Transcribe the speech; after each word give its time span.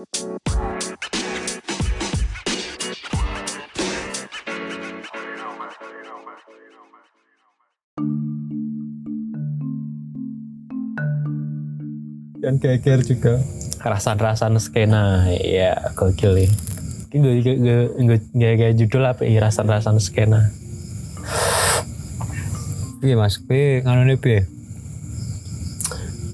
dan 0.00 0.08
geger 12.56 13.04
juga 13.04 13.44
Rasan-rasan 13.80 14.56
skena. 14.56 15.28
Iya, 15.28 15.92
gokil. 15.92 16.48
Ini 17.12 17.16
gue 17.16 17.32
gue 17.44 17.56
gue 17.60 18.18
gue 18.32 18.50
kayak 18.56 18.76
judul 18.80 19.04
apa 19.04 19.28
ya 19.28 19.44
rasan-rasan 19.44 20.00
skena. 20.00 20.48
Piye 23.04 23.16
Mas 23.20 23.36
piye 23.36 23.84
nganune 23.84 24.16
piye 24.16 24.48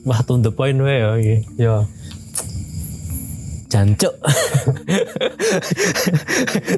Wah, 0.07 0.23
to 0.23 0.39
the 0.39 0.55
point 0.55 0.79
wae 0.79 1.03
ya 1.03 1.19
iki. 1.19 1.37
Ya 3.77 3.85
Jancuk. 3.85 4.15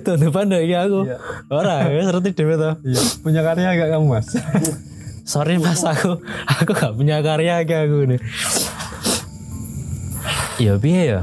Tuh 0.05 0.17
depan 0.19 0.51
deh 0.51 0.67
aku. 0.67 1.07
Ora, 1.55 1.87
wis 1.95 2.11
ngerti 2.11 2.35
dhewe 2.35 2.59
to. 2.59 2.75
iya 2.83 3.03
punya 3.23 3.41
karya 3.47 3.79
gak 3.79 3.91
kamu 3.95 4.19
Mas 4.19 4.35
Sorry 5.29 5.61
mas 5.61 5.85
aku 5.85 6.17
aku 6.49 6.73
gak 6.75 6.97
punya 6.99 7.23
karya 7.23 7.63
kayak 7.63 7.87
aku 7.87 7.99
nih. 8.11 8.21
Ya 10.59 10.75
piye 10.75 11.03
ya? 11.15 11.23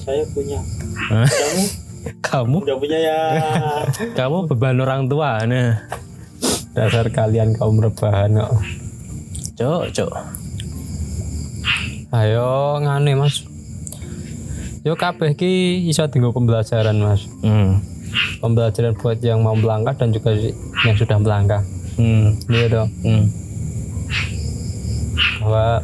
Saya 0.00 0.24
punya. 0.32 0.64
Kamu 1.12 1.64
Kamu 2.26 2.62
udah 2.62 2.78
punya 2.78 2.98
ya. 3.02 3.18
kamu 4.18 4.46
beban 4.46 4.78
orang 4.78 5.10
tua 5.10 5.42
nah. 5.42 5.82
dasar 6.70 7.10
kalian 7.10 7.58
kaum 7.58 7.82
rebahan 7.82 8.38
kok 8.38 8.52
Cok, 9.56 9.88
cok. 9.90 10.12
ayo 12.12 12.76
ngane 12.84 13.16
Mas 13.16 13.45
yo 14.86 14.94
kabeh 14.94 15.34
ki 15.34 15.82
iso 15.90 16.06
dienggo 16.06 16.30
pembelajaran 16.30 16.94
Mas 17.02 17.26
Hmm. 17.42 17.82
pembelajaran 18.38 18.94
buat 18.94 19.18
yang 19.18 19.42
mau 19.42 19.58
melangkah 19.58 19.98
dan 19.98 20.14
juga 20.14 20.30
yang 20.86 20.94
sudah 20.94 21.18
melangkah 21.18 21.66
Hmm. 21.98 22.38
iya 22.46 22.70
dong 22.70 22.88
Hmm. 23.02 23.26
bahwa 25.42 25.82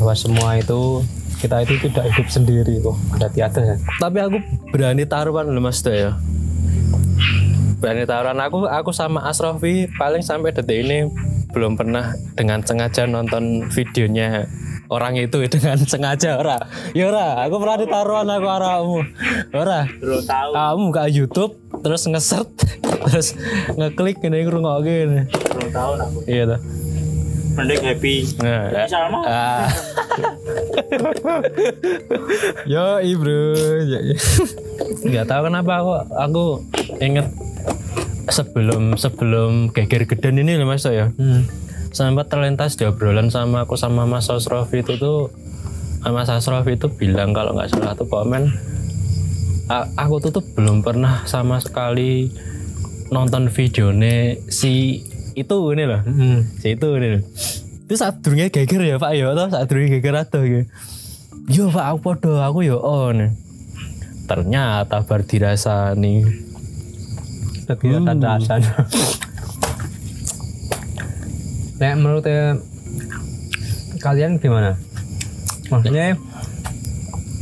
bahwa 0.00 0.14
semua 0.16 0.56
itu 0.56 1.04
kita 1.38 1.60
itu 1.60 1.76
tidak 1.76 2.08
hidup 2.08 2.28
sendiri 2.32 2.80
kok 2.80 2.96
ada 3.20 3.28
tiada 3.28 3.76
Tapi 4.00 4.16
aku 4.16 4.40
berani 4.72 5.04
taruhan 5.04 5.44
loh 5.44 5.60
mas 5.60 5.84
tuh 5.84 5.92
ya. 5.92 6.16
Berani 7.84 8.08
taruhan 8.08 8.40
aku 8.40 8.64
aku 8.64 8.96
sama 8.96 9.28
Asrofi 9.28 9.84
paling 10.00 10.24
sampai 10.24 10.56
detik 10.56 10.88
ini 10.88 11.04
belum 11.52 11.76
pernah 11.76 12.16
dengan 12.32 12.64
sengaja 12.64 13.04
nonton 13.04 13.68
videonya 13.68 14.48
orang 14.88 15.14
itu 15.16 15.36
dengan 15.48 15.76
sengaja 15.80 16.36
ora 16.36 16.56
ya 16.92 17.08
ora 17.08 17.40
aku 17.42 17.54
pernah 17.56 17.76
ditaruhan 17.78 18.26
aku 18.26 18.46
aramu 18.46 18.98
ora 19.52 19.80
tahu. 20.22 20.50
kamu 20.52 20.80
buka 20.88 21.02
YouTube 21.06 21.52
terus 21.80 22.02
ngeset 22.04 22.46
terus 23.04 23.26
ngeklik 23.74 24.18
gini 24.18 24.42
ngerungok 24.42 24.76
gini 24.80 25.20
Belum 25.28 25.68
tahu 25.70 25.90
aku. 25.96 26.18
iya 26.26 26.44
tuh 26.46 26.60
Mending 27.54 27.86
happy. 27.86 28.14
nah, 28.42 28.66
Happy 28.66 28.90
sama. 28.90 29.18
ah. 29.22 29.70
yo 32.66 32.98
bro 33.14 33.38
ya, 33.86 33.98
ya. 34.02 34.16
nggak 35.06 35.26
tahu 35.30 35.40
kenapa 35.46 35.72
aku 35.78 35.92
aku 36.18 36.44
inget 36.98 37.30
sebelum 38.26 38.98
sebelum 38.98 39.70
geger 39.70 40.02
geden 40.08 40.40
ini 40.40 40.58
loh 40.58 40.66
mas 40.66 40.82
ya 40.82 41.14
Hmm. 41.14 41.46
Sempat 41.94 42.26
terlintas 42.26 42.74
di 42.74 42.84
obrolan 42.84 43.30
sama 43.30 43.62
aku 43.62 43.78
sama 43.78 44.02
Mas 44.04 44.26
Asrofi 44.26 44.82
itu 44.82 44.98
tuh 44.98 45.30
Mas 46.02 46.26
Asrofi 46.26 46.74
itu 46.74 46.90
bilang 46.90 47.30
kalau 47.30 47.54
nggak 47.54 47.70
salah 47.70 47.94
tuh 47.94 48.04
komen 48.04 48.50
"A- 49.64 49.88
aku 49.96 50.20
tuh 50.20 50.30
tuh 50.34 50.44
belum 50.52 50.82
pernah 50.82 51.22
sama 51.24 51.56
sekali 51.56 52.28
nonton 53.08 53.48
videonya 53.48 54.36
si 54.44 55.00
itu 55.34 55.56
ini 55.70 55.84
loh. 55.84 56.02
Hmm. 56.02 56.44
si 56.58 56.74
itu 56.74 56.88
ini 56.94 57.08
loh. 57.14 57.22
Itu 57.84 57.94
saat 57.94 58.20
durungnya 58.20 58.50
geger 58.50 58.82
ya 58.84 58.96
pak 58.98 59.12
ya? 59.14 59.30
Atau 59.30 59.48
saat 59.48 59.66
durungnya 59.66 59.90
geger 59.96 60.14
atau 60.18 60.42
gitu 60.42 60.66
yo 61.46 61.68
pak 61.68 61.84
aku 61.86 61.98
podo 62.02 62.42
aku 62.42 62.66
yo 62.66 62.82
on. 62.82 63.32
Ternyata 64.24 65.04
bar 65.04 65.22
dirasani 65.22 66.24
Tapi 67.64 67.84
ada 67.92 68.12
dasar. 68.12 68.60
Nek 71.74 71.94
menurut 71.98 72.24
eh, 72.24 72.54
kalian 73.98 74.38
gimana? 74.38 74.78
Maksudnya 75.68 76.14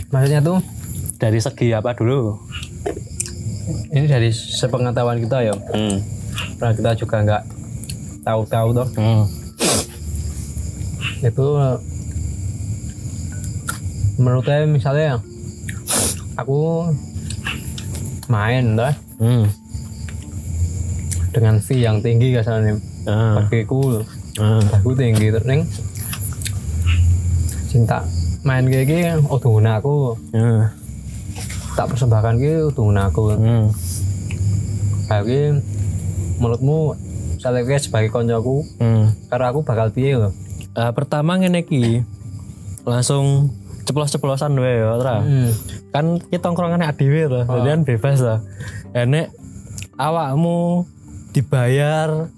maksudnya 0.09 0.41
tuh 0.41 0.59
dari 1.16 1.38
segi 1.38 1.70
apa 1.70 1.93
dulu 1.93 2.37
ini 3.93 4.09
dari 4.09 4.32
sepengetahuan 4.32 5.20
kita 5.20 5.38
ya. 5.43 5.54
hmm. 5.54 5.97
Karena 6.56 6.72
kita 6.72 6.91
juga 6.97 7.16
nggak 7.20 7.43
tahu-tahu 8.22 8.69
toh. 8.72 8.88
Hmm. 8.97 9.25
Itu 11.20 11.47
menurut 14.16 14.44
saya 14.44 14.64
misalnya 14.64 15.20
aku 16.34 16.88
main 18.26 18.75
toh 18.75 18.94
Hmm. 19.22 19.47
dengan 21.31 21.56
fee 21.59 21.81
yang 21.81 22.03
tinggi 22.03 22.34
kasarnya 22.34 22.75
Ah. 23.03 23.38
pagiku 23.47 24.03
Ah. 24.34 24.60
aku 24.72 24.93
tinggi 24.93 25.28
terus 25.28 25.44
ning 25.44 25.69
cinta 27.66 28.04
main 28.43 28.65
kayak 28.65 28.87
gini 28.87 29.03
udah 29.28 29.75
aku 29.76 30.16
Ah. 30.32 30.72
tak 31.72 31.88
persembahkan 31.88 32.37
gitu 32.37 32.82
udah 32.84 33.09
aku 33.09 33.32
Hmm. 33.32 33.66
kayak 35.06 35.25
gini 35.25 35.48
menurutmu 36.37 36.97
kayak 37.38 37.81
sebagai 37.81 38.09
koncoku 38.09 38.65
Hmm. 38.76 39.12
karena 39.28 39.47
aku 39.48 39.60
bakal 39.62 39.88
piye 39.88 40.16
loh 40.16 40.32
Ah, 40.72 40.88
pertama 40.88 41.37
ngene 41.37 41.60
iki 41.60 42.00
langsung 42.82 43.53
ceplos-ceplosan 43.82 44.56
wae 44.56 44.81
ya, 44.81 44.97
Tra. 44.97 45.20
hmm. 45.20 45.50
Kan 45.93 46.16
kita 46.22 46.49
tongkrongannya 46.49 46.88
adewe 46.88 47.28
to, 47.28 47.44
jadi 47.44 47.69
kan 47.69 47.81
bebas 47.84 48.19
lah. 48.19 48.38
Enek 48.91 49.28
awakmu 49.94 50.88
dibayar 51.31 52.32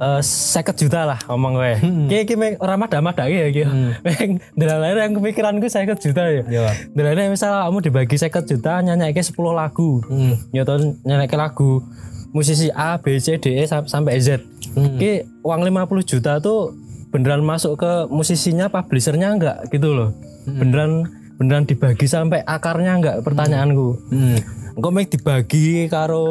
eh 0.00 0.20
seket 0.24 0.80
juta 0.80 1.04
lah 1.04 1.20
ngomong 1.28 1.60
gue. 1.60 1.72
Ki 2.08 2.18
ki 2.24 2.34
meng 2.40 2.56
ora 2.56 2.80
madak-madake 2.80 3.36
ya 3.36 3.48
ki. 3.52 3.64
Meng 4.08 4.30
dalan 4.56 4.96
yang 4.96 5.12
kepikiranku 5.20 5.68
seket 5.68 6.00
juta 6.00 6.24
ya. 6.24 6.42
ya 6.48 6.72
Dalan 6.96 7.28
misal 7.28 7.52
kamu 7.68 7.84
dibagi 7.84 8.16
seket 8.16 8.48
juta 8.48 8.80
nyanyikke 8.80 9.20
10 9.20 9.36
lagu. 9.52 10.00
hmm. 10.08 10.56
Ya 10.56 10.64
toh 10.64 10.80
nyanyikke 11.04 11.36
lagu 11.36 11.84
musisi 12.32 12.72
A, 12.72 12.96
B, 12.96 13.18
C, 13.20 13.36
D, 13.36 13.60
E 13.60 13.68
sam- 13.68 13.84
sampai 13.84 14.16
Z. 14.24 14.40
Hmm. 14.72 14.96
Ki 14.96 15.28
uang 15.44 15.68
50 15.68 16.00
juta 16.08 16.40
tuh 16.40 16.72
beneran 17.12 17.44
masuk 17.44 17.76
ke 17.76 17.92
musisinya, 18.08 18.72
publishernya 18.72 19.36
enggak 19.36 19.68
gitu 19.68 19.92
loh. 19.92 20.16
Beneran 20.48 21.12
beneran 21.36 21.68
dibagi 21.68 22.08
sampai 22.08 22.40
akarnya 22.40 22.96
enggak 22.96 23.16
pertanyaanku. 23.20 23.88
Hmm. 24.08 24.38
Engko 24.80 24.88
mek 24.94 25.12
dibagi 25.12 25.90
karo 25.92 26.24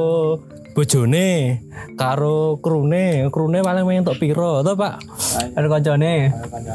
bojone, 0.79 1.59
karo 1.93 2.55
krune, 2.57 3.27
krune 3.27 3.59
paling 3.59 3.83
main 3.83 3.99
untuk 3.99 4.15
piro 4.15 4.63
to, 4.63 4.73
Pak? 4.73 4.95
ada 5.51 5.67
koncone 5.67 6.31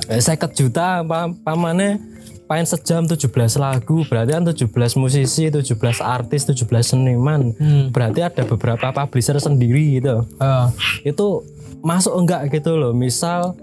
Eh, 0.07 0.21
50 0.21 0.53
juta 0.53 1.01
pa- 1.01 1.33
pamane 1.33 1.97
main 2.45 2.63
sejam 2.63 3.03
17 3.03 3.25
lagu, 3.57 4.05
berarti 4.05 4.31
kan 4.31 4.45
17 4.45 4.69
musisi, 4.95 5.49
17 5.49 5.73
artis, 5.99 6.45
17 6.45 6.85
seniman. 6.87 7.57
Hmm. 7.57 7.89
Berarti 7.89 8.21
ada 8.21 8.45
beberapa 8.45 8.93
publisher 8.93 9.41
sendiri 9.41 9.97
gitu. 9.97 10.29
Ah. 10.37 10.69
Itu 11.01 11.41
masuk 11.81 12.13
enggak 12.15 12.53
gitu 12.53 12.77
loh. 12.77 12.93
Misal 12.93 13.57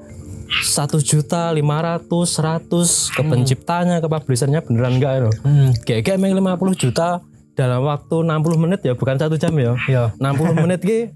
satu 0.51 0.97
juta 0.97 1.47
lima 1.49 1.79
ratus 1.79 2.35
seratus 2.35 3.07
ke 3.07 3.23
penciptanya 3.23 4.01
ke 4.01 4.09
publishernya 4.09 4.59
beneran 4.59 4.99
enggak 4.99 5.13
loh 5.21 5.35
Hmm. 5.39 5.71
kayak 5.79 6.03
kayak 6.03 6.19
emang 6.19 6.35
50 6.35 6.75
juta 6.75 7.23
dalam 7.61 7.85
waktu 7.85 8.25
60 8.25 8.57
menit 8.57 8.81
ya 8.81 8.97
bukan 8.97 9.21
satu 9.21 9.37
jam 9.37 9.53
ya. 9.61 9.77
Ya 9.85 10.03
60 10.17 10.57
menit 10.65 10.81
ki 10.81 11.13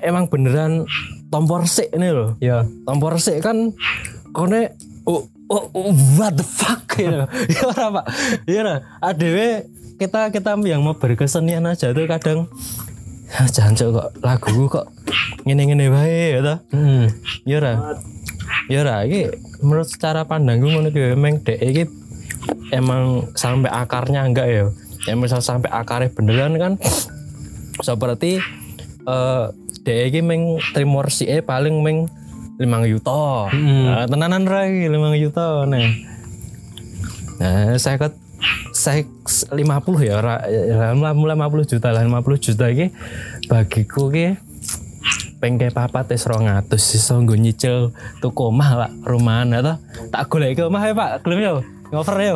emang 0.00 0.32
beneran 0.32 0.88
tombor 1.28 1.68
sik 1.68 1.92
ini 1.92 2.08
loh 2.08 2.38
ya 2.40 2.64
tombor 2.88 3.20
sik 3.20 3.44
kan 3.44 3.76
kone 4.32 4.72
oh, 5.04 5.28
oh, 5.52 5.64
oh, 5.76 5.92
what 6.16 6.32
the 6.32 6.46
fuck? 6.46 6.80
Gitu 6.96 7.12
ya 7.54 7.62
ora 7.68 8.00
pak? 8.00 8.04
Ya 8.48 8.58
ora 8.64 8.74
adewe 9.04 9.68
kita 10.00 10.32
kita 10.32 10.56
yang 10.64 10.80
mau 10.80 10.96
berkesenian 10.96 11.68
aja 11.68 11.92
tuh 11.92 12.08
kadang 12.08 12.48
"Ah, 13.28 13.44
jancuk 13.44 13.92
kok 13.92 14.08
lagu 14.24 14.72
kok 14.72 14.88
ngene-ngene 15.44 15.92
wae 15.92 16.38
ya 16.38 16.40
toh. 16.40 16.58
Hmm. 16.72 17.04
ya 17.44 17.60
ora? 17.60 17.72
Ya 18.72 18.78
ora? 18.80 19.04
Iki 19.04 19.20
menurut 19.60 19.88
secara 19.90 20.24
pandangku 20.24 20.72
ngono 20.72 20.88
ki 20.88 21.12
emang 21.12 21.44
dek 21.44 21.60
iki 21.60 21.84
emang 22.72 23.28
sampai 23.36 23.68
akarnya 23.68 24.24
enggak 24.24 24.48
ya 24.48 24.64
ya 25.08 25.16
misal 25.16 25.40
sampai 25.40 25.72
akarnya 25.72 26.12
beneran 26.12 26.60
kan. 26.60 26.72
Seperti 27.80 28.44
eh 29.08 29.44
dek 29.82 30.12
iki 30.12 30.20
meng 30.20 30.60
trimor 30.76 31.08
si 31.08 31.24
e 31.24 31.40
paling 31.40 31.80
meng 31.80 32.12
limang 32.60 32.84
yuta. 32.84 33.48
Hmm. 33.48 33.86
nah, 33.88 34.04
tenanan 34.04 34.44
rai 34.44 34.90
limang 34.90 35.16
yuta 35.16 35.64
nih. 35.64 36.04
Nah 37.40 37.78
saya 37.80 38.10
saya 38.74 39.02
50 39.26 39.58
ya 40.06 40.22
ya, 40.46 40.94
mulai 40.94 41.34
50 41.34 41.70
juta 41.74 41.90
lah 41.90 42.06
50 42.06 42.46
juta 42.46 42.64
iki 42.70 42.94
bagiku 43.50 44.12
ki 44.14 44.38
pengke 45.38 45.70
papat 45.70 46.14
wis 46.14 46.26
200 46.26 46.66
iso 46.74 47.14
nggo 47.22 47.38
nyicil 47.38 47.94
tuku 48.18 48.50
omah 48.50 48.70
lah 48.74 48.90
rumahan 49.06 49.54
atau 49.54 49.78
tak 50.10 50.26
golek 50.30 50.58
ke 50.58 50.62
omah 50.66 50.82
ya 50.82 50.94
Pak 50.94 51.10
gelem 51.22 51.38
yo 51.42 51.54
ngoper 51.88 52.16
yo 52.20 52.34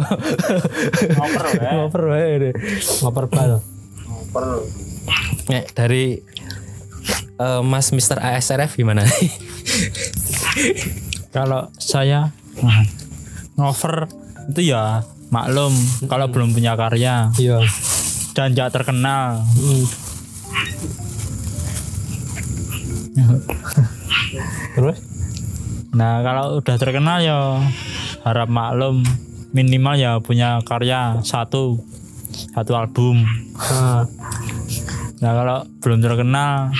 Ngoper 1.13 1.43
wae. 1.45 1.71
ngoper 1.77 2.03
deh. 2.41 2.55
ngoper 3.05 3.25
bal 3.29 3.53
Ngoper. 4.09 4.45
Nek 5.53 5.65
dari 5.77 6.17
eh, 7.37 7.61
Mas 7.61 7.93
Mr. 7.93 8.17
ASRF 8.17 8.79
gimana? 8.79 9.05
Kalau 11.33 11.69
saya 11.77 12.29
nah, 12.61 12.85
ngover 13.57 14.09
itu 14.53 14.73
ya 14.73 15.01
maklum 15.33 15.73
kalau 16.09 16.29
belum 16.29 16.53
punya 16.53 16.77
karya 16.77 17.33
iya 17.41 17.61
dan 18.33 18.53
nggak 18.53 18.73
terkenal. 18.73 19.41
Hmm. 19.45 19.85
terus 24.73 24.99
Nah 25.93 26.25
kalau 26.25 26.57
udah 26.65 26.77
terkenal 26.81 27.21
ya 27.21 27.61
harap 28.25 28.49
maklum 28.49 29.05
minimal 29.53 29.95
ya 29.97 30.13
punya 30.19 30.61
karya 30.65 31.21
satu 31.23 31.81
satu 32.57 32.73
album. 32.73 33.23
nah, 33.61 34.09
Nah 35.23 35.33
kalau 35.39 35.59
belum 35.79 36.03
terkenal 36.03 36.75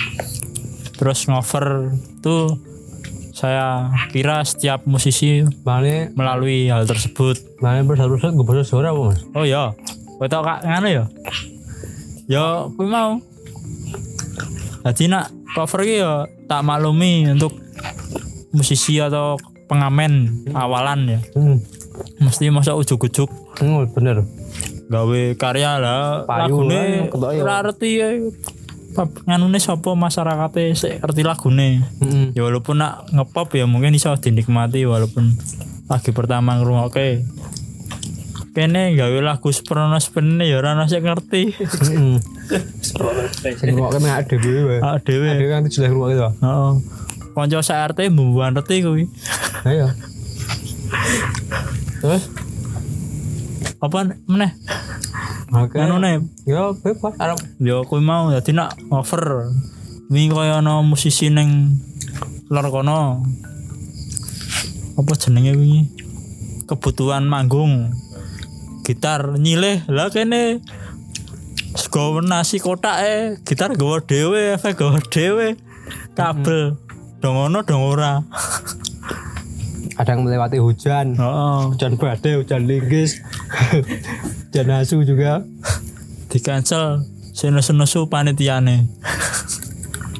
terus 0.99 1.25
ngover 1.31 1.95
tuh 2.19 2.59
saya 3.33 3.89
kira 4.13 4.45
setiap 4.45 4.85
musisi 4.85 5.41
melalui 6.13 6.69
hal 6.69 6.85
tersebut. 6.85 7.39
mana 7.63 7.81
bersatu-satu 7.81 8.35
gue 8.35 8.45
bahasa 8.45 8.61
suara 8.67 8.91
apa 8.93 9.15
mas 9.15 9.19
Oh 9.33 9.47
ya, 9.47 9.71
kowe 10.19 10.27
tau 10.27 10.43
kak 10.45 10.61
ngono 10.67 10.87
ya? 10.91 11.05
Ya, 12.29 12.67
kowe 12.67 12.85
mau. 12.85 13.17
Jadi 14.83 15.07
nak 15.07 15.31
cover 15.55 15.81
ya 15.87 16.27
tak 16.45 16.61
maklumi 16.61 17.31
untuk 17.31 17.55
musisi 18.53 18.99
atau 18.99 19.39
pengamen 19.65 20.43
awalan 20.53 21.17
ya. 21.17 21.19
hmm. 21.33 21.57
Mesti 22.17 22.49
masa 22.49 22.73
ujuk-ujuk 22.73 23.29
Hmm, 23.55 23.85
bener 23.89 24.25
gawe 24.83 25.21
karya 25.33 25.77
lah 25.77 26.21
Payu 26.23 26.59
lagune 26.61 27.07
lah, 27.39 27.63
ketok 27.63 27.83
ya. 27.83 28.09
Nganune 29.25 29.57
sapa 29.57 29.93
masyarakate 29.93 30.73
sik 30.73 31.01
ngerti 31.01 31.21
lagune. 31.21 31.81
hmm. 31.97 32.33
Ya 32.33 32.41
walaupun 32.41 32.77
nak 32.77 33.09
ngepop 33.09 33.53
ya 33.53 33.65
mungkin 33.65 33.91
iso 33.91 34.13
dinikmati 34.13 34.83
walaupun 34.83 35.33
lagi 35.85 36.11
pertama 36.11 36.57
ngrungokke. 36.57 37.25
Kene 38.53 38.93
gawe 38.93 39.17
lagu 39.19 39.49
seprono 39.49 39.97
sepene 39.97 40.45
ya 40.45 40.61
ora 40.61 40.73
ono 40.73 40.85
sing 40.85 41.01
ngerti. 41.01 41.43
hmm. 41.57 42.17
sing 43.41 43.73
kena 43.73 44.09
ada 44.15 44.35
dhewe 44.35 44.61
wae 44.67 44.77
Awak 44.77 44.99
dhewe. 45.03 45.25
ada 45.27 45.45
kan 45.47 45.65
jelas 45.65 45.89
rumah 45.89 46.09
itu 46.09 46.21
Heeh. 46.21 46.71
Kanca 47.33 47.59
sak 47.61 47.97
RT 47.97 48.13
mbuan 48.13 48.53
ngerti 48.53 48.75
kuwi. 48.81 49.03
ayo 49.65 49.89
terus 52.03 52.27
Apa 53.79 54.11
meneh? 54.27 54.51
oke. 55.51 55.75
Anune 55.75 56.23
ya 56.47 56.71
bebas 56.71 57.15
arep. 57.19 57.39
Ya 57.59 57.83
kuwi 57.83 57.99
mau 57.99 58.31
dadi 58.31 58.55
nak 58.55 58.79
cover. 58.87 59.51
Wingi 60.07 60.31
kaya 60.31 60.63
ana 60.63 60.79
musisi 60.79 61.27
ning 61.27 61.79
lor 62.47 62.67
kono. 62.71 63.27
Apa 64.95 65.11
jenenge 65.19 65.51
wingi? 65.55 65.91
Kebutuhan 66.63 67.27
manggung. 67.27 67.91
Gitar 68.87 69.35
nyilih. 69.35 69.83
Lah 69.91 70.07
kene 70.11 70.63
Sego 71.75 72.23
nasi 72.23 72.63
kotak 72.63 73.03
eh 73.03 73.35
gitar 73.43 73.75
gawa 73.75 73.99
dhewe 73.99 74.55
efek 74.55 74.79
gawa 74.79 75.03
dhewe. 75.11 75.59
Kabel. 76.15 76.79
Dong 77.19 77.35
ono 77.35 77.67
dong 77.67 77.83
ora 77.83 78.23
kadang 79.93 80.25
melewati 80.25 80.57
hujan. 80.57 81.13
Heeh. 81.13 81.59
Hujan 81.73 81.93
badai 81.97 82.41
hujan 82.41 82.65
linggis. 82.65 83.21
Hujan 84.53 84.69
asu 84.69 85.01
juga. 85.01 85.41
Di 86.29 86.37
cancel 86.41 87.01
senesu-nesu 87.33 88.05
panitiane. 88.05 88.85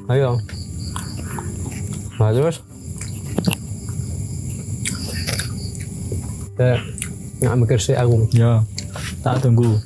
Ayo. 0.10 0.42
Nah 2.18 2.34
terus? 2.34 2.62
Ya 6.58 6.78
nggak 7.42 7.58
mikir 7.62 7.80
sih 7.82 7.98
aku. 7.98 8.30
Ya 8.34 8.62
tak 9.26 9.42
tunggu. 9.42 9.78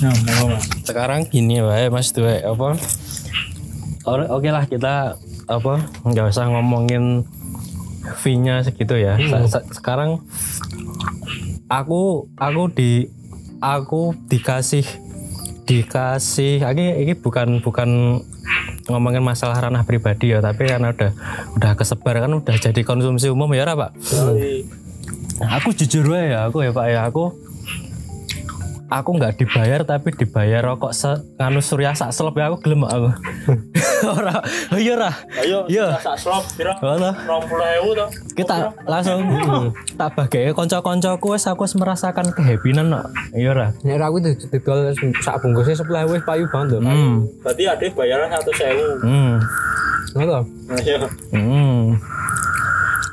Ya 0.00 0.12
mau. 0.40 0.52
Sekarang 0.84 1.24
gini 1.28 1.60
wae 1.64 1.88
Mas 1.92 2.12
Dwe 2.12 2.44
apa? 2.44 2.76
Oke 4.32 4.48
lah 4.52 4.64
kita 4.68 5.16
apa? 5.48 5.74
Nggak 6.04 6.36
usah 6.36 6.48
ngomongin 6.52 7.24
fee-nya 8.14 8.60
segitu 8.60 8.94
ya. 8.94 9.16
Sa- 9.18 9.48
sa- 9.48 9.66
sekarang 9.70 10.20
aku 11.66 12.28
aku 12.36 12.62
di 12.68 13.08
aku 13.58 14.12
dikasih 14.28 14.84
dikasih 15.64 16.60
ini 16.60 17.00
ini 17.00 17.12
bukan 17.16 17.64
bukan 17.64 18.20
ngomongin 18.84 19.24
masalah 19.24 19.56
ranah 19.56 19.88
pribadi 19.88 20.36
ya 20.36 20.44
tapi 20.44 20.68
karena 20.68 20.92
udah 20.92 21.10
udah 21.56 21.72
kesebar 21.72 22.20
kan 22.20 22.28
udah 22.30 22.56
jadi 22.60 22.80
konsumsi 22.84 23.32
umum 23.32 23.48
ya 23.56 23.64
pak? 23.72 23.96
Nah, 25.34 25.56
aku 25.56 25.72
jujur 25.72 26.04
ya 26.12 26.44
aku 26.46 26.62
ya 26.62 26.70
pak 26.70 26.86
ya 26.92 27.00
aku 27.08 27.32
aku 28.94 29.10
nggak 29.12 29.34
dibayar 29.36 29.82
tapi 29.82 30.10
dibayar 30.10 30.62
rokok 30.62 30.90
se 30.90 31.10
nganu 31.34 31.58
surya 31.58 31.90
sak 31.92 32.10
selop 32.10 32.34
ya 32.34 32.46
aku 32.46 32.62
gelem 32.62 32.82
aku 32.82 33.10
ora 34.14 34.38
oh 34.70 34.78
iya 34.78 34.94
ora 34.94 35.10
Ayo, 35.36 35.66
Iya. 35.66 35.98
sak 35.98 36.14
slop 36.14 36.44
pira? 36.54 36.78
Ngono. 36.78 37.10
20.000 37.10 37.98
to. 37.98 38.06
kita 38.34 38.54
langsung 38.84 39.18
tak 39.98 40.14
bagi 40.14 40.52
konco-koncoku 40.52 41.34
wis 41.34 41.44
aku 41.44 41.66
wis 41.66 41.74
merasakan 41.74 42.30
kehappiness 42.30 42.86
no 42.86 43.02
iya 43.32 43.50
ora 43.50 43.66
Nek 43.82 43.98
aku 43.98 44.22
itu 44.22 44.46
didol 44.48 44.94
sak 45.18 45.42
bungkusnya 45.42 45.74
sebelah 45.74 46.06
wis 46.06 46.22
payu 46.22 46.46
banget 46.46 46.78
lho. 46.78 46.80
hmm 46.80 47.14
Berarti 47.42 47.62
ada 47.66 47.84
bayaran 47.90 48.28
100.000. 48.30 49.02
hmm 49.02 49.32
Ngono. 50.14 50.38
Ayo. 50.70 50.96
hmm 51.32 51.82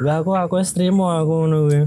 Lah 0.01 0.17
aku 0.17 0.33
aku 0.33 0.55
trimo 0.63 1.09
aku 1.09 1.45
ngono 1.45 1.57
kuwi. 1.65 1.79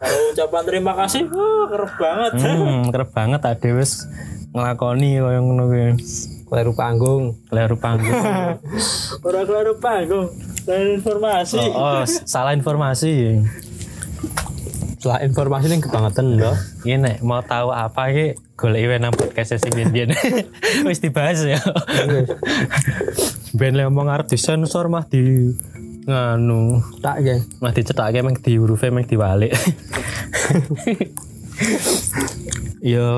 Kalau 0.00 0.32
ucapan 0.32 0.62
terima 0.64 0.92
kasih, 0.96 1.28
wah 1.28 1.68
keren 1.68 1.92
banget. 2.00 2.32
Hmm, 2.40 2.88
kerep 2.88 3.10
banget 3.12 3.40
ade 3.44 3.70
wis 3.76 4.08
nglakoni 4.56 5.20
koyo 5.20 5.40
ngono 5.44 5.64
kuwi. 5.68 6.00
Kleru 6.50 6.72
panggung. 6.74 7.24
Leru 7.54 7.76
panggung. 7.78 8.10
Ora 9.28 9.40
kelar 9.46 9.70
panggung. 9.78 10.34
Dan 10.66 10.98
informasi. 10.98 11.62
Oh, 11.70 12.02
oh, 12.02 12.02
salah 12.26 12.56
informasi. 12.56 13.38
Setelah 14.98 15.22
informasi 15.22 15.70
ini 15.70 15.78
kebangetan 15.78 16.26
lho. 16.36 16.52
Ini 16.82 16.96
nek 16.98 17.16
mau 17.22 17.38
tahu 17.44 17.70
apa 17.70 18.10
iki 18.10 18.26
golek 18.58 18.82
iwe 18.82 18.96
nang 18.98 19.14
podcast 19.14 19.56
sing 19.62 19.72
biyen 19.72 20.12
Wis 20.88 20.98
dibahas 20.98 21.46
ya. 21.46 21.62
Ben 23.54 23.78
le 23.78 23.86
ngomong 23.86 24.10
arep 24.10 24.26
disensor 24.26 24.90
mah 24.90 25.06
di 25.06 25.54
nganu 26.08 26.80
Tak 27.04 27.20
ya. 27.20 27.36
mah 27.60 27.72
dicethake 27.72 28.20
meng 28.24 28.36
di 28.40 28.56
huruf 28.56 28.84
meng 28.88 29.04
diwalik. 29.04 29.52
yo 32.80 33.12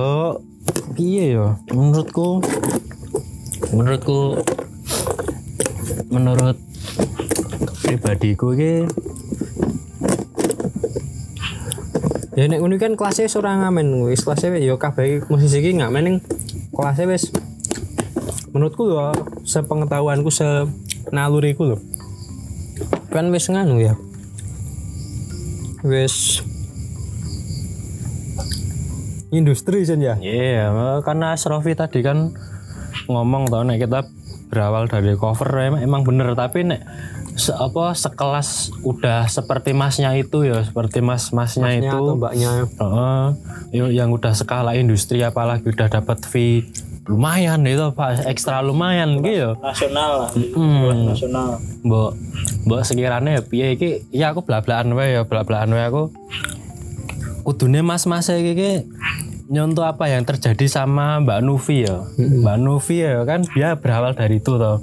piye 0.98 1.38
yo 1.38 1.56
menurutku 1.70 2.42
menurutku 3.70 4.42
menurut 6.10 6.58
pribadiku 7.86 8.58
iki 8.58 8.74
Ya 12.32 12.48
nek 12.48 12.64
ngono 12.64 12.80
kan 12.80 12.96
kelasnya 12.96 13.28
ora 13.36 13.60
ngamen 13.60 14.08
wis 14.08 14.24
kelasnya 14.24 14.56
ya 14.56 14.72
kabeh 14.80 15.28
musisi 15.28 15.60
iki 15.60 15.76
ngamen 15.76 16.02
ning 16.02 16.16
kelasnya 16.72 17.12
wis 17.12 17.28
menurutku 18.56 18.88
lho 18.88 19.12
sepengetahuanku 19.44 20.32
se 20.32 20.64
naluriku 21.12 21.68
lho 21.68 21.76
kan 23.12 23.28
wis 23.28 23.47
nganu 23.47 23.76
ya? 23.78 23.95
Wis. 25.85 26.40
Industri 29.33 29.85
sen 29.85 30.00
ya? 30.00 30.16
Iya, 30.16 30.69
karena 31.00 31.33
Asrofi 31.33 31.73
tadi 31.73 32.04
kan 32.04 32.37
ngomong 33.09 33.49
tau 33.49 33.64
nek 33.64 33.81
kita 33.81 34.04
berawal 34.52 34.85
dari 34.85 35.16
cover 35.16 35.49
emang, 35.59 35.81
emang 35.81 36.02
bener. 36.04 36.37
Tapi 36.37 36.69
nek 36.69 36.85
se 37.33 37.49
apa 37.49 37.97
sekelas 37.97 38.76
udah 38.85 39.25
seperti 39.25 39.73
masnya 39.73 40.12
itu 40.12 40.45
ya 40.45 40.61
seperti 40.61 41.00
mas 41.00 41.33
masnya 41.33 41.64
Masnya 41.64 41.88
itu. 41.88 41.97
atau 41.97 42.14
mbaknya? 42.21 42.50
Yo- 43.73 43.88
yang 43.88 44.12
udah 44.12 44.37
skala 44.37 44.76
industri 44.76 45.25
apalagi 45.25 45.73
udah 45.73 45.88
dapat 45.88 46.21
fee 46.28 46.69
lumayan 47.11 47.66
itu 47.66 47.90
pak 47.99 48.30
ekstra 48.30 48.62
lumayan 48.62 49.18
gitu 49.26 49.59
Nasional 49.59 50.26
lah. 50.26 50.30
Hmm. 50.54 51.11
Nasional. 51.11 51.59
mbok 51.82 52.14
mbok 52.62 52.80
sekiranya 52.87 53.38
ya 53.38 53.42
piye 53.42 53.66
iki 53.75 53.90
ya 54.14 54.30
aku 54.30 54.47
belak-belakan 54.47 54.94
wae 54.94 55.18
ya 55.18 55.23
belak-belakan 55.26 55.75
wae 55.75 55.85
aku 55.87 56.02
kudune 57.42 57.82
mas-mas 57.82 58.30
iki 58.30 58.54
iki 58.54 58.73
nyontoh 59.52 59.85
apa 59.85 60.09
yang 60.09 60.25
terjadi 60.25 60.64
sama 60.64 61.21
Mbak 61.21 61.44
Nuvi 61.44 61.85
ya. 61.85 62.00
Mbak 62.16 62.56
Nuvi 62.56 63.04
ya 63.04 63.21
kan 63.28 63.44
dia 63.52 63.76
berawal 63.76 64.16
dari 64.16 64.40
itu 64.40 64.56
toh. 64.56 64.80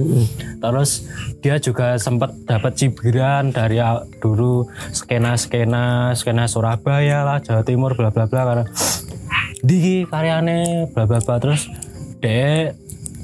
Terus 0.62 1.10
dia 1.42 1.58
juga 1.58 1.98
sempat 1.98 2.38
dapat 2.46 2.78
cibiran 2.78 3.50
dari 3.50 3.82
dulu 4.22 4.70
skena-skena 4.94 6.14
skena 6.14 6.46
Surabaya 6.46 7.26
lah, 7.26 7.42
Jawa 7.42 7.66
Timur 7.66 7.98
bla 7.98 8.14
bla 8.14 8.30
bla 8.30 8.42
karena 8.46 8.66
di 9.66 10.06
karyane 10.06 10.86
bla 10.94 11.10
bla 11.10 11.18
bla 11.18 11.36
terus 11.42 11.66
dek 12.20 12.76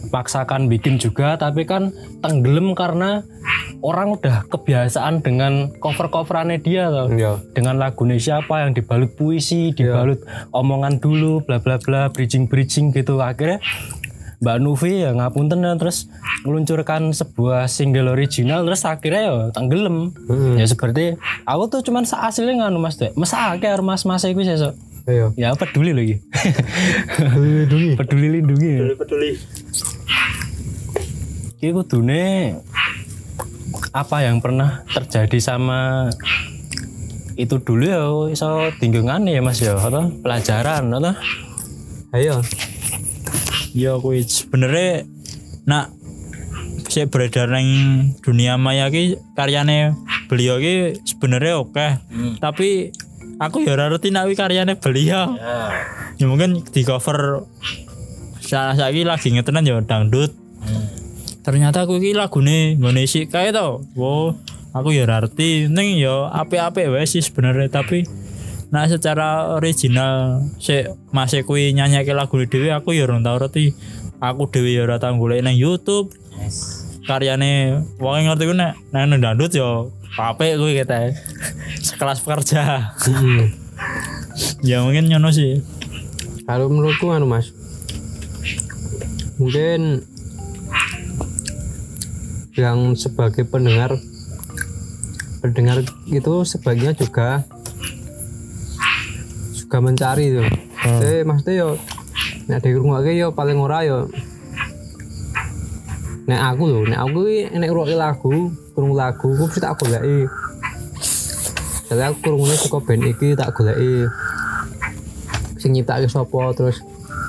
paksakan 0.06 0.70
bikin 0.70 0.96
juga 0.96 1.36
tapi 1.36 1.66
kan 1.66 1.90
tenggelam 2.22 2.72
karena 2.72 3.26
orang 3.82 4.16
udah 4.16 4.46
kebiasaan 4.48 5.20
dengan 5.20 5.74
cover-coverannya 5.78 6.62
dia 6.62 6.88
loh 6.88 7.10
Iya. 7.10 7.42
dengan 7.52 7.76
lagunya 7.76 8.16
siapa 8.16 8.64
yang 8.64 8.72
dibalut 8.72 9.12
puisi 9.14 9.74
dibalut 9.74 10.22
omongan 10.54 11.02
dulu 11.02 11.42
bla 11.42 11.58
bla 11.60 11.82
bla 11.82 12.08
bridging 12.10 12.46
bridging 12.46 12.90
gitu. 12.90 13.20
Akhirnya 13.20 13.60
Mbak 14.36 14.58
Nuvi 14.62 15.00
ya 15.00 15.16
ngapunten 15.16 15.64
ya, 15.64 15.74
terus 15.80 16.12
meluncurkan 16.44 17.16
sebuah 17.16 17.66
single 17.66 18.12
original 18.12 18.62
terus 18.62 18.84
akhirnya 18.84 19.22
ya 19.26 19.36
tenggelam. 19.50 20.12
Ya 20.60 20.68
seperti 20.68 21.16
aku 21.44 21.64
tuh 21.72 21.82
cuman 21.82 22.04
seaslinya 22.04 22.68
nganu 22.68 22.78
mas 22.78 23.00
dek. 23.00 23.16
Masa 23.18 23.56
akeh 23.56 23.74
mas 23.82 24.04
mas 24.06 24.22
iku 24.24 24.44
sesuk 24.44 24.76
Ayo. 25.06 25.38
ya 25.38 25.54
peduli 25.54 25.94
lagi 25.94 26.16
peduli 27.14 27.50
lindungi. 27.62 27.92
Peduli 27.94 28.28
lindungi. 28.34 28.74
Peduli 28.74 28.96
peduli. 28.98 29.32
Iki 31.62 31.70
kudune 31.74 32.24
apa 33.94 34.18
yang 34.26 34.42
pernah 34.42 34.82
terjadi 34.92 35.38
sama 35.38 36.10
itu 37.36 37.60
dulu 37.62 37.84
ya 37.86 38.04
iso 38.32 38.72
tinggungan 38.82 39.28
ya 39.28 39.44
mas 39.46 39.60
ya 39.60 39.76
atau 39.76 40.10
pelajaran 40.24 40.88
atau 40.90 41.14
Ayo. 42.16 42.40
ya 43.76 44.00
kuwi 44.00 44.24
sebenarnya 44.24 45.04
nak 45.68 45.92
saya 46.88 47.12
beredar 47.12 47.52
nang 47.52 47.68
dunia 48.24 48.56
maya 48.56 48.88
ki 48.88 49.20
karyane 49.36 49.92
beliau 50.32 50.64
ki 50.64 51.04
sebenarnya 51.04 51.60
oke 51.60 51.88
tapi 52.40 52.96
aku 53.40 53.66
ya 53.68 53.76
ora 53.76 53.92
nak 53.92 54.24
kuwi 54.28 54.36
karyane 54.36 54.74
beliau. 54.80 55.36
Ya. 56.18 56.26
Mungkin 56.28 56.64
di 56.64 56.82
cover 56.88 57.44
salah 58.40 58.78
saiki 58.78 59.04
lagi 59.04 59.34
ngetenan 59.34 59.68
ya 59.68 59.82
dangdut. 59.82 60.32
Ternyata 61.46 61.86
aku 61.86 62.02
ki 62.02 62.18
lagune 62.18 62.80
ngene 62.80 63.06
sih 63.06 63.30
kae 63.30 63.54
to. 63.54 63.84
Wow 63.94 64.38
aku 64.76 64.96
ya 64.96 65.08
ora 65.08 65.24
ngerti. 65.24 65.72
Ning 65.72 66.00
ya 66.00 66.32
apik-apik 66.32 66.92
wae 66.92 67.06
sih 67.08 67.24
sebenarnya 67.24 67.72
tapi 67.72 68.08
nah 68.74 68.90
secara 68.90 69.56
original 69.56 70.42
si 70.58 70.84
masih 71.14 71.46
kuwi 71.46 71.72
nyanyake 71.72 72.12
lagu 72.12 72.42
dhewe 72.44 72.74
aku 72.74 72.92
ya 72.98 73.08
ora 73.08 73.22
tau 73.22 73.38
ngerti. 73.40 73.76
Aku 74.24 74.48
dhewe 74.50 74.72
ya 74.74 74.88
ora 74.88 74.98
tau 74.98 75.16
golek 75.20 75.44
nang 75.44 75.56
YouTube. 75.56 76.12
Karyane 77.06 77.86
wong 78.02 78.26
ngerti 78.26 78.44
ku 78.50 78.54
nek 78.58 78.74
nang 78.90 79.14
nang 79.14 79.22
dangdut 79.22 79.54
ya 79.54 79.86
apik 80.16 80.56
kuwi 80.56 80.80
kata. 80.80 81.12
Sekelas 81.84 82.24
pekerja. 82.24 82.96
Mm-mm. 83.08 83.52
ya 84.64 84.84
mungkin 84.84 85.08
ngono 85.12 85.32
sih. 85.32 85.64
Kalau 86.48 86.72
menurutku 86.72 87.10
anu 87.12 87.28
mas, 87.28 87.52
mungkin 89.36 90.06
yang 92.56 92.96
sebagai 92.96 93.44
pendengar 93.44 94.00
pendengar 95.44 95.84
itu 96.08 96.34
sebagian 96.48 96.96
juga 96.96 97.44
juga 99.54 99.78
mencari 99.82 100.26
tuh. 100.32 100.48
Jadi 100.86 101.26
maksudnya 101.28 101.56
yo 101.66 101.70
nek 102.46 102.62
di 102.62 102.78
rumah 102.78 103.02
yo 103.04 103.34
paling 103.34 103.58
ora 103.58 103.84
yo 103.84 104.08
nek 106.26 106.42
aku 106.42 106.64
loh, 106.66 106.84
nek 106.90 107.00
aku 107.06 107.22
nek 107.54 107.70
ngrungokke 107.70 107.96
lagu, 107.98 108.50
krungu 108.74 108.96
lagu, 108.98 109.30
aku 109.38 109.46
mesti 109.46 109.62
tak 109.62 109.78
goleki. 109.78 110.26
Jadi 111.86 112.02
aku 112.02 112.18
krungune 112.26 112.58
saka 112.58 112.82
band 112.82 113.06
iki 113.06 113.38
tak 113.38 113.54
goleki. 113.54 114.10
Sing 115.62 115.78
nyiptake 115.78 116.10
sapa 116.10 116.50
terus 116.58 116.82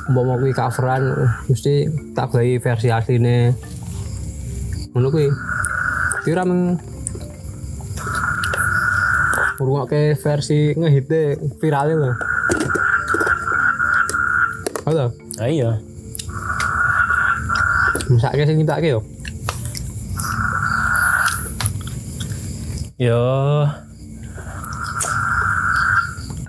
umpama 0.09 0.41
kuwi 0.41 0.57
coveran 0.57 1.13
mesti 1.45 1.93
tak 2.17 2.33
gawe 2.33 2.57
versi 2.57 2.89
asline. 2.89 3.53
Ngono 4.97 5.13
kuwi. 5.13 5.29
Kira 6.25 6.49
meng 6.49 6.81
ngrungokke 9.61 10.17
versi 10.17 10.73
ngehite 10.73 11.37
viral 11.61 11.89
lho. 11.93 12.13
Halo, 14.89 15.13
ah 15.43 15.96
misake 18.11 18.47
sing 18.47 18.57
nyiptake 18.59 18.89
yo. 18.95 19.01
yo. 22.97 23.21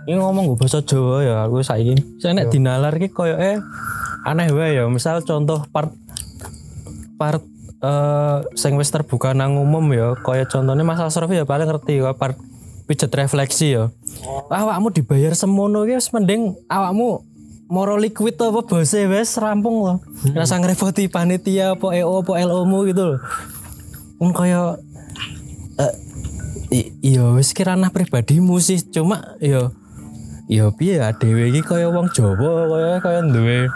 Ini 0.07 0.15
ngomong 0.23 0.55
gue 0.55 0.57
bahasa 0.57 0.79
Jawa 0.79 1.19
ya 1.19 1.35
aku 1.43 1.59
saiki. 1.59 1.99
Saya 2.23 2.31
nek 2.31 2.47
dinalar 2.47 2.95
ki 2.95 3.11
koyo 3.11 3.35
eh 3.35 3.59
aneh 4.23 4.47
wae 4.55 4.79
ya. 4.79 4.87
Misal 4.87 5.19
contoh 5.27 5.67
part 5.67 5.91
part 7.19 7.43
eh 7.83 8.37
sing 8.55 8.79
wis 8.79 8.87
terbuka 8.87 9.35
nang 9.35 9.59
umum 9.59 9.83
ya. 9.91 10.15
Kaya 10.23 10.47
contohnya 10.47 10.87
Mas 10.87 11.03
Asraf 11.03 11.27
ya 11.27 11.43
paling 11.43 11.67
ngerti 11.67 11.99
ya 11.99 12.15
part 12.15 12.39
pijet 12.87 13.11
refleksi 13.11 13.75
ya. 13.75 13.91
Awakmu 14.47 14.95
dibayar 14.95 15.35
semono 15.35 15.83
ki 15.83 15.99
wis 15.99 16.07
mending 16.15 16.55
awakmu 16.71 17.26
moro 17.67 17.99
liquid 17.99 18.35
apa 18.35 18.63
bose 18.63 18.99
wes 19.05 19.35
rampung 19.35 19.83
loh. 19.83 19.97
Rasa 20.31 20.57
ngerepoti 20.57 21.07
panitia 21.07 21.75
apa 21.75 21.91
EO 21.91 22.23
apa 22.23 22.31
LO 22.41 22.63
mu 22.63 22.83
gitu 22.83 23.15
loh. 23.15 23.19
Wong 24.17 24.31
kaya 24.31 24.79
eh, 25.75 25.93
i- 26.71 26.91
iya 27.03 27.27
wis 27.31 27.51
ki 27.51 27.63
ranah 27.63 27.91
pribadimu 27.91 28.55
sih. 28.57 28.79
Cuma 28.81 29.35
ya 29.37 29.69
ya 30.47 30.71
piye 30.71 31.03
ya 31.03 31.11
dhewe 31.11 31.51
iki 31.51 31.61
kaya 31.61 31.91
wong 31.91 32.07
Jawa 32.09 32.39
kaya 32.65 32.91
kaya 32.97 33.19
duwe 33.21 33.67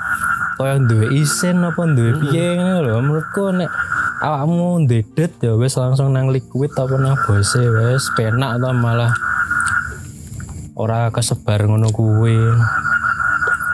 kaya 0.55 0.75
duwe 0.79 1.11
isin 1.13 1.59
apa 1.61 1.83
duwe 1.83 2.15
piye 2.17 2.55
ngene 2.55 2.79
lho. 2.81 2.95
Menurutku 3.03 3.51
nek 3.51 3.67
awakmu 4.23 4.87
ndedet 4.87 5.35
ya 5.43 5.51
wis 5.59 5.75
langsung 5.75 6.15
nang 6.15 6.31
liquid 6.31 6.71
apa 6.73 6.95
nang 6.95 7.19
bose 7.27 7.59
wis 7.59 8.07
penak 8.15 8.55
to 8.55 8.71
malah 8.71 9.11
ora 10.79 11.11
kesebar 11.11 11.67
ngono 11.67 11.91
kuwi 11.91 12.39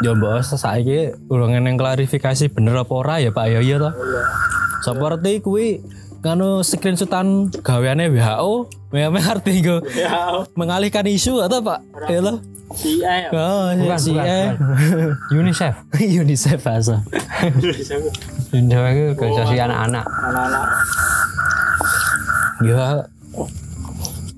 ya 0.06 0.14
mbok 0.14 0.46
saiki 0.46 1.14
urung 1.30 1.58
neng 1.58 1.76
klarifikasi 1.78 2.54
bener 2.54 2.82
apa 2.82 2.94
ora 2.94 3.16
ya 3.18 3.34
Pak? 3.34 3.46
Ya 3.50 3.60
iya 3.62 3.78
to 3.82 3.92
seperti 4.86 5.42
kuwi 5.42 5.82
kanu 6.22 6.62
screenshotan 6.62 7.50
gaweane 7.66 8.10
WHO 8.14 8.70
memang 8.94 9.26
arti 9.26 9.62
go 9.66 9.82
ya 9.94 10.46
mengalihkan 10.54 11.06
isu 11.10 11.42
atau 11.42 11.62
Pak? 11.62 11.80
Ya 12.10 12.20
lo 12.22 12.42
si 12.76 13.02
A. 13.02 13.28
Ya 13.28 13.30
oh 13.32 13.72
Bukan, 13.74 14.00
si 14.00 14.12
bukan, 14.14 14.60
UNICEF. 15.34 15.76
UNICEF 16.22 16.62
asa 16.68 17.02
UNICEF. 17.58 18.02
Itu 18.54 18.76
organisasi 18.78 19.56
anak-anak. 19.60 20.06
anak-anak. 20.06 20.68
Ya 22.66 23.08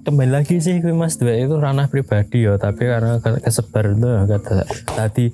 kembali 0.10 0.32
lagi 0.34 0.58
sih 0.58 0.82
kuwi 0.82 0.92
Mas 0.92 1.16
Dua 1.16 1.38
itu 1.38 1.54
ranah 1.54 1.86
pribadi 1.86 2.42
ya 2.42 2.58
tapi 2.58 2.82
karena 2.82 3.22
ke- 3.22 3.38
kesebar 3.40 3.94
itu 3.94 4.08
ya, 4.08 4.22
kata 4.28 4.66
tadi 4.90 5.30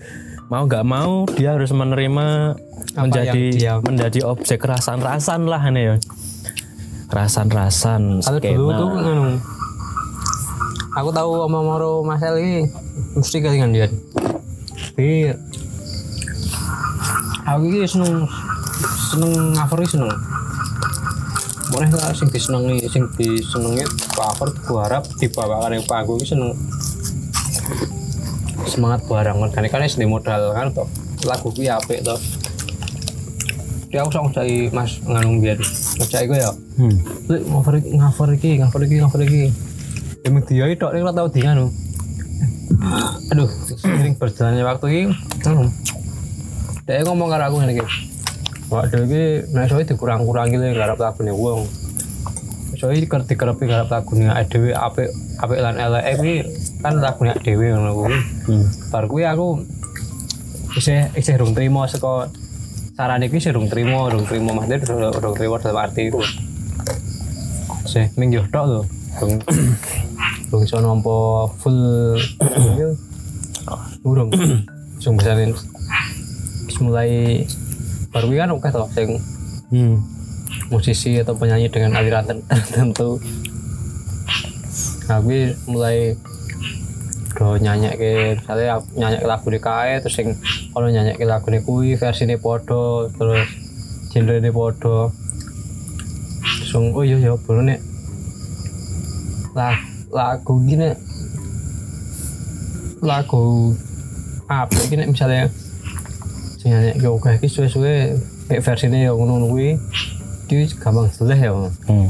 mau 0.46 0.68
nggak 0.68 0.84
mau 0.84 1.24
dia 1.32 1.56
harus 1.56 1.72
menerima 1.72 2.60
menjadi 2.94 3.44
yang 3.56 3.80
dia- 3.80 3.80
menjadi 3.82 4.20
objek 4.28 4.60
rasan-rasan 4.60 5.48
lah 5.48 5.64
ini 5.64 5.82
ya 5.82 5.96
rasan-rasan 7.08 8.20
Kalau 8.20 8.40
dulu 8.44 8.72
tuh 8.76 8.90
anu, 9.00 9.26
aku 10.92 11.10
tahu 11.10 11.32
sama 11.40 11.60
Moro 11.62 12.04
Mas 12.04 12.20
El 12.20 12.36
ini 12.40 12.56
mesti 13.16 13.38
kelingan 13.40 13.72
dia. 13.72 13.88
Tapi 13.88 15.32
aku 17.46 17.64
ini 17.64 17.88
seneng 17.88 18.28
seneng 19.08 19.32
ini 19.54 19.88
seneng. 19.88 20.12
Boleh 21.76 21.92
lah 21.92 22.16
sing 22.16 22.32
disenengi 22.32 22.88
sing 22.88 23.04
disenengi 23.20 23.84
cover 24.16 24.48
ku 24.64 24.80
harap 24.80 25.04
dibawakan 25.20 25.76
yang 25.76 25.84
panggung 25.84 26.16
ini 26.24 26.24
seneng 26.24 26.56
semangat 28.64 29.04
barang 29.12 29.36
kan 29.52 29.68
kan 29.68 29.84
SD 29.84 30.08
modal 30.08 30.56
kan 30.56 30.72
toh 30.72 30.88
lagu 31.28 31.52
kuwi 31.52 31.68
apik 31.68 32.00
toh 32.00 32.16
dia 33.92 34.08
aku 34.08 34.12
sama 34.16 34.32
cari 34.32 34.72
mas 34.72 35.04
nganung 35.04 35.44
biar 35.44 35.60
ngecek 36.00 36.32
gue 36.32 36.40
ya 36.40 36.52
hmm. 36.52 36.96
Lek 37.26 37.42
ngover 37.50 37.74
iki, 37.82 37.90
ngover 37.98 38.30
iki, 38.38 38.50
ngover 38.62 38.82
iki, 38.86 38.96
ngover 39.02 39.22
iki. 39.26 39.44
Emang 40.22 40.44
dia 40.46 40.66
itu 40.70 40.86
ora 40.86 41.10
tau 41.10 41.26
di 41.26 41.42
anu. 41.42 41.74
Aduh, 43.34 43.50
sering 43.82 44.14
berjalannya 44.14 44.62
waktu 44.62 44.86
iki 44.94 45.04
anu. 45.50 45.68
Dia 46.86 47.02
ngomong 47.02 47.34
karo 47.34 47.44
aku 47.50 47.56
ngene 47.66 47.82
iki. 48.76 48.84
Wah, 48.84 48.86
dhewe 48.92 49.06
iki 49.08 49.24
nek 49.56 49.66
soe 49.72 49.84
dikurang-kurangi 49.88 50.60
lho 50.60 50.76
garap 50.76 51.00
lagune 51.00 51.32
wong. 51.32 51.64
Soe 52.76 52.92
iki 53.00 53.08
kerti 53.08 53.40
kerepi 53.40 53.64
garap 53.72 53.88
lagune 53.88 54.28
dhewe 54.52 54.76
apik 54.76 55.10
apik 55.40 55.60
lan 55.60 55.76
elek 55.76 56.04
kuwi 56.20 56.36
kan 56.80 57.00
lagu 57.00 57.22
nek 57.24 57.40
dhewe 57.44 57.72
ngono 57.72 57.92
kuwi 57.96 58.18
Hmm. 58.46 58.66
bar 58.94 59.10
kuwi 59.10 59.26
aku 59.26 59.66
isih 60.78 61.10
isih 61.18 61.36
rung 61.42 61.58
trimo 61.58 61.88
saka 61.90 62.30
sarane 62.96 63.28
kuwi 63.28 63.42
isih 63.42 63.56
rung 63.56 63.68
trimo 63.68 64.08
rung 64.08 64.24
trimo 64.28 64.54
maksudnya 64.54 64.86
rung 65.18 65.36
trimo 65.36 65.56
dalam 65.58 65.82
arti 65.82 66.08
iku 66.08 66.22
sih 67.90 68.06
minggu 68.16 68.48
tok 68.54 68.66
lho 68.70 68.82
rung 69.18 69.34
rung 70.52 70.62
iso 70.62 70.78
nampa 70.78 71.50
full 71.60 71.80
yo 72.80 72.90
urung 74.06 74.30
sing 75.02 75.18
bisa 75.18 75.34
nih 75.34 75.52
mulai 76.80 77.42
baru 78.16 78.32
kan 78.32 78.50
oke 78.56 78.70
toh 78.72 78.88
sing 78.90 79.20
Hmm. 79.66 79.98
musisi 80.70 81.20
atau 81.20 81.36
penyanyi 81.36 81.68
dengan 81.68 81.98
aliran 81.98 82.24
ter- 82.24 82.46
tertentu 82.70 83.20
nah 85.06 85.20
gue 85.20 85.52
mulai 85.68 86.16
do 87.36 87.60
nyanyi 87.60 87.92
ke 88.00 88.12
misalnya 88.40 88.80
nyanyi 88.96 89.18
ke 89.20 89.28
lagu 89.28 89.48
kae 89.52 90.00
terus 90.00 90.16
sing 90.16 90.32
kalau 90.72 90.88
nyanyi 90.88 91.20
ke 91.20 91.28
lagu 91.28 91.52
kuwi 91.62 92.00
versi 92.00 92.24
ini 92.24 92.40
podo 92.40 93.12
terus 93.12 93.44
genre 94.14 94.40
ini 94.40 94.50
podo 94.50 95.12
terus 96.62 96.72
yang, 96.72 96.96
oh 96.96 97.04
iya 97.04 97.18
iya 97.20 97.36
baru 97.36 97.62
nih 97.68 97.80
lagu, 99.52 99.84
lagu 100.14 100.54
gini 100.64 100.90
lagu 103.04 103.76
apa 104.48 104.78
gini 104.88 105.10
misalnya 105.10 105.50
sing 106.66 106.74
nyanyi 106.74 106.98
ke 106.98 107.06
oke 107.06 107.30
iki 107.38 107.46
suwe-suwe 107.46 108.18
kayak 108.50 108.66
versi 108.66 108.90
ini 108.90 109.06
yang 109.06 109.22
ngono 109.22 109.54
kuwi 109.54 109.78
iki 110.50 110.74
gampang 110.82 111.14
seleh 111.14 111.38
ya 111.38 111.54
Hmm. 111.86 112.10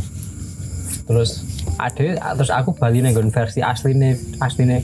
terus 1.03 1.43
ada 1.75 2.33
terus 2.39 2.51
aku 2.55 2.71
bali 2.71 3.03
nang 3.03 3.11
versi 3.27 3.59
asline 3.59 4.15
asline 4.39 4.79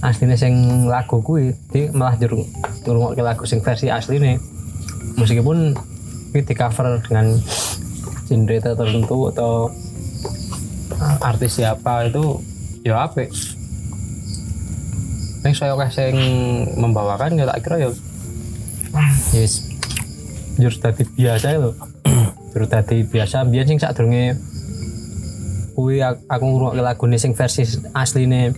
asline 0.00 0.36
sing 0.36 0.54
lagu 0.88 1.20
kuwi 1.20 1.52
di 1.68 1.92
malah 1.92 2.16
jero 2.16 2.40
ngrungokke 2.88 3.20
lagu 3.20 3.44
sing 3.44 3.60
versi 3.60 3.92
asline. 3.92 4.40
Meskipun 5.20 5.76
kuwi 6.32 6.40
di 6.40 6.54
cover 6.56 7.04
dengan 7.04 7.36
genre 8.24 8.56
tertentu 8.56 9.28
atau 9.28 9.68
uh, 10.96 11.16
artis 11.20 11.60
siapa 11.60 12.08
itu 12.08 12.40
ya 12.80 13.04
apik. 13.04 13.28
Nek 15.44 15.52
saya 15.52 15.76
sing 15.92 16.16
membawakan 16.80 17.36
ya 17.36 17.44
tak 17.44 17.60
kira 17.60 17.76
ya 17.84 17.90
yes. 19.32 19.66
Jurus 20.60 20.78
tadi 20.82 21.02
biasa 21.06 21.56
lho 21.56 21.72
jurus 22.50 22.68
tadi 22.68 23.06
biasa 23.06 23.46
biar 23.46 23.64
sing 23.64 23.78
sadurunge 23.78 24.34
kuwi 25.78 26.02
ak- 26.02 26.26
aku 26.26 26.44
ngrungokke 26.44 26.82
lagune 26.82 27.16
sing 27.16 27.32
versi 27.32 27.62
asline 27.94 28.50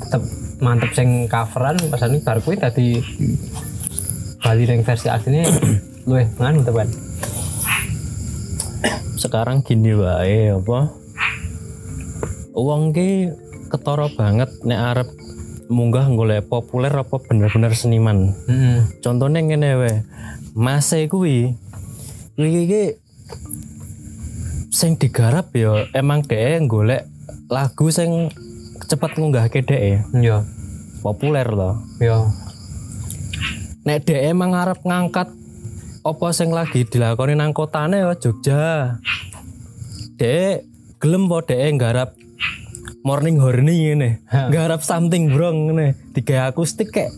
tetep 0.00 0.22
mantep 0.58 0.90
sing 0.96 1.28
coveran 1.28 1.76
pasane 1.92 2.24
bar 2.24 2.40
kuwi 2.40 2.56
dadi 2.56 2.98
bali 4.40 4.64
ning 4.64 4.80
versi 4.82 5.06
asline 5.12 5.44
luwih 6.08 6.26
nganu 6.40 6.64
teman 6.64 6.88
sekarang 9.14 9.64
gini 9.64 9.96
wae 9.96 10.52
apa? 10.52 10.92
Uang 12.52 12.92
ki 12.92 13.32
ketara 13.72 14.12
banget 14.12 14.52
nek 14.68 14.80
arep 14.92 15.08
munggah 15.74 16.06
golek 16.14 16.46
populer 16.46 16.94
apa 16.94 17.18
bener-bener 17.18 17.74
seniman. 17.74 18.30
Heeh 18.46 18.86
contohnya 19.02 19.42
ngene 19.42 19.70
wae 19.74 19.94
mase 20.54 21.10
kuwi 21.10 21.58
iki 22.38 22.94
sing 24.70 24.94
digarap 24.94 25.50
ya 25.50 25.90
emang 25.90 26.22
dhek 26.22 26.70
golek 26.70 27.10
lagu 27.50 27.90
sing 27.90 28.30
cepet 28.86 29.18
ngunggahke 29.18 29.66
dhek 29.66 30.06
yo 30.22 30.46
populer 31.02 31.50
loh. 31.50 31.82
Yo 31.98 32.30
nek 33.82 34.06
dhek 34.06 34.30
emang 34.30 34.54
arep 34.54 34.80
ngangkat 34.86 35.28
apa 36.04 36.26
sing 36.30 36.54
lagi 36.54 36.86
dilakoni 36.86 37.34
nang 37.34 37.50
kotane 37.50 37.98
ya 37.98 38.14
Jogja. 38.14 38.96
Dek 40.14 40.62
gelem 41.02 41.26
po 41.26 41.42
dek 41.42 41.58
nggarap 41.74 42.14
morning 43.04 43.36
horny 43.36 43.76
ngene. 43.86 44.10
Nggarap 44.26 44.80
something 44.80 45.28
wrong 45.30 45.68
ngene. 45.68 45.92
Digawe 46.10 46.50
akustik 46.50 46.90
kek 46.90 47.12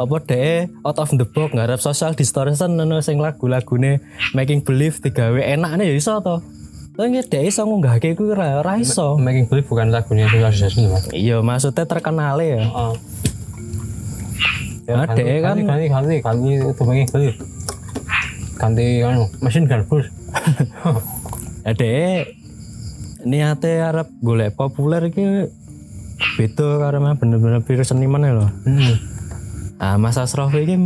apa 0.00 0.16
dek 0.18 0.72
out 0.80 0.96
of 0.96 1.12
the 1.12 1.28
box 1.28 1.52
nggarap 1.52 1.76
social 1.76 2.16
distortion 2.16 2.72
ngono 2.72 3.04
sing 3.04 3.20
lagu-lagune 3.20 4.00
making 4.32 4.64
believe 4.64 4.96
digawe 4.98 5.36
enakne 5.36 5.84
ya 5.84 5.92
iso 5.92 6.16
to. 6.18 6.40
Tapi 6.90 7.20
dek 7.22 7.44
iso 7.44 7.62
ngunggahke 7.62 8.12
kuwi 8.12 8.32
ora 8.32 8.58
ora 8.58 8.72
iso. 8.76 9.16
making 9.16 9.44
believe 9.46 9.68
bukan 9.68 9.88
lagunya 9.88 10.24
Social 10.26 10.48
Distortion 10.50 10.88
mas 10.88 11.04
Iya 11.10 11.40
maksudnya 11.40 11.84
terkenal 11.84 12.40
ya. 12.40 12.64
oh 12.66 12.96
ganti, 14.88 15.22
dhek 15.22 15.38
kan- 15.38 15.60
ganti 15.60 15.86
ganti 15.86 16.14
ganti 16.18 16.50
itu 16.66 16.82
making 16.82 17.08
believe 17.08 17.38
ganti 18.56 18.86
anu 19.00 19.30
mesin 19.38 19.64
garbus 19.64 20.08
Ya 21.62 21.72
dek 21.72 22.39
niate 23.24 23.80
arep 23.82 24.08
golek 24.22 24.56
populer 24.56 25.08
iki 25.08 25.48
beda 26.36 26.78
karo 26.80 27.00
mah 27.00 27.16
bener-bener 27.16 27.64
piro 27.64 27.84
seniman 27.84 28.24
ya 28.24 28.32
lho. 28.36 28.46
heeh 28.68 28.96
Ah 29.80 29.96
Mas 29.96 30.20
Asrofi 30.20 30.68
iki 30.68 30.76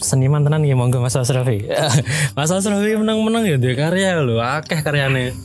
seniman 0.00 0.40
tenan 0.40 0.64
ya 0.64 0.72
monggo 0.72 0.96
Mas 1.04 1.12
Asrofi. 1.12 1.68
Mas 2.36 2.48
Asrofi 2.48 2.96
menang-menang 2.96 3.44
ya 3.44 3.60
dia 3.60 3.76
karya 3.76 4.16
lho, 4.24 4.40
akeh 4.40 4.80
karyane. 4.80 5.36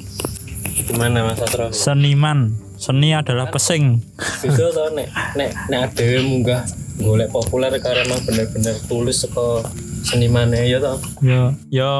Gimana 0.87 1.27
Mas 1.27 1.43
Asrofi? 1.43 1.75
Seniman, 1.75 2.55
seni 2.79 3.11
adalah 3.11 3.51
pesing. 3.51 3.99
Bisa 4.39 4.71
to 4.75 4.95
nek 4.95 5.11
nek 5.35 5.51
nek 5.67 5.91
dhewe 5.91 6.23
munggah 6.23 6.63
golek 7.03 7.27
populer 7.35 7.75
karya 7.83 8.07
emang 8.07 8.23
bener-bener 8.23 8.79
tulus 8.87 9.27
saka 9.27 9.67
senimane 10.07 10.63
ya 10.63 10.79
to. 10.79 10.95
Ya, 11.19 11.51
ya 11.67 11.91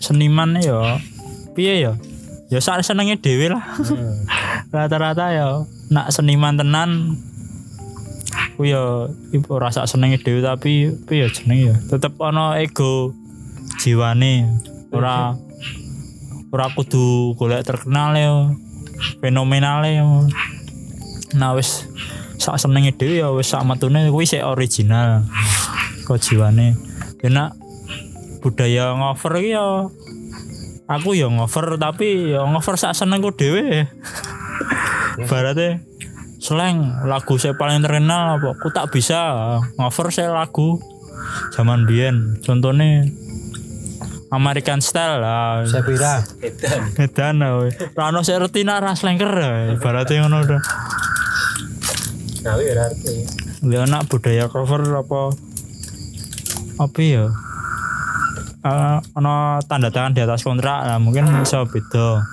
seniman 0.00 0.56
ya 0.56 0.96
piye 1.52 1.84
ya? 1.84 1.92
Ya 2.52 2.60
sak 2.60 2.84
senenge 2.84 3.16
dhewe 3.16 3.48
lah. 3.52 3.64
Rata-rata 4.68 5.32
ya 5.32 5.64
nak 5.88 6.12
seniman 6.12 6.60
tenan 6.60 7.20
ku 8.54 8.62
ya 8.62 9.10
ibu 9.34 9.58
rasa 9.58 9.88
senenge 9.88 10.22
dhewe 10.22 10.44
tapi 10.44 10.92
piye 11.08 11.24
ya 11.24 11.28
jenenge 11.32 11.64
ya. 11.72 11.76
Tetep 11.90 12.14
ana 12.20 12.60
ego 12.60 13.16
jiwane. 13.80 14.46
Ora 14.94 15.34
ora 16.54 16.66
kudu 16.70 17.34
golek 17.34 17.66
terkenal 17.66 18.14
ya 18.14 18.32
fenomenal 19.18 19.82
ya. 19.88 20.04
Nah 21.34 21.50
wis 21.58 21.88
sak 22.38 22.60
senenge 22.60 22.94
dhewe 22.94 23.24
ya 23.24 23.32
wis 23.34 23.50
sak 23.50 23.66
metune 23.66 24.06
kuwi 24.12 24.28
sik 24.28 24.44
original. 24.44 25.26
Kok 26.04 26.20
jiwane? 26.20 26.76
Ya 27.24 27.32
nak 27.32 27.56
budaya 28.44 28.92
ngover 28.92 29.40
ya 29.40 29.88
aku 30.84 31.16
ya 31.16 31.32
ngover 31.32 31.80
tapi 31.80 32.36
ya 32.36 32.44
ngover 32.44 32.76
sak 32.76 32.96
senengku 32.96 33.32
dhewe. 33.32 33.88
Baratnya 35.30 35.80
slang 36.42 37.06
lagu 37.08 37.40
saya 37.40 37.56
paling 37.56 37.80
terkenal 37.80 38.40
apa? 38.40 38.52
Aku 38.58 38.68
tak 38.74 38.92
bisa 38.92 39.56
ngover 39.80 40.12
saya 40.12 40.34
lagu 40.34 40.80
zaman 41.56 41.88
biyen. 41.88 42.40
Contohnya 42.44 43.08
American 44.28 44.82
style 44.82 45.22
lah. 45.22 45.64
Saya 45.64 45.86
kira 45.86 46.26
edan 47.00 47.40
lah 47.40 47.64
we. 47.64 47.72
Rano 47.94 48.20
saya 48.26 48.44
reti 48.44 48.66
nak 48.66 48.82
ras 48.82 49.06
lengker 49.06 49.30
ibaratnya 49.78 50.26
ngono 50.26 50.38
udah 50.44 50.62
Nah, 52.44 52.60
ya 52.60 52.76
arti. 52.76 53.24
Dia 53.64 53.88
anak 53.88 54.12
budaya 54.12 54.52
cover 54.52 54.84
apa? 54.84 55.32
Apa 56.76 57.00
ya 57.00 57.32
Eh, 58.64 58.98
ana 59.12 59.60
tanda 59.68 59.92
tangan 59.92 60.16
di 60.16 60.24
atas 60.24 60.40
kontrak 60.40 60.88
lah 60.88 60.96
mungkin 60.96 61.28
bisa 61.44 61.68
beda. 61.68 62.24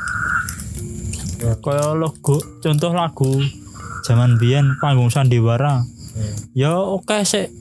Kaya 1.59 1.91
logo 1.91 2.39
contoh 2.63 2.95
lagu 2.95 3.35
zaman 4.07 4.39
biyen 4.39 4.79
panggung 4.79 5.11
sandiwara. 5.11 5.83
Ya 6.55 6.79
oke 6.79 7.27
sih. 7.27 7.51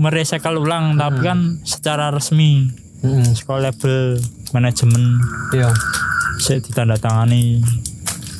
Merecycle 0.00 0.56
ulang 0.56 0.96
tapi 0.96 1.20
kan 1.20 1.60
secara 1.68 2.08
resmi. 2.08 2.72
Heeh 3.04 3.36
sekolah 3.36 3.68
label 3.68 4.16
manajemen. 4.56 5.20
Iya. 5.52 5.76
Sih 6.40 6.56
ditandatangani. 6.64 7.60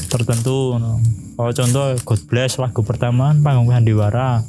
Tertentu 0.09 0.81
no. 0.81 0.96
kalau 1.37 1.53
contoh 1.53 1.92
God 2.01 2.20
Bless 2.33 2.57
lagu 2.57 2.81
pertama 2.81 3.37
panggung 3.37 3.68
sandiwara. 3.68 4.40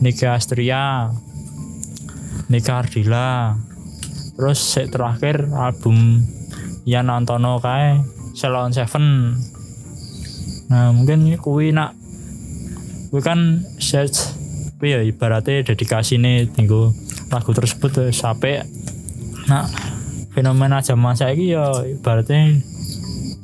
Nika 0.00 0.40
Astria. 0.40 1.12
Nika 2.48 2.80
Ardila 2.80 3.60
terus 4.40 4.56
sik 4.56 4.88
terakhir 4.88 5.52
album 5.52 6.24
Yan 6.88 7.12
Antono 7.12 7.60
kae 7.60 8.00
Salon 8.32 8.72
Seven. 8.72 9.36
Nah 10.72 10.96
mungkin 10.96 11.28
kuwi 11.36 11.76
nak 11.76 11.92
kuwi 13.12 13.20
kan 13.20 13.60
search 13.76 14.32
apa 14.80 14.96
ya 14.96 15.04
ibaratnya 15.04 15.60
dedikasi 15.60 16.16
nih 16.16 16.48
tinggal 16.48 16.96
lagu 17.28 17.52
tersebut 17.52 18.08
sampai 18.16 18.64
nah 19.44 19.68
fenomena 20.32 20.80
zaman 20.80 21.12
saya 21.12 21.36
ya 21.36 21.84
ibaratnya 21.84 22.64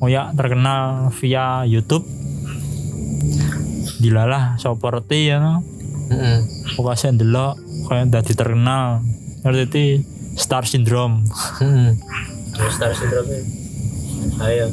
oh 0.00 0.08
ya 0.08 0.32
terkenal 0.32 1.12
via 1.20 1.68
YouTube. 1.68 2.08
Dilalah 4.00 4.56
seperti 4.56 5.28
ya 5.28 5.44
no. 5.44 5.60
Heeh. 6.08 6.40
pokoknya 6.72 7.20
ndelok 7.20 7.54
kayak 7.84 8.08
dadi 8.08 8.32
terkenal. 8.32 9.04
Ngerti 9.44 10.15
star 10.36 10.68
syndrome. 10.68 11.24
Heeh. 11.58 11.96
Star 12.70 12.92
syndrome 12.92 13.42
ayo. 14.42 14.66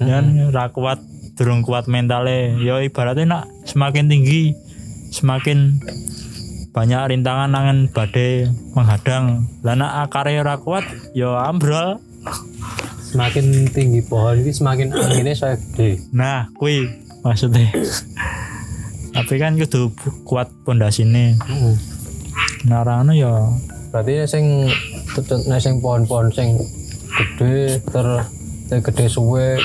Kan 0.00 0.24
ra 0.52 0.70
kuat 0.70 1.00
durung 1.34 1.64
kuat 1.64 1.88
mentalnya 1.88 2.52
ya 2.60 2.84
ibaratnya 2.84 3.24
nak 3.24 3.44
semakin 3.64 4.12
tinggi 4.12 4.52
semakin 5.10 5.80
banyak 6.70 7.16
rintangan 7.16 7.50
nangen 7.50 7.90
badai 7.90 8.46
menghadang. 8.76 9.50
Lah 9.66 9.74
nak 9.74 10.10
akarnya 10.10 10.46
ra 10.46 10.56
kuat 10.60 10.86
ya 11.16 11.48
ambrol. 11.48 11.98
Semakin 13.10 13.66
tinggi 13.74 14.06
pohon 14.06 14.38
ini 14.38 14.54
semakin 14.54 14.94
anginnya 14.94 15.34
saya 15.34 15.58
gede. 15.58 15.98
nah 16.14 16.46
kui 16.54 16.86
maksudnya. 17.26 17.66
Tapi 19.10 19.34
kan 19.42 19.58
kudu 19.58 19.90
kuat 20.22 20.46
pondasine 20.62 21.34
Heeh. 21.34 21.74
narano 22.70 23.10
ya. 23.10 23.50
Berarti 23.90 24.22
sing 24.30 24.70
nek 25.48 25.58
sing 25.58 25.82
pohon-pohon 25.82 26.30
sing 26.30 26.54
gede 27.10 27.82
ter 27.90 28.06
ter 28.70 28.78
gede 28.78 29.06
suwe 29.10 29.58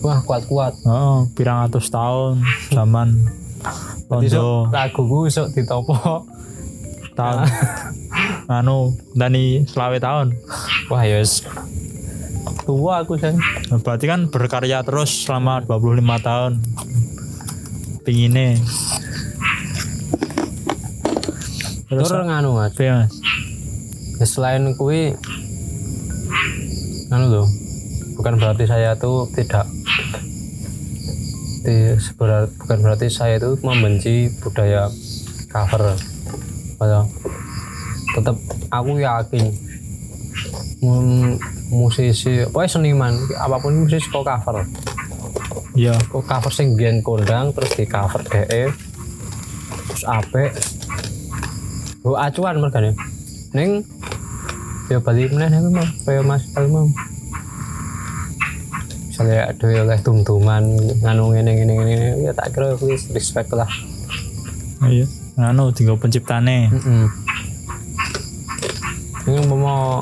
wah 0.00 0.22
kuat-kuat. 0.24 0.72
oh 0.88 1.28
pirang 1.36 1.68
atus 1.68 1.90
tahun 1.92 2.40
zaman 2.72 3.28
Londo 4.08 4.72
laguku 4.72 5.28
sok 5.28 5.52
ditopo. 5.52 6.24
tahun 7.12 7.44
anu 8.62 8.94
dani 9.12 9.66
selawe 9.68 9.98
tahun 10.00 10.32
Wah 10.88 11.04
yes. 11.04 11.44
Tua 12.64 13.04
aku. 13.04 13.16
Nah, 13.20 13.80
berarti 13.80 14.08
kan 14.08 14.32
berkarya 14.32 14.80
terus 14.80 15.28
selama 15.28 15.60
25 15.64 16.00
tahun 16.24 16.52
pinginnya 18.04 18.56
terus 21.88 22.08
Terus 22.08 22.24
nganu 22.24 22.56
mas. 22.56 22.72
ya, 22.76 23.04
mas 23.04 23.12
Ya, 24.18 24.26
selain 24.26 24.74
kui 24.74 25.14
anu 27.08 27.26
loh 27.30 27.48
bukan 28.18 28.34
berarti 28.36 28.66
saya 28.66 28.98
tuh 28.98 29.30
tidak 29.30 29.64
di, 31.62 31.94
sebenar- 31.96 32.50
bukan 32.58 32.78
berarti 32.82 33.06
saya 33.06 33.38
itu 33.38 33.54
membenci 33.62 34.28
budaya 34.42 34.90
cover 35.46 35.94
Padahal 36.78 37.06
tetap 38.14 38.36
aku 38.70 38.98
yakin 38.98 39.44
mu- 40.78 41.38
musisi 41.70 42.42
pokoknya 42.46 42.70
seniman 42.70 43.12
apa 43.34 43.56
pun 43.58 43.86
musisi 43.86 44.06
kok 44.08 44.22
cover 44.22 44.66
iya. 45.74 45.94
Kok 45.94 46.22
cover 46.22 46.50
sing 46.50 46.74
biyen 46.74 47.02
kondang 47.02 47.50
terus 47.50 47.70
di 47.74 47.86
cover 47.86 48.22
DE 48.24 48.70
terus 49.88 50.02
apik. 50.04 50.50
Oh 52.02 52.14
acuan 52.14 52.58
mergane. 52.58 52.94
Ning 53.50 53.82
ya 54.88 54.98
balik 55.04 55.32
meneh 55.36 55.48
ning 55.52 55.68
mau 55.68 55.84
kaya 56.04 56.24
Mas 56.24 56.48
mau 56.56 56.88
misalnya 59.08 59.52
ada 59.52 59.66
oleh 59.84 59.98
tum-tuman 60.00 60.64
nganu 61.04 61.36
ngene 61.36 61.50
ngene 61.60 61.72
ngene 61.76 62.06
ya 62.24 62.32
tak 62.32 62.56
kira 62.56 62.78
kuwi 62.78 62.96
respect 63.12 63.52
lah. 63.52 63.68
Iya. 64.86 65.04
Anu 65.38 65.74
tinggal 65.74 65.98
penciptane. 65.98 66.70
Heeh 66.70 67.06
ini 69.28 69.44
mau 69.44 70.00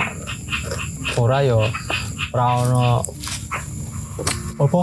ora 1.18 1.42
yo 1.42 1.66
ora 2.31 2.44
ono 2.62 3.03
apa? 4.62 4.81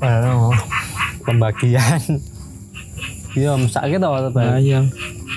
Ora 0.00 0.32
pembagian. 1.28 2.00
Iya 3.36 3.54
mesake 3.60 4.00
to 4.00 4.08
nah, 4.08 4.32
Bang 4.32 4.58
iya. 4.64 4.80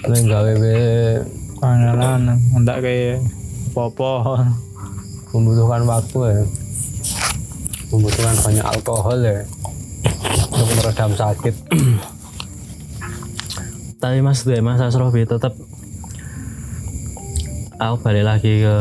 Lain 0.07 0.23
gawe 0.31 0.51
we 0.55 0.75
kangelan 1.59 2.39
enggak 2.55 2.79
kayak 2.79 3.19
popo 3.73 4.39
membutuhkan 5.33 5.83
waktu 5.89 6.19
ya. 6.29 6.41
Membutuhkan 7.89 8.37
banyak 8.39 8.65
alkohol 8.65 9.19
ya. 9.19 9.41
Untuk 10.53 10.69
meredam 10.77 11.11
sakit. 11.17 11.55
tapi 14.03 14.19
mas 14.19 14.43
tuh 14.43 14.59
mas 14.59 14.83
Asrofi 14.83 15.23
tetap 15.23 15.55
aku 17.79 17.95
balik 18.03 18.27
lagi 18.27 18.59
ke 18.59 18.77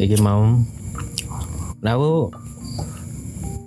iki 0.00 0.16
mau 0.24 0.56
nah 1.84 2.00
aku 2.00 2.32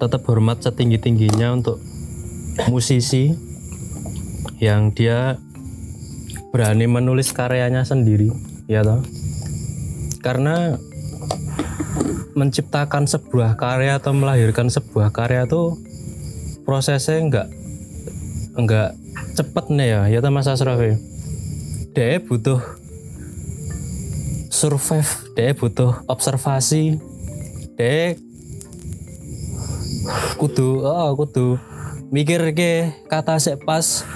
tetap 0.01 0.25
hormat 0.25 0.57
setinggi 0.57 0.97
tingginya 0.97 1.53
untuk 1.53 1.77
musisi 2.65 3.38
yang 4.57 4.89
dia 4.89 5.38
berani 6.49 6.89
menulis 6.89 7.29
karyanya 7.29 7.86
sendiri 7.86 8.34
ya 8.65 8.81
toh 8.81 9.05
karena 10.21 10.77
menciptakan 12.38 13.10
sebuah 13.10 13.60
karya 13.60 13.99
atau 13.99 14.15
melahirkan 14.15 14.71
sebuah 14.71 15.12
karya 15.12 15.49
tuh 15.49 15.75
prosesnya 16.63 17.19
enggak 17.19 17.47
enggak 18.55 18.89
cepet 19.36 19.65
nih 19.73 19.88
ya 19.91 20.01
ya 20.07 20.29
Mas 20.31 20.47
Asrafi 20.47 20.95
dia 21.91 22.23
butuh 22.23 22.62
survive 24.47 25.12
dia 25.36 25.51
butuh 25.51 26.05
observasi 26.07 27.01
dia 27.75 28.15
kudu 30.39 30.86
oh 30.88 31.12
kudu 31.19 31.60
mikir 32.12 32.55
ke 32.55 32.91
kata 33.12 33.38
sek 33.38 33.63
pas 33.67 34.07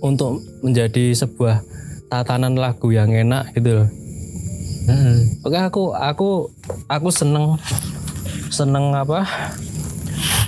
untuk 0.00 0.40
menjadi 0.64 1.12
sebuah 1.12 1.62
tatanan 2.08 2.56
lagu 2.56 2.90
yang 2.90 3.12
enak 3.12 3.52
gitu 3.54 3.84
loh 3.84 3.88
Heeh. 4.90 5.18
Oke 5.46 5.58
aku 5.58 5.94
aku 5.94 6.30
aku 6.90 7.08
seneng 7.14 7.54
seneng 8.50 8.90
apa 8.90 9.22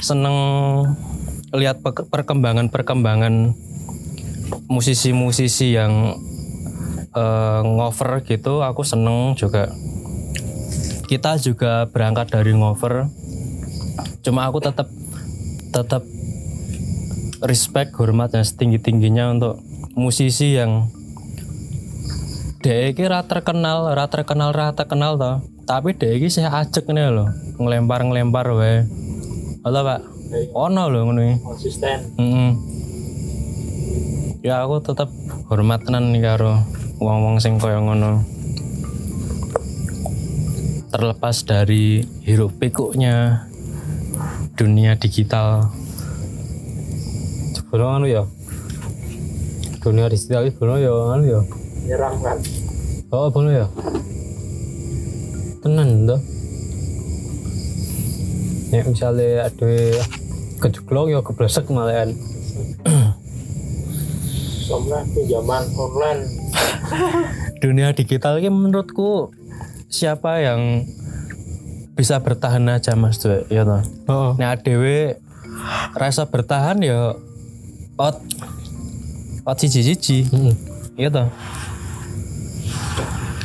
seneng 0.03 0.35
lihat 1.55 1.79
pe- 1.79 2.11
perkembangan-perkembangan 2.11 3.55
musisi-musisi 4.67 5.79
yang 5.79 6.19
eh, 7.15 7.61
ngover 7.63 8.27
gitu 8.27 8.67
aku 8.67 8.83
seneng 8.83 9.39
juga 9.39 9.71
kita 11.07 11.39
juga 11.39 11.87
berangkat 11.93 12.35
dari 12.35 12.57
ngover 12.57 13.07
cuma 14.27 14.49
aku 14.49 14.59
tetap 14.65 14.89
tetap 15.71 16.03
respect 17.45 17.95
hormat 17.95 18.33
yang 18.33 18.47
setinggi 18.47 18.79
tingginya 18.81 19.31
untuk 19.35 19.61
musisi 19.93 20.57
yang 20.57 20.89
dia 22.63 22.95
iki 22.95 23.03
ra 23.11 23.27
terkenal, 23.27 23.91
ra 23.91 24.07
terkenal, 24.07 24.55
ra 24.55 24.71
terkenal 24.71 25.19
toh. 25.19 25.43
Tapi 25.67 25.99
iki 25.99 26.31
saya 26.31 26.63
ajek 26.63 26.87
nih 26.95 27.11
loh, 27.11 27.27
ngelempar-ngelempar 27.59 28.55
wae. 28.55 28.87
Halo 29.67 29.83
Pak. 29.83 30.01
Ono 30.55 30.83
loh 30.87 31.01
ngono 31.11 31.21
iki. 31.27 31.35
konsisten 31.43 31.99
Mm-mm. 32.17 32.51
Ya 34.47 34.63
aku 34.63 34.79
tetap 34.79 35.11
hormat 35.51 35.83
tenan 35.83 36.15
nih 36.15 36.23
karo 36.23 36.63
wong-wong 37.03 37.43
sing 37.43 37.59
kaya 37.59 37.83
ngono. 37.83 38.23
Terlepas 40.95 41.43
dari 41.43 42.07
hiruk 42.23 42.63
pikuknya 42.63 43.43
dunia 44.55 44.95
digital. 44.95 45.67
Sebelum 47.59 47.99
anu 47.99 48.07
ya. 48.07 48.23
Dunia 49.83 50.07
digital 50.07 50.47
iki 50.47 50.63
ya 50.63 50.95
anu 51.11 51.27
ya. 51.27 51.43
Nyerang 51.83 52.17
kan 52.19 52.39
Oh, 53.09 53.29
belum 53.29 53.53
ya. 53.53 53.69
Tenan 55.61 56.09
toh. 56.09 56.17
Ya 58.73 58.81
misalnya 58.83 59.53
ada 59.53 59.69
kejeglong 60.59 61.13
ya 61.13 61.21
keblesek 61.21 61.69
malahan. 61.69 62.17
soalnya 64.63 65.05
pinjaman 65.13 65.65
online 65.77 66.23
dunia 67.63 67.93
digital 67.93 68.41
ini 68.41 68.49
menurutku 68.49 69.29
siapa 69.87 70.41
yang 70.41 70.89
bisa 71.93 72.17
bertahan 72.17 72.65
aja 72.71 72.97
mas 72.97 73.21
tuh 73.21 73.45
ya 73.47 73.69
toh 73.69 73.83
Oh. 74.09 74.31
nah 74.41 74.57
dewe 74.57 75.21
rasa 75.93 76.25
bertahan 76.25 76.81
ya 76.81 77.13
out 77.99 78.17
out 79.45 79.59
siji 79.61 79.85
siji 79.85 80.25
Heeh. 80.25 80.55
iya 80.97 81.09
toh 81.11 81.29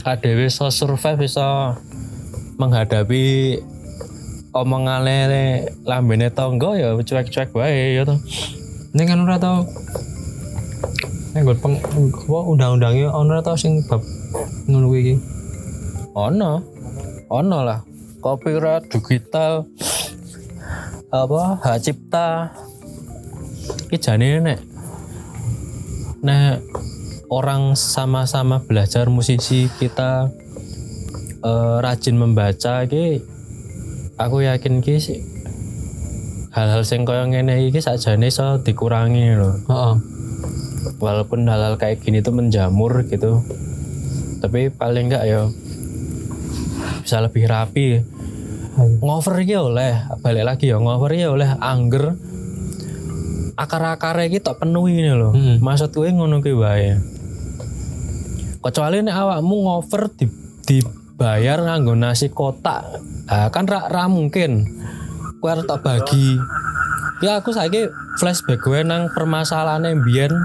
adewe 0.07 0.47
bisa 0.47 0.71
survive 0.71 1.19
bisa 1.19 1.75
menghadapi 2.55 3.59
omongane 4.55 5.67
lambene 5.83 6.31
tonggo 6.31 6.79
ya 6.79 6.95
cuek-cuek 6.95 7.51
wae 7.51 7.99
ya 7.99 8.07
toh 8.07 8.19
Ini 8.97 9.03
kan 9.03 9.21
ora 9.21 9.37
tau. 9.37 9.61
Nggon 11.37 11.57
peng 11.61 11.75
apa 11.77 12.39
undang-undangnya 12.49 13.13
ono 13.13 13.37
tau 13.45 13.53
sing 13.53 13.83
bab 13.85 14.01
ngono 14.65 14.89
iki. 14.95 15.37
ono 16.17 16.65
ono 17.29 17.59
lah 17.61 17.85
copyright 18.25 18.89
digital 18.89 19.69
apa 21.13 21.61
hak 21.61 21.77
cipta 21.85 22.49
iki 23.85 24.01
jane 24.01 24.41
nek 24.41 24.59
nek 26.25 26.57
orang 27.27 27.75
sama-sama 27.75 28.63
belajar 28.63 29.11
musisi 29.11 29.67
kita 29.77 30.31
eh, 31.43 31.75
rajin 31.83 32.15
membaca 32.15 32.87
iki 32.87 33.21
aku 34.15 34.47
yakin 34.47 34.79
ki 34.79 34.97
hal-hal 36.55 36.81
sing 36.81 37.05
kaya 37.05 37.27
ngene 37.29 37.69
iki 37.69 37.83
sakjane 37.83 38.31
iso 38.31 38.63
dikurangi 38.63 39.37
loh 39.37 39.55
Heeh. 39.69 39.95
walaupun 40.97 41.45
hal-hal 41.45 41.77
kayak 41.77 42.01
gini 42.01 42.25
tuh 42.25 42.33
menjamur 42.33 43.05
gitu 43.05 43.43
tapi 44.41 44.69
paling 44.69 45.09
enggak 45.09 45.25
ya 45.25 45.49
bisa 47.01 47.23
lebih 47.23 47.47
rapi. 47.47 48.03
Ngover 48.77 49.41
ya 49.41 49.63
oleh 49.63 49.95
balik 50.21 50.43
lagi 50.45 50.69
ya 50.69 50.77
ngover 50.77 51.15
ya 51.15 51.31
oleh 51.33 51.49
angger. 51.57 52.13
Akar-akar 53.57 54.21
iki 54.27 54.37
tak 54.37 54.61
penuhi 54.61 55.01
ini 55.01 55.17
loh 55.17 55.33
Mm-mm. 55.33 55.57
maksud 55.65 55.89
gue 55.89 56.13
ngono 56.13 56.45
ki 56.45 56.53
wae 56.53 56.93
kecuali 58.67 58.99
nek 58.99 59.15
awakmu 59.15 59.55
ngover 59.63 60.11
di, 60.19 60.27
dibayar 60.67 61.63
nganggo 61.63 61.95
nasi 61.95 62.27
kotak. 62.27 62.83
Ah, 63.31 63.47
kan 63.47 63.63
ra, 63.63 63.87
ra 63.87 64.11
mungkin. 64.11 64.67
Gue 65.39 65.49
harus 65.49 65.63
tak 65.63 65.87
bagi. 65.87 66.35
Ya 67.23 67.39
aku 67.39 67.55
saiki 67.55 67.87
flashback 68.19 68.61
gue 68.61 68.83
nang 68.83 69.07
permasalahan 69.15 70.03
biyen 70.03 70.35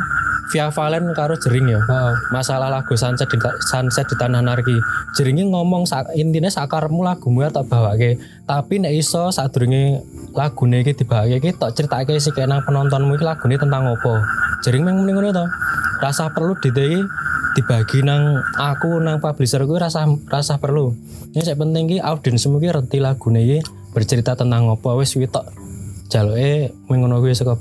via 0.54 0.70
Valen 0.70 1.10
karo 1.16 1.34
jering 1.34 1.66
ya. 1.66 1.80
Heeh. 1.80 2.14
masalah 2.30 2.68
lagu 2.68 2.94
sunset 2.94 3.26
di, 3.26 3.40
sunset 3.66 4.06
di 4.06 4.14
tanah 4.14 4.44
narki. 4.44 4.76
Jeringnya 5.18 5.48
ngomong 5.50 5.88
sak, 5.88 6.12
intinya 6.14 6.52
sakarmu 6.52 7.02
lagumu 7.02 7.42
ya 7.42 7.50
tak 7.50 7.66
bawa 7.66 7.96
tapi 8.46 8.74
nek 8.78 8.92
iso 8.92 9.32
saat 9.32 9.56
lagu 10.32 10.64
iki 10.68 10.92
dibawake 10.94 11.40
iki 11.40 11.50
tak 11.56 11.74
ceritake 11.76 12.16
sih 12.20 12.32
kayak 12.32 12.48
nang 12.52 12.60
penontonmu 12.64 13.16
lagu 13.20 13.44
tentang 13.48 13.92
opo 13.92 14.20
jering 14.62 14.86
meng 14.86 15.02
mending 15.02 15.34
to? 15.34 15.44
Rasa 16.00 16.30
perlu 16.30 16.54
dite 16.58 17.04
dibagi 17.52 18.00
nang 18.00 18.40
aku 18.56 19.00
nang 19.00 19.20
publisher 19.20 19.64
gue 19.68 19.78
rasa 19.78 20.08
rasa 20.28 20.56
perlu. 20.56 20.96
Ini 21.32 21.44
saya 21.44 21.56
penting 21.56 21.88
ki 21.88 21.98
audiens 22.00 22.44
ki 22.44 22.48
ngerti 22.48 22.98
lagu 23.00 23.28
iki 23.32 23.60
bercerita 23.92 24.32
tentang 24.36 24.72
opo 24.72 24.96
wis 24.96 25.12
kuwi 25.12 25.28
tok. 25.28 25.48
Jaluke 26.08 26.72
mengono 26.88 27.20
kuwi 27.20 27.36
saka 27.36 27.56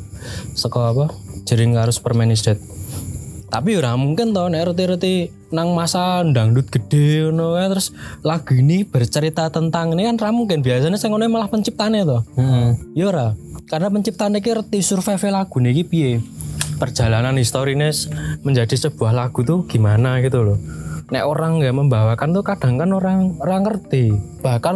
saka 0.55 0.91
apa 0.91 1.05
jering 1.47 1.75
harus 1.75 1.99
permain 1.99 2.31
is 2.31 2.43
dead. 2.43 2.59
Tapi 3.51 3.75
ora 3.75 3.99
mungkin 3.99 4.31
tau 4.31 4.47
nek 4.47 4.71
reti-reti 4.71 5.27
nang 5.51 5.75
masa 5.75 6.23
dangdut 6.23 6.71
gede 6.71 7.27
ngono 7.27 7.59
kae 7.59 7.67
terus 7.67 7.91
lagu 8.23 8.55
ini 8.55 8.87
bercerita 8.87 9.51
tentang 9.51 9.91
ini 9.91 10.07
kan 10.07 10.15
ra 10.15 10.29
mungkin. 10.31 10.63
Biasanya 10.63 10.95
sing 10.95 11.11
ngono 11.11 11.27
malah 11.27 11.51
penciptane 11.51 12.07
to. 12.07 12.23
Heeh. 12.39 12.69
ya 12.95 13.11
ora. 13.11 13.27
Karena 13.67 13.91
penciptane 13.91 14.39
iki 14.39 14.55
reti 14.55 14.79
survive 14.79 15.27
lagu 15.31 15.59
iki 15.59 15.83
piye 15.83 16.23
perjalanan 16.81 17.37
historis 17.37 18.09
menjadi 18.41 18.89
sebuah 18.89 19.13
lagu 19.13 19.45
tuh 19.45 19.69
gimana 19.69 20.17
gitu 20.25 20.41
loh. 20.41 20.57
Nek 21.13 21.23
orang 21.29 21.61
nggak 21.61 21.77
membawakan 21.77 22.33
tuh 22.33 22.41
kadang 22.41 22.81
kan 22.81 22.89
orang 22.89 23.37
orang 23.37 23.61
ngerti. 23.69 24.09
Bahkan 24.41 24.75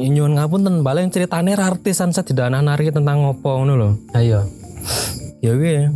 nyuwun 0.00 0.40
ngapunten 0.40 0.80
paling 0.80 1.12
ceritanya 1.12 1.52
ra 1.60 1.76
artis 1.76 2.00
sunset 2.00 2.24
di 2.24 2.32
danah 2.32 2.64
nari 2.64 2.88
tentang 2.88 3.20
ngopo 3.20 3.60
ngono 3.60 3.74
lho. 3.76 3.90
Ayo. 4.16 4.48
ya 5.44 5.52
gue 5.52 5.92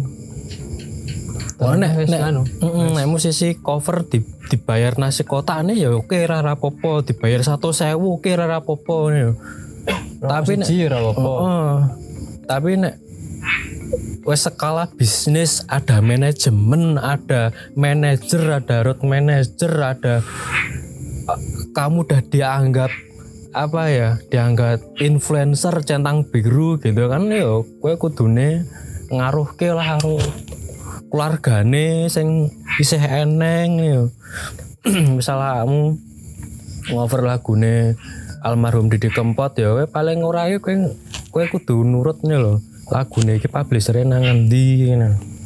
Oh, 1.56 1.72
nek, 1.72 2.04
nek, 2.04 2.20
anu. 2.20 2.44
Nek 2.92 3.08
musisi 3.08 3.56
cover 3.56 4.04
di, 4.04 4.20
dibayar 4.52 5.00
nasi 5.00 5.24
kotaknya 5.24 5.72
ya 5.72 5.88
oke 5.88 6.20
rara 6.28 6.52
popo. 6.60 7.00
Dibayar 7.00 7.40
satu 7.40 7.72
sewu 7.72 8.20
oke 8.20 8.28
rara 8.36 8.60
popo. 8.60 9.08
Nih 9.08 9.32
tapi 10.22 10.52
nek 10.58 10.68
tapi 12.46 12.70
nek 12.78 12.94
wes 14.26 14.42
skala 14.46 14.90
bisnis 14.98 15.62
ada 15.70 16.02
manajemen 16.02 16.98
ada 16.98 17.54
manajer 17.78 18.42
ada 18.58 18.82
road 18.82 19.00
manager 19.06 19.72
ada 19.78 20.22
kamu 21.74 22.06
udah 22.06 22.22
dianggap 22.26 22.90
apa 23.56 23.82
ya 23.88 24.08
dianggap 24.28 24.82
influencer 25.00 25.72
centang 25.86 26.26
biru 26.28 26.76
gitu 26.76 27.08
kan 27.08 27.30
yo 27.30 27.64
kue 27.80 27.96
kudune 27.96 28.66
ngaruh 29.08 29.48
ke 29.54 29.70
lah 29.72 29.96
karo 29.96 30.20
keluargane 31.08 32.10
sing 32.10 32.52
isih 32.82 33.00
eneng 33.00 33.80
yo 33.90 34.02
misalnya 35.16 35.64
kamu 35.64 35.80
ngover 36.92 37.22
lagune 37.24 37.96
almarhum 38.44 38.92
Didi 38.92 39.10
Kempot 39.10 39.56
ya 39.58 39.74
kowe 39.74 39.86
paling 39.90 40.22
ora 40.22 40.46
ya 40.50 40.58
kowe 40.62 40.94
kowe 41.34 41.44
kudu 41.48 41.82
nurutnya 41.82 42.38
lho 42.38 42.62
lagune 42.92 43.38
iki 43.38 43.48
publisher 43.50 43.98
nang 44.06 44.22
endi 44.22 44.90
ngono 44.90 45.36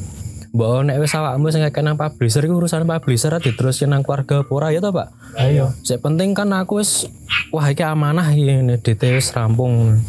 Mbok 0.50 0.82
nek 0.82 0.98
wis 0.98 1.14
awakmu 1.14 1.46
sing 1.54 1.62
ngekek 1.62 1.86
nang 1.86 1.94
publisher 1.94 2.42
iku 2.42 2.58
urusan 2.58 2.82
publisher 2.82 3.30
diteruske 3.38 3.86
nang 3.86 4.02
keluarga 4.02 4.42
apa 4.42 4.50
ora 4.50 4.74
ya 4.74 4.82
to, 4.82 4.90
Pak? 4.90 5.38
Ayo. 5.38 5.70
Sing 5.86 6.02
penting 6.02 6.34
kan 6.34 6.50
aku 6.50 6.82
wis 6.82 7.06
wah 7.54 7.70
iki 7.70 7.86
amanah 7.86 8.34
iki 8.34 8.58
DT 8.82 9.14
wis 9.14 9.30
rampung. 9.30 10.02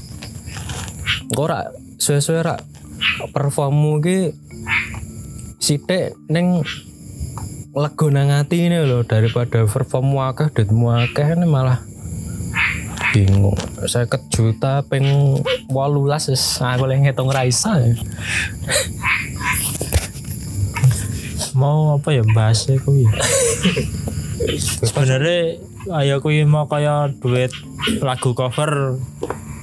Engko 1.30 1.42
ora 1.46 1.70
suwe-suwe 2.02 2.42
rak 2.42 2.58
performmu 3.30 4.02
iki 4.02 4.34
sithik 5.62 6.18
ning 6.26 6.66
lego 7.78 8.10
nang 8.10 8.34
ati 8.34 8.66
ini 8.66 8.82
lho 8.82 9.06
daripada 9.06 9.62
perform 9.70 10.18
akeh 10.18 10.50
duitmu 10.50 10.90
akeh 10.90 11.38
ini 11.38 11.46
malah 11.46 11.86
bingung. 13.12 13.60
Saya 13.86 14.08
juta 14.32 14.82
peng 14.88 15.38
18 15.70 16.32
wis. 16.32 16.44
Aku 16.64 16.88
lagi 16.88 17.04
ngitung 17.04 17.30
ra 17.30 17.44
iso. 17.44 17.72
Ya. 17.76 17.92
mau 21.56 22.00
apa 22.00 22.16
ya 22.16 22.24
bahas 22.32 22.64
kuwi 22.68 23.08
sebenarnya 24.88 25.60
ayo 26.00 26.24
kuwi 26.24 26.48
mau 26.48 26.68
kaya 26.68 27.12
duit 27.12 27.52
lagu 28.00 28.32
cover 28.32 28.98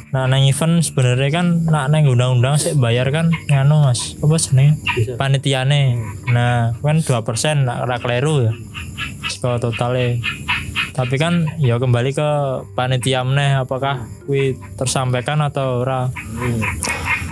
nah 0.08 0.24
nang 0.24 0.44
event 0.48 0.80
sebenarnya 0.80 1.28
kan 1.28 1.68
nak 1.68 1.92
nang 1.92 2.08
undang-undang 2.08 2.56
sih 2.56 2.72
bayar 2.72 3.12
kan 3.12 3.28
nganu 3.52 3.84
mas? 3.84 4.16
Apa 4.24 4.40
jenenge? 4.40 4.80
Panitiane. 5.20 6.00
Nah 6.32 6.72
kan 6.80 7.04
dua 7.04 7.20
persen 7.20 7.68
nak 7.68 7.84
ora 7.84 8.00
kleru 8.00 8.48
ya. 8.48 8.52
Saka 9.28 9.61
totalnya 9.61 10.16
tapi 10.98 11.14
kan 11.14 11.46
ya 11.62 11.78
kembali 11.78 12.11
ke 12.11 12.30
panitia 12.74 13.22
meneh 13.22 13.62
apakah 13.62 14.02
kuwi 14.26 14.58
tersampaikan 14.74 15.38
atau 15.46 15.87
ora? 15.87 16.11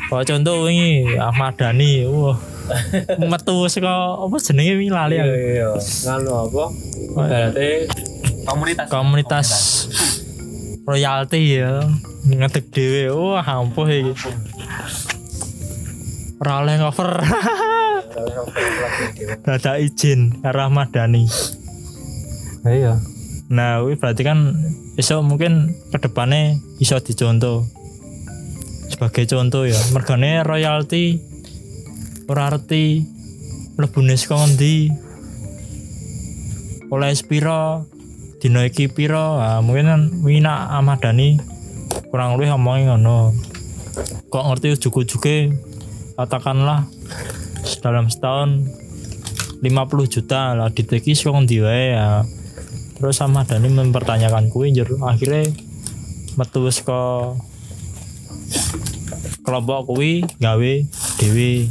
Kalau 0.07 0.22
contoh 0.22 0.70
ini 0.70 1.18
Ahmad 1.18 1.59
Dhani 1.59 2.07
wah 2.07 2.38
metu 3.18 3.66
saka 3.66 4.22
apa 4.22 4.38
jenenge 4.38 4.79
wingi 4.79 4.94
lali 4.94 5.18
aku. 5.18 5.35
Iya, 5.35 5.70
nganu 6.07 6.31
apa? 6.46 6.64
Berarti 7.18 7.70
komunitas. 8.46 8.87
Komunitas 8.87 9.48
royalti 10.87 11.59
ya 11.59 11.83
ngedek 12.22 12.70
dhewe. 12.70 13.11
Wah 13.18 13.42
ampuh 13.42 13.90
iki. 13.90 14.14
Ora 16.38 16.62
oleh 16.62 16.79
cover 16.79 17.11
dadak 19.42 19.76
izin 19.83 20.38
karo 20.38 20.70
Ahmad 20.70 20.94
Dhani. 20.94 21.26
Ayo. 22.62 23.15
Nah 23.46 23.78
kuwi 23.78 23.94
berarti 23.94 24.22
kan 24.26 24.59
iso 24.98 25.22
mungkin 25.22 25.76
ke 25.94 25.98
depannya 26.02 26.59
iso 26.82 26.98
dicontoh. 26.98 27.66
Sebagai 28.87 29.26
contoh 29.26 29.66
ya 29.66 29.78
mergane 29.90 30.46
royalti 30.46 31.20
ora 32.26 32.50
arti 32.50 33.02
mlebune 33.76 34.14
saka 34.18 34.46
oleh 36.87 37.11
spiro 37.18 37.87
dino 38.38 38.62
iki 38.62 38.87
piro? 38.87 39.42
Ah, 39.42 39.59
mungkin 39.59 39.87
kan 39.90 40.02
wina 40.22 40.70
Ahmad 40.70 41.02
Dhani 41.02 41.38
kurang 42.11 42.38
lebih 42.38 42.54
ngomongin 42.54 42.94
ngono. 42.94 43.35
Kok 44.30 44.44
ngerti 44.52 44.76
ujuk-ujuke? 44.78 45.37
Katakanlah 46.16 46.87
dalam 47.82 48.09
setahun 48.09 48.64
50 49.61 50.14
juta 50.14 50.54
lah 50.54 50.68
diteki 50.70 51.12
saka 51.12 51.37
ngendi 51.37 51.59
wae? 51.64 51.85
Ya 51.96 52.22
terus 52.96 53.20
sama 53.20 53.44
Dhani 53.44 53.68
mempertanyakan 53.68 54.48
kuwi 54.48 54.72
njur 54.72 54.96
akhirnya 55.04 55.52
metu 56.37 56.68
ke 56.68 57.00
kelompok 59.46 59.87
kuwi 59.88 60.26
gawe 60.42 60.72
dewi. 61.22 61.70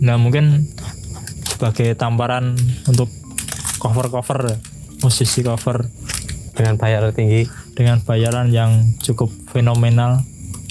Nah 0.00 0.16
mungkin 0.16 0.64
sebagai 1.44 1.92
tamparan 1.96 2.56
untuk 2.88 3.08
cover-cover 3.78 4.58
musisi 5.04 5.44
cover 5.44 5.86
Dengan 6.56 6.80
bayar 6.80 7.12
tinggi. 7.12 7.44
dengan 7.76 8.00
bayaran 8.00 8.48
yang 8.48 8.96
cukup 9.04 9.28
fenomenal. 9.52 10.24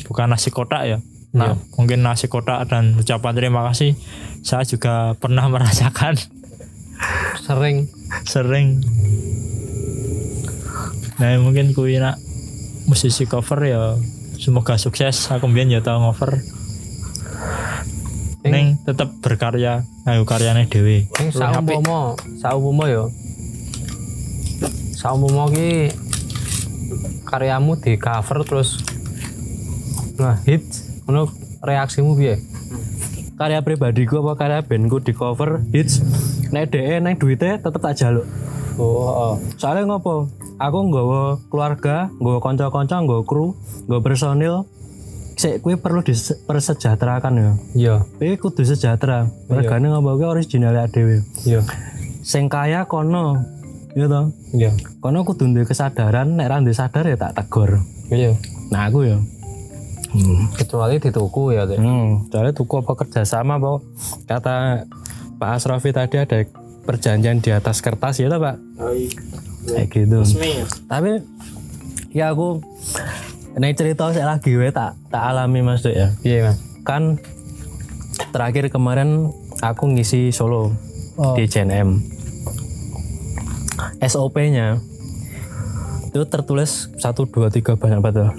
Bukan 0.09 0.33
nasi 0.33 0.49
kotak 0.49 0.89
ya. 0.89 0.97
Nah. 1.29 1.53
Mungkin 1.77 2.01
nasi 2.01 2.25
kotak 2.25 2.65
dan 2.65 2.97
ucapan 2.97 3.37
terima 3.37 3.61
kasih. 3.69 3.93
Saya 4.41 4.65
juga 4.65 5.13
pernah 5.13 5.45
merasakan 5.53 6.17
Sering. 7.41 7.85
sering. 8.25 8.81
Nah 11.21 11.37
mungkin 11.39 11.71
kuwi 11.71 12.01
nak 12.01 12.19
musisi 12.89 13.29
cover 13.29 13.59
ya 13.65 13.95
semoga 14.39 14.75
sukses. 14.75 15.29
Aku 15.31 15.47
mbiyen 15.47 15.71
ya 15.71 15.81
tau 15.85 16.01
cover 16.01 16.41
tetap 18.85 19.09
berkarya 19.25 19.81
ayo 20.05 20.21
karyane 20.29 20.69
dhewe. 20.69 21.09
Sing 21.17 21.33
saumpama, 21.33 22.13
saumpama 22.37 22.85
yo. 22.85 23.09
Saumpama 24.93 25.49
ki 25.49 25.89
karyamu 27.25 27.81
di 27.81 27.97
cover 27.97 28.45
terus 28.45 28.77
nah 30.15 30.39
hit 30.47 30.63
ngono 31.03 31.27
reaksimu 31.59 32.15
piye? 32.15 32.39
karya 33.35 33.59
pribadiku 33.59 34.23
apa 34.23 34.39
karya 34.39 34.59
bandku 34.63 35.03
di 35.03 35.11
cover 35.11 35.59
hits 35.75 35.99
nek 36.51 36.69
DE 36.73 37.01
nek 37.01 37.15
duitnya 37.17 37.57
tetep 37.61 37.81
tak 37.81 37.95
jaluk. 37.97 38.25
Oh, 38.75 39.07
oh. 39.07 39.33
soalnya 39.55 39.87
ngopo? 39.87 40.27
Aku 40.59 40.77
nggawa 40.91 41.39
keluarga 41.47 42.11
nggawa 42.19 42.39
konco-konco 42.43 42.95
nggawa 42.95 43.23
kru 43.23 43.45
nggawa 43.87 44.01
personil. 44.03 44.55
Sik 45.35 45.59
kuwi 45.59 45.75
perlu 45.75 45.99
dipersejahterakan 45.99 47.33
ya. 47.35 47.51
Iya, 47.75 47.95
kuwi 48.19 48.39
kudu 48.39 48.63
sejahtera. 48.63 49.27
Regane 49.51 49.91
ngopo 49.91 50.15
kuwi 50.19 50.27
original 50.27 50.75
dhewe. 50.91 51.23
Iya. 51.47 51.63
sing 52.25 52.49
kaya 52.49 52.89
kono. 52.89 53.37
Ya 53.95 54.11
toh 54.11 54.33
Iya. 54.51 54.75
kono 54.99 55.23
kudu 55.23 55.47
duwe 55.55 55.63
kesadaran 55.63 56.35
nek 56.35 56.47
ra 56.51 56.59
duwe 56.59 56.75
sadar 56.75 57.07
ya 57.07 57.15
tak 57.15 57.35
tegur. 57.37 57.79
Iya. 58.11 58.35
nah 58.71 58.91
aku 58.91 59.07
ya. 59.07 59.17
Kecuali 60.55 60.95
dituku 60.95 61.51
ya, 61.51 61.67
Dek. 61.67 61.75
Hmm, 61.75 62.31
soalnya 62.31 62.55
tuku 62.55 62.79
apa 62.79 62.95
kerjasama 62.95 63.59
apa? 63.59 63.83
Kata 64.23 64.55
Pak 65.35 65.49
Asrofi 65.53 65.89
tadi 65.89 66.15
ada 66.15 66.43
perjanjian 66.81 67.39
di 67.39 67.49
atas 67.49 67.79
kertas 67.79 68.17
ya 68.17 68.31
Pak? 68.31 68.55
Kayak 69.65 69.87
gitu. 69.89 70.17
Resmi. 70.21 70.51
tapi 70.85 71.11
ya 72.11 72.29
aku 72.29 72.61
nek 73.55 73.73
cerita 73.73 74.11
saya 74.11 74.29
lagi 74.29 74.53
we 74.53 74.69
tak 74.69 74.93
tak 75.09 75.23
alami 75.25 75.59
mas 75.59 75.81
Duk, 75.81 75.91
ya. 75.91 76.13
Iya, 76.21 76.39
Mas. 76.45 76.57
kan 76.83 77.17
terakhir 78.29 78.69
kemarin 78.69 79.31
aku 79.59 79.89
ngisi 79.89 80.29
solo 80.29 80.71
Oh. 81.15 81.31
di 81.31 81.47
JNM 81.47 82.03
SOP-nya 84.01 84.83
itu 86.05 86.23
tertulis 86.25 86.91
1, 86.93 87.23
2, 87.23 87.47
3 87.47 87.79
banyak 87.79 87.99
banget 87.99 88.35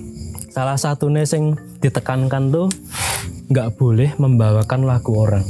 salah 0.47 0.77
satunya 0.77 1.25
sing 1.25 1.57
ditekankan 1.81 2.53
tuh 2.53 2.69
nggak 3.49 3.77
boleh 3.77 4.13
membawakan 4.17 4.85
lagu 4.85 5.09
orang 5.17 5.45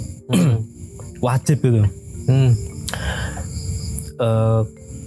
wajib 1.21 1.59
itu 1.61 1.83
Hmm. 2.27 2.51
Eh, 4.17 4.63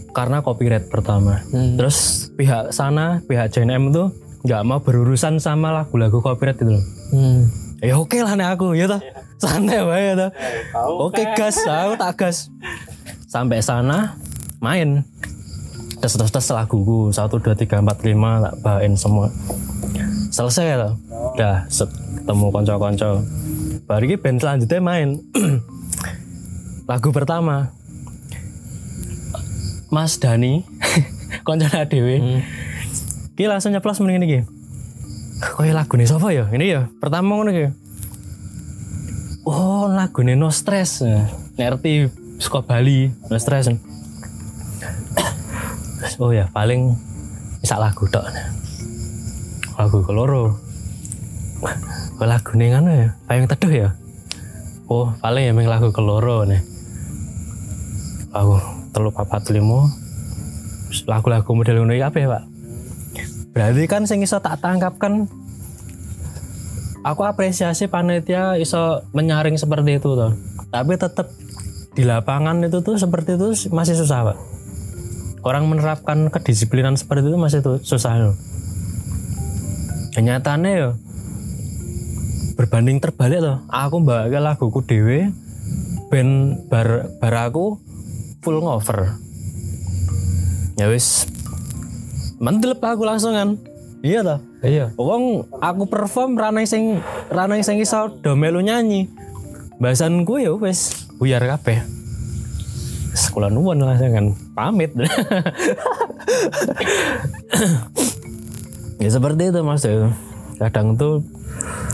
karena 0.09 0.39
copyright 0.39 0.87
pertama. 0.87 1.41
Hmm. 1.49 1.75
terus 1.75 2.29
pihak 2.33 2.71
sana 2.71 3.19
pihak 3.25 3.51
JNM 3.51 3.91
tuh 3.91 4.07
nggak 4.45 4.61
mau 4.63 4.79
berurusan 4.79 5.35
sama 5.37 5.73
lagu-lagu 5.73 6.23
copyright 6.23 6.57
itu 6.57 6.71
loh. 6.79 6.83
Hmm. 7.11 7.49
ya 7.79 7.95
oke 7.95 8.15
lah 8.19 8.35
nih 8.35 8.47
aku 8.47 8.71
ya 8.71 8.87
toh. 8.87 9.01
Santai 9.39 9.83
wae 9.83 10.11
ya 10.11 10.15
toh. 10.15 10.31
Tahu. 10.71 10.93
oke 11.11 11.23
gas 11.35 11.57
aku 11.63 11.93
tak 11.95 12.11
gas. 12.15 12.37
Sampai 13.27 13.59
sana 13.59 14.15
main. 14.59 15.03
Tes 15.99 16.15
tes 16.15 16.31
tes 16.31 16.47
laguku. 16.51 17.11
Satu 17.11 17.39
dua 17.39 17.55
tiga 17.55 17.83
empat 17.83 18.03
lima 18.07 18.39
tak 18.39 18.53
bawain 18.63 18.95
semua. 18.95 19.27
Selesai 20.31 20.65
ya 20.65 20.77
toh. 20.77 20.93
Udah 21.35 21.67
set, 21.67 21.89
ketemu 22.19 22.45
konco-konco. 22.51 23.09
Baru 23.83 24.03
ini 24.05 24.15
band 24.21 24.37
selanjutnya 24.37 24.79
main 24.79 25.09
lagu 26.89 27.13
pertama. 27.13 27.69
Mas 29.93 30.17
Dani. 30.17 30.65
Konco 31.45 31.69
dewe 31.69 32.41
Ki 33.37 33.45
langsung 33.45 33.69
nyeplos 33.69 34.01
mending 34.01 34.25
ini 34.25 34.41
Kaya 35.37 35.71
lagu 35.77 35.93
nih 35.95 36.09
siapa 36.09 36.33
ya? 36.33 36.49
Ini 36.49 36.65
ya 36.65 36.81
pertama 36.97 37.37
ngono 37.37 37.53
ki 37.53 37.69
Oh 39.45 39.85
lagu 39.85 40.25
nih 40.25 40.33
no 40.33 40.49
stress. 40.49 41.05
Ngerti 41.55 42.09
suka 42.41 42.65
Bali 42.65 43.13
no 43.29 43.37
stress. 43.37 43.69
Oh 46.19 46.35
ya 46.35 46.51
paling 46.51 46.99
bisa 47.63 47.79
lagu 47.79 48.03
tok. 48.09 48.25
Lagu 49.77 50.03
keloro 50.03 50.57
lagu 52.19 52.51
nih 52.59 52.75
ngono 52.75 52.91
ya? 52.91 53.07
Payung 53.29 53.47
teduh 53.47 53.71
ya? 53.71 53.89
Oh 54.91 55.15
paling 55.23 55.47
ya 55.47 55.53
lagu 55.55 55.95
keloro 55.95 56.43
nih 56.43 56.78
Lagu 58.29 58.61
telu 58.93 59.09
papat 59.09 59.49
limo 59.49 59.89
lagu-lagu 61.05 61.49
model 61.53 61.85
ngono 61.85 61.93
apa 62.01 62.17
ya 62.17 62.27
pak? 62.29 62.43
Berarti 63.53 63.83
kan 63.89 64.05
sing 64.05 64.21
iso 64.21 64.37
tak 64.41 64.61
tangkap 64.61 64.97
kan 65.01 65.25
aku 67.01 67.21
apresiasi 67.25 67.89
panitia 67.89 68.57
iso 68.57 69.05
menyaring 69.13 69.57
seperti 69.57 69.97
itu 69.97 70.13
tuh. 70.13 70.33
Tapi 70.69 70.93
tetap 70.97 71.29
di 71.97 72.05
lapangan 72.05 72.61
itu 72.65 72.85
tuh 72.85 73.01
seperti 73.01 73.37
itu 73.37 73.73
masih 73.73 73.97
susah 73.97 74.33
pak. 74.33 74.37
Orang 75.41 75.65
menerapkan 75.71 76.29
kedisiplinan 76.29 76.99
seperti 76.99 77.33
itu 77.33 77.37
masih 77.39 77.65
tuh 77.65 77.81
susah 77.81 78.13
loh. 78.19 78.35
Kenyataannya 80.13 80.71
ya 80.73 80.89
berbanding 82.59 83.01
terbalik 83.01 83.41
loh. 83.41 83.65
Aku 83.71 84.03
mbak 84.03 84.29
laguku 84.29 84.85
dewe 84.85 85.33
band 86.09 86.65
bar, 86.67 87.09
bar 87.17 87.35
aku 87.49 87.88
full 88.39 88.59
ngover. 88.63 89.19
Ya 90.79 90.87
wis 90.87 91.27
mendelep 92.39 92.79
aku 92.79 93.03
langsung 93.03 93.35
kan. 93.35 93.59
Iya 93.99 94.23
toh. 94.23 94.39
Iya. 94.63 94.95
Wong 94.95 95.43
aku 95.59 95.83
perform 95.91 96.39
ranai 96.39 96.63
sing 96.63 97.03
ranai 97.27 97.63
sing 97.63 97.79
iso 97.83 98.07
do 98.23 98.35
melu 98.39 98.63
nyanyi. 98.63 99.11
Bahasanku 99.79 100.39
ya 100.39 100.55
wis 100.55 101.07
buyar 101.19 101.43
kabeh. 101.43 101.83
Sekolah 103.15 103.51
nuwun 103.51 103.83
langsung 103.83 104.15
kan 104.15 104.25
pamit. 104.55 104.95
ya 109.03 109.09
seperti 109.11 109.51
itu 109.51 109.59
mas 109.63 109.83
ya. 109.83 110.11
Kadang 110.59 110.95
tuh 110.95 111.23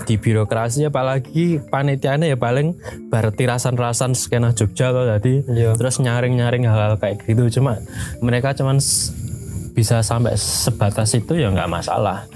di 0.06 0.22
birokrasi 0.22 0.86
apalagi 0.86 1.58
panitianya 1.58 2.30
ya 2.30 2.38
paling 2.38 2.78
bar 3.10 3.34
tirasan-rasan 3.34 4.14
skena 4.14 4.54
Jogja 4.54 4.94
loh 4.94 5.10
tadi. 5.10 5.42
Iya. 5.44 5.74
terus 5.74 5.98
nyaring-nyaring 5.98 6.70
hal-hal 6.70 6.96
kayak 7.02 7.26
gitu. 7.26 7.60
Cuma 7.60 7.82
mereka 8.22 8.54
cuman 8.54 8.78
bisa 9.76 10.00
sampai 10.06 10.38
sebatas 10.38 11.12
itu 11.18 11.36
ya 11.36 11.50
nggak 11.52 11.68
masalah. 11.68 12.30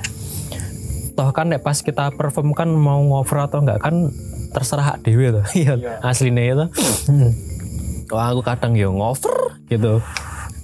Toh 1.14 1.30
kan 1.32 1.54
nek 1.54 1.62
pas 1.62 1.78
kita 1.80 2.12
perform 2.18 2.52
kan 2.58 2.68
mau 2.74 3.00
ngover 3.00 3.48
atau 3.48 3.64
enggak 3.64 3.80
kan 3.80 4.12
terserah 4.50 4.96
hak 4.96 5.06
dewe 5.06 5.30
tuh 5.30 5.46
iya. 5.62 5.78
Aslinya 6.02 6.42
itu 6.42 6.66
Wah 8.10 8.34
aku 8.34 8.42
kadang 8.42 8.74
ya 8.74 8.90
ngover 8.90 9.62
gitu. 9.70 10.02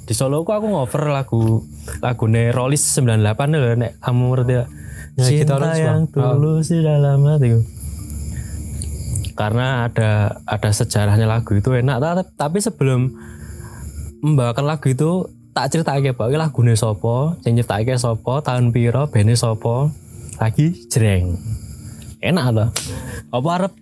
Di 0.06 0.14
Solo 0.14 0.42
aku 0.42 0.54
aku 0.54 0.68
ngover 0.70 1.14
lagu 1.14 1.62
lagu 2.02 2.26
Rolis 2.30 2.82
98 2.98 3.54
loh 3.54 3.74
nek 3.78 4.02
kamu 4.02 4.24
ngerti 4.34 4.54
ya 5.16 5.26
Ya, 5.26 5.42
kita 5.42 5.56
Cinta 5.56 5.66
harus, 5.66 5.80
yang 5.80 6.02
Bang. 6.06 6.36
tulus 6.38 6.68
di 6.68 6.80
dalam 6.80 7.24
hatiku 7.24 7.60
karena 9.32 9.86
ada 9.86 10.12
ada 10.44 10.70
sejarahnya 10.70 11.24
lagu 11.26 11.52
itu 11.54 11.68
enak 11.70 11.98
Ta- 11.98 12.48
tapi 12.48 12.60
sebelum 12.60 13.12
membawakan 14.22 14.66
lagu 14.66 14.88
itu 14.88 15.28
tak 15.52 15.72
cerita 15.72 15.92
aja 15.94 16.12
pak. 16.12 16.32
Lagu 16.32 16.60
nih 16.62 16.76
sopo 16.76 17.36
yang 17.44 17.56
nyiptake 17.56 17.96
sopo 17.96 18.40
tahun 18.40 18.72
piro? 18.72 19.08
Bene 19.08 19.36
sopo 19.36 19.92
lagi 20.36 20.88
jreng. 20.88 21.36
Enak 22.20 22.46
tuh 22.50 22.70
apa 23.30 23.50
arep 23.54 23.74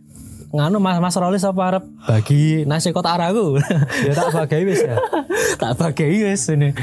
nganu 0.49 0.77
mas 0.77 0.97
mas 0.97 1.15
Rolis 1.15 1.41
apa 1.41 1.61
arep 1.67 1.83
bagi 2.03 2.65
nasi 2.65 2.89
kotak 2.89 3.13
araku? 3.15 3.57
Ya 4.05 4.13
tak 4.13 4.33
bagai 4.35 4.65
wis 4.65 4.81
ya. 4.81 4.97
tak 5.61 5.77
bagi 5.77 6.05
wis 6.23 6.49
ini 6.49 6.73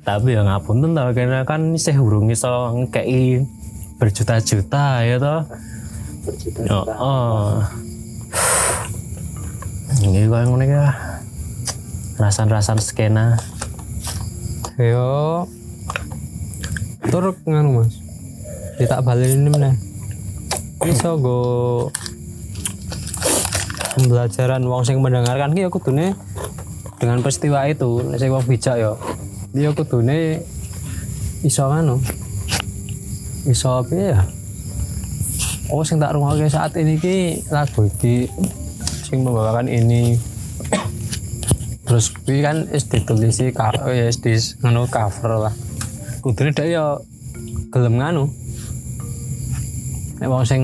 tapi 0.00 0.36
ya 0.36 0.42
ngapunten 0.42 0.96
tau 0.96 1.10
karena 1.12 1.44
kan 1.44 1.76
isih 1.76 1.96
urung 2.00 2.32
iso 2.32 2.74
ngekei 2.76 3.44
berjuta-juta 4.00 5.04
ya 5.04 5.16
toh 5.20 5.40
oh, 6.72 6.84
oh. 6.96 7.50
ini 10.00 10.24
kok 10.24 10.40
yang 10.40 10.60
ya 10.64 10.86
rasan-rasan 12.16 12.80
skena 12.80 13.36
Yo. 14.80 15.44
Tur 17.12 17.36
nganu 17.44 17.84
Mas. 17.84 18.00
Tak 18.80 19.04
balik 19.04 19.28
ini 19.28 19.52
meneh. 19.52 19.76
Iso 20.88 21.20
go 21.20 21.38
pembelajaran 23.92 24.64
wong 24.64 24.88
sing 24.88 25.04
mendengarkan 25.04 25.52
ki 25.52 25.66
ya 25.66 25.68
kudune 25.68 26.16
dengan 26.96 27.20
peristiwa 27.20 27.68
itu 27.68 28.00
nek 28.08 28.16
sing 28.16 28.32
wong 28.32 28.40
bijak 28.48 28.80
ya 28.80 28.96
dia 29.50 29.74
kudune 29.74 30.46
iso 31.42 31.66
nganu 31.66 31.98
iso 33.50 33.82
apa 33.82 33.94
ya? 33.94 34.22
Oh 35.74 35.82
sing 35.82 35.98
tak 35.98 36.14
rungokke 36.14 36.46
saat 36.46 36.74
ini 36.78 36.98
ki 36.98 37.46
lagu 37.50 37.86
iki 37.86 38.30
sing 39.06 39.26
membawakan 39.26 39.66
ini. 39.66 40.14
Terus 41.82 42.14
kuwi 42.14 42.46
kan 42.46 42.70
is 42.70 42.86
ditulisi 42.86 43.50
ka 43.50 43.74
ya 43.90 44.06
is 44.06 44.22
di 44.22 44.38
nganu 44.62 44.86
cover 44.86 45.50
lah. 45.50 45.54
Kudune 46.22 46.54
dhek 46.54 46.70
ya 46.70 46.94
gelem 47.74 47.98
nganu 47.98 48.30
nek 50.22 50.28
wong 50.30 50.44
sing 50.46 50.62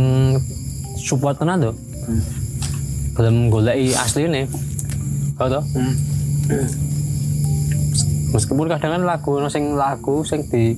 support 1.00 1.40
tenan 1.42 1.58
tuh 1.58 1.74
belum 3.18 3.50
goleki 3.50 3.98
asline. 3.98 4.46
Kau 5.34 5.50
tau 5.50 5.64
meskipun 8.34 8.66
kadang 8.66 8.98
kan 8.98 9.02
lagu 9.06 9.38
ono 9.38 9.46
sing 9.46 9.78
lagu 9.78 10.26
sing 10.26 10.46
di 10.50 10.74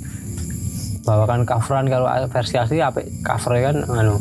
bawakan 1.09 1.49
coveran 1.49 1.89
kalau 1.89 2.05
versi 2.29 2.61
asli 2.61 2.85
apa 2.85 3.01
covernya 3.25 3.61
kan 3.73 3.77
anu. 3.97 4.17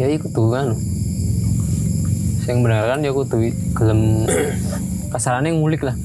Ya 0.00 0.08
iku 0.08 0.32
tuh 0.32 0.48
kan. 0.56 0.72
Sing 2.48 2.64
bener 2.64 2.88
kan 2.88 3.04
ya 3.04 3.12
kudu 3.12 3.52
gelem 3.76 4.24
kasarane 5.12 5.52
ngulik 5.52 5.84
lah. 5.84 5.96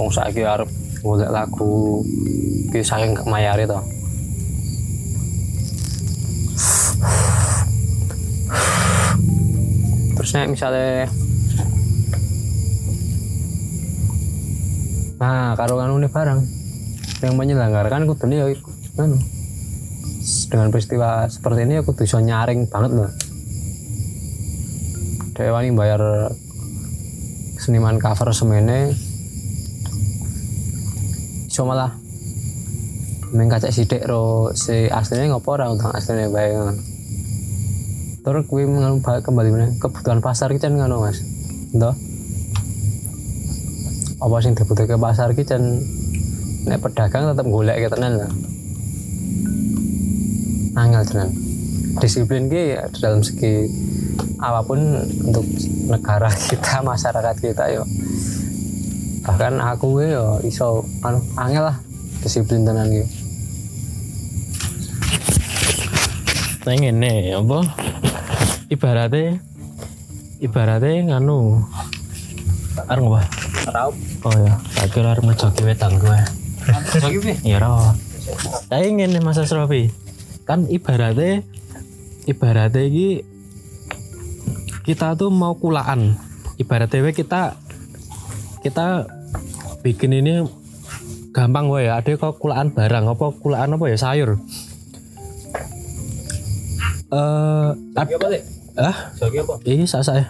Wong 0.00 0.08
saiki 0.08 0.46
arep 0.46 0.70
golek 1.04 1.28
lagu 1.28 2.00
ki 2.72 2.80
saking 2.80 3.12
mayare 3.28 3.68
to. 3.68 3.78
Terus 10.16 10.30
nek 10.34 10.50
misalnya 10.50 11.06
nah 15.18 15.58
karo 15.58 15.82
anu 15.82 15.98
nih 15.98 16.10
barang 16.10 16.40
yang 17.26 17.34
menyelenggarakan 17.34 18.06
kudu 18.06 18.24
nih 18.30 18.38
ya 18.38 18.46
iku, 18.54 18.70
anu. 19.02 19.18
Dengan 20.48 20.68
peristiwa 20.68 21.26
seperti 21.26 21.64
ini 21.64 21.80
aku 21.80 21.96
bisa 21.96 22.20
nyaring 22.20 22.68
banget 22.68 22.92
loh 22.94 23.10
Dewa 25.38 25.62
wani 25.62 25.70
bayar 25.70 26.34
seniman 27.62 28.02
cover 28.02 28.34
semene 28.34 28.90
iso 31.46 31.62
malah 31.62 31.94
mengkacak 33.30 33.70
sidik 33.70 34.02
ro 34.02 34.50
si 34.58 34.90
aslinya 34.90 35.30
ngopo 35.30 35.54
ora 35.54 35.70
utang 35.70 35.94
aslinya 35.94 36.26
ngono. 36.26 36.74
terus 38.26 38.44
ba- 38.98 39.22
kembali 39.22 39.48
mana 39.54 39.66
kebutuhan 39.78 40.18
pasar 40.18 40.50
kita 40.50 40.68
ngono 40.74 41.06
mas. 41.06 41.22
Entah 41.70 41.94
apa 44.18 44.34
sing 44.42 44.58
dibutuhke 44.58 44.98
pasar 44.98 45.30
ki 45.30 45.46
can 45.46 45.78
nek 46.66 46.82
pedagang 46.82 47.30
tetap 47.30 47.46
golek 47.46 47.78
ke 47.78 47.88
tenan 47.90 48.18
lah 48.18 48.32
angel 50.74 51.02
tenan 51.06 51.30
disiplin 52.02 52.50
ki 52.50 52.74
dalam 52.98 53.22
segi 53.22 53.70
apa 54.42 54.62
pun 54.66 54.78
untuk 55.22 55.46
negara 55.86 56.30
kita 56.50 56.82
masyarakat 56.82 57.36
kita 57.38 57.64
yo 57.74 57.82
bahkan 59.22 59.62
aku 59.62 60.02
yo 60.02 60.42
iso 60.42 60.82
anu 61.06 61.22
angel 61.38 61.70
lah 61.70 61.76
disiplin 62.22 62.66
tenan 62.66 62.90
ki 62.90 63.28
Nah 66.68 66.76
ngene 66.76 67.32
apa? 67.32 67.64
Ibaratnya 68.68 69.40
ibaratnya 70.36 71.16
nganu 71.16 71.64
arep 72.76 73.04
apa? 73.08 73.20
Raup. 73.72 73.96
Oh 74.26 74.34
ya, 74.34 74.58
tak 74.74 74.90
kira 74.90 75.14
arep 75.14 75.22
ngejoki 75.22 75.62
wedang 75.62 75.94
gue. 76.02 76.18
Jogi 76.98 77.18
piye? 77.22 77.34
Ya 77.46 77.62
ora. 77.62 77.94
Tapi 78.66 78.98
ngene 78.98 79.22
Mas 79.22 79.38
Asrofi. 79.38 79.88
Kan 80.42 80.66
ibaratnya 80.66 81.46
ibaratnya 82.26 82.82
iki 82.82 83.22
kita 84.82 85.14
tuh 85.14 85.30
mau 85.30 85.54
kulaan. 85.54 86.18
Ibaratnya 86.58 87.04
we 87.04 87.14
kita 87.14 87.54
kita 88.60 89.06
bikin 89.86 90.18
ini 90.18 90.42
gampang 91.30 91.70
gue 91.70 91.86
ya. 91.86 92.02
Ada 92.02 92.18
kok 92.18 92.42
kulaan 92.42 92.74
barang 92.74 93.14
apa 93.14 93.26
kulaan 93.38 93.78
apa 93.78 93.84
ya 93.86 93.96
sayur. 93.96 94.42
Eh, 97.08 97.68
Jogi 97.96 98.14
apa 98.18 98.26
sih? 98.28 98.42
ah, 98.76 98.96
Jogi 99.16 99.38
apa? 99.40 99.54
ini 99.64 99.84
saya. 99.88 100.28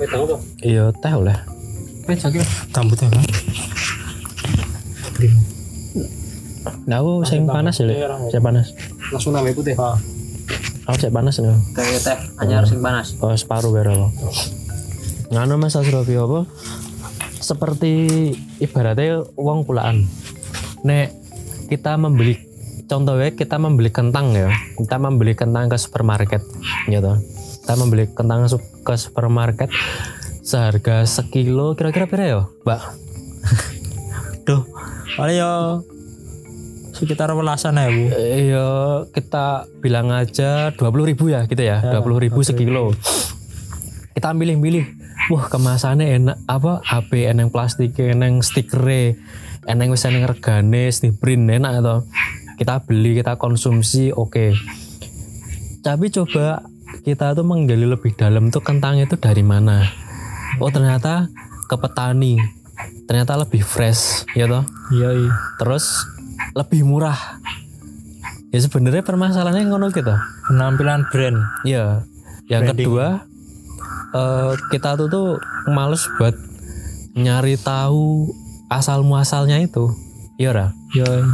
Apa? 0.00 0.36
Iya 0.64 0.90
teh 0.90 1.14
oleh. 1.14 1.55
Eh, 2.06 2.16
jogi 2.16 2.38
apa? 2.38 2.52
Rambutnya 2.72 3.08
kan? 3.10 3.24
Nah, 6.86 6.98
aku 6.98 7.22
sing 7.22 7.46
panas 7.46 7.78
ya, 7.78 7.86
Le. 7.86 7.94
Saya 8.28 8.42
panas. 8.42 8.66
langsung 9.06 9.30
nambah 9.30 9.54
putih 9.54 9.74
Aku 10.86 10.96
saya 10.98 11.10
panas 11.10 11.38
nih. 11.38 11.50
kayak 11.74 11.98
teh 11.98 12.18
anyar 12.38 12.62
sing 12.62 12.78
panas 12.78 13.14
Oh, 13.18 13.30
separuh 13.32 13.70
biar 13.70 13.86
apa? 13.88 14.06
Nganu 15.30 15.58
Mas 15.58 15.74
Asrofi 15.74 16.14
apa? 16.14 16.46
Seperti 17.36 17.90
ibaratnya 18.58 19.26
uang 19.34 19.62
kulaan. 19.62 20.06
Nek 20.82 21.10
kita 21.66 21.94
membeli 21.96 22.38
contohnya 22.86 23.30
kita 23.30 23.58
membeli 23.58 23.90
kentang 23.90 24.30
ya. 24.30 24.50
Kita 24.76 24.98
membeli 24.98 25.34
kentang 25.34 25.66
ke 25.66 25.74
supermarket 25.76 26.42
gitu. 26.86 27.12
Kita 27.62 27.74
membeli 27.74 28.06
kentang 28.08 28.46
ke 28.82 28.94
supermarket 28.94 29.70
seharga 30.46 31.02
sekilo 31.02 31.74
kira-kira 31.74 32.06
berapa 32.06 32.22
ya, 32.22 32.40
Mbak? 32.62 32.80
Duh, 34.46 34.62
paling 35.18 35.42
ya 35.42 35.82
sekitar 36.94 37.34
welasan 37.34 37.82
ya 37.82 37.90
bu. 37.90 38.04
Iya, 38.14 38.68
kita 39.10 39.66
bilang 39.82 40.14
aja 40.14 40.70
20.000 40.78 41.10
ribu 41.10 41.24
ya 41.34 41.42
gitu 41.50 41.60
ya, 41.66 41.82
20.000 41.82 42.24
ribu 42.30 42.40
sekilo. 42.46 42.94
Kita 44.14 44.32
milih-milih, 44.32 44.86
wah 45.34 45.50
kemasannya 45.50 46.06
enak 46.14 46.38
apa? 46.46 46.78
HP 46.86 47.26
eneng 47.26 47.50
plastik, 47.50 47.98
eneng 47.98 48.40
stiker, 48.40 48.86
eneng 49.66 49.90
wis 49.90 50.06
eneng 50.06 50.30
regane, 50.30 50.88
print 51.18 51.44
enak 51.50 51.82
atau 51.82 52.06
kita 52.56 52.86
beli, 52.86 53.18
kita 53.18 53.34
konsumsi, 53.36 54.14
oke. 54.14 54.54
Tapi 55.82 56.06
coba 56.08 56.64
kita 57.04 57.34
tuh 57.36 57.44
menggali 57.44 57.84
lebih 57.84 58.16
dalam 58.16 58.48
tuh 58.48 58.64
kentang 58.64 58.96
itu 59.02 59.18
dari 59.20 59.44
mana? 59.44 60.05
Oh 60.56 60.68
ternyata 60.68 61.28
ke 61.64 61.76
petani, 61.76 62.38
ternyata 63.04 63.36
lebih 63.36 63.60
fresh, 63.60 64.24
ya 64.32 64.46
toh 64.46 64.64
Iya 64.88 65.08
iya. 65.14 65.32
terus 65.56 66.06
lebih 66.52 66.82
murah 66.82 67.18
ya 68.48 68.58
sebenarnya 68.58 69.02
permasalahannya 69.02 69.66
ngono 69.66 69.90
gitu 69.90 70.14
Penampilan 70.46 71.04
brand. 71.10 71.36
ya 71.62 72.06
yang 72.46 72.64
Branding. 72.64 72.86
kedua 72.86 73.06
eh, 74.12 74.52
kita 74.70 74.96
tuh 74.96 75.08
tuh 75.08 75.28
males 75.66 76.06
buat 76.16 76.32
nyari 77.12 77.58
tahu 77.58 78.30
asal 78.68 79.02
muasalnya 79.02 79.58
itu 79.58 79.90
iya 80.36 80.50
ora 80.50 80.66
Iya. 80.92 81.04
iya. 81.04 81.26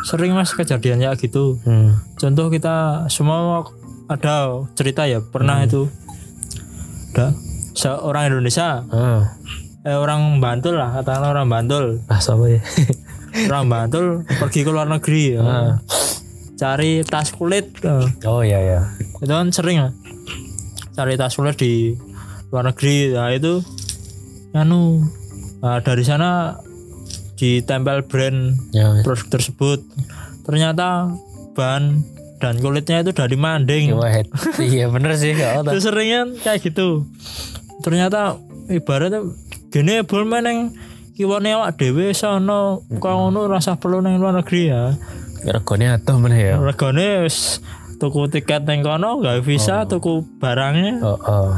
Sering 0.00 0.32
mas 0.32 0.48
kejadiannya 0.50 1.12
gitu. 1.18 1.60
hmm. 1.60 2.16
Contoh 2.16 2.48
kita 2.48 3.04
semua 3.06 3.68
ada 4.06 4.64
cerita 4.72 5.04
ya 5.04 5.20
pernah 5.20 5.60
itu 5.60 5.92
ada 7.10 7.36
seorang 7.80 8.28
Indonesia. 8.28 8.84
Ah. 8.92 9.32
Eh, 9.80 9.96
orang 9.96 10.44
Bantul 10.44 10.76
lah 10.76 11.00
katakanlah 11.00 11.32
orang 11.32 11.48
Bantul. 11.48 11.84
Ah 12.12 12.20
siapa 12.20 12.44
ya? 12.52 12.60
Orang 13.48 13.70
Bantul 13.70 14.26
pergi 14.26 14.66
ke 14.66 14.70
luar 14.74 14.90
negeri 14.90 15.38
ya. 15.38 15.40
Ah. 15.40 15.72
cari 16.60 17.00
tas 17.00 17.32
kulit 17.32 17.72
eh. 17.88 18.04
oh 18.28 18.44
iya 18.44 18.60
ya 18.60 18.80
itu 19.16 19.32
kan 19.32 19.48
sering 19.48 19.80
lah 19.80 19.96
cari 20.92 21.16
tas 21.16 21.32
kulit 21.32 21.56
di 21.56 21.96
luar 22.52 22.68
negeri 22.68 23.16
nah 23.16 23.32
itu 23.32 23.64
anu 24.52 25.00
nah, 25.64 25.80
dari 25.80 26.04
sana 26.04 26.60
ditempel 27.40 28.04
brand 28.04 28.52
ya 28.76 29.00
produk 29.00 29.40
tersebut. 29.40 29.80
Ternyata 30.44 31.08
bahan 31.56 32.04
dan 32.40 32.60
kulitnya 32.60 33.00
itu 33.00 33.12
dari 33.16 33.36
manding. 33.36 33.96
Iya 34.60 34.92
bener 34.92 35.16
sih 35.16 35.32
ya 35.32 35.64
itu 35.64 35.80
sering 35.80 36.08
kan 36.12 36.28
kayak 36.44 36.60
gitu 36.60 37.08
ternyata 37.80 38.36
ibaratnya 38.70 39.24
gini 39.70 40.02
bol 40.06 40.24
meneng 40.26 40.74
kiwane 41.20 41.52
awak 41.52 41.76
dhewe 41.76 42.16
sono 42.16 42.80
kok 42.88 43.12
ngono 43.12 43.44
rasa 43.44 43.76
perlu 43.76 44.00
nang 44.00 44.16
luar 44.16 44.40
negeri 44.40 44.72
ya. 44.72 44.96
Regone 45.44 45.92
atuh 45.92 46.16
meneh 46.16 46.52
ya. 46.52 46.56
Regane 46.56 47.28
wis 47.28 47.60
tuku 48.00 48.32
tiket 48.32 48.64
neng 48.64 48.80
kono 48.80 49.20
gawe 49.20 49.40
visa 49.44 49.84
tuku 49.84 50.24
barangnya. 50.40 51.04
Oh, 51.04 51.20
oh. 51.20 51.52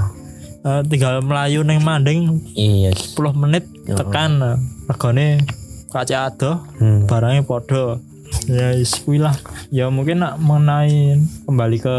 eh, 0.67 0.83
tinggal 0.91 1.23
melayu 1.23 1.63
neng 1.63 1.79
manding 1.87 2.43
iya. 2.59 2.91
10 2.91 3.15
menit 3.39 3.63
tekan. 3.87 4.43
Nah, 4.43 4.59
regane 4.91 5.47
kaca 5.95 6.33
adoh 6.33 6.65
hmm. 6.83 7.07
barangnya 7.07 7.47
podo 7.47 8.03
ya 8.51 8.75
kuwi 9.07 9.23
lah. 9.23 9.39
Ya 9.71 9.87
mungkin 9.95 10.27
nak 10.27 10.43
mengenai 10.43 11.23
kembali 11.47 11.79
ke 11.79 11.97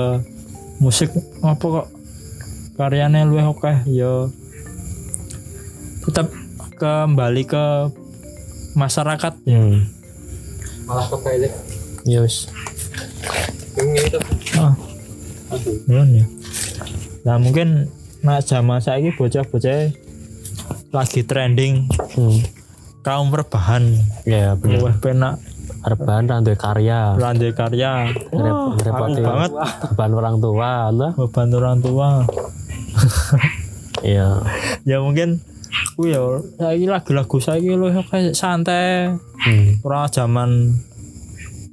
musik 0.84 1.16
apa 1.40 1.64
kok 1.64 1.88
karyanya 2.74 3.26
luwih 3.26 3.54
oke 3.54 3.86
ya. 3.90 4.30
Tetap 6.04 6.28
kembali 6.78 7.44
ke 7.48 7.66
masyarakat. 8.74 9.34
Hmm. 9.46 9.88
Malah 10.90 11.06
kok 11.08 11.20
kayak 11.24 11.54
ya 12.04 12.20
wis. 12.20 12.50
Ini 13.80 14.00
itu. 14.10 14.20
ah. 14.60 14.74
Ngono 15.88 16.12
ya. 16.18 16.26
Nah 17.24 17.38
mungkin 17.40 17.88
nak 18.24 18.44
zaman 18.44 18.80
saiki 18.84 19.16
bocah-bocah 19.16 19.92
lagi 20.94 21.22
trending 21.26 21.90
hmm. 21.90 22.40
kaum 23.02 23.30
berbahan 23.32 23.96
ya 24.28 24.58
bener. 24.60 24.82
Luwih 24.82 24.98
penak. 25.00 25.40
Rebahan 25.84 26.32
ra 26.32 26.40
duwe 26.40 26.56
karya. 26.56 27.12
Rande 27.20 27.52
karya. 27.52 28.08
Wah, 28.32 28.72
ngerepoti 28.76 29.20
aku 29.20 29.28
banget. 29.28 29.52
beban 29.92 30.12
orang 30.16 30.36
tua 30.40 30.72
lah 30.92 31.12
beban 31.12 31.48
orang 31.52 31.78
tua. 31.84 32.10
Iya. 34.04 34.42
Ya 34.84 34.98
mungkin 35.00 35.42
ku 35.98 36.10
ya 36.10 36.22
saiki 36.58 36.86
lagu-lagu 36.86 37.38
saiki 37.42 37.74
lu 37.74 37.90
kayak 37.90 38.38
santai. 38.38 39.14
Hmm. 39.44 39.82
ora 39.84 40.08
zaman 40.08 40.80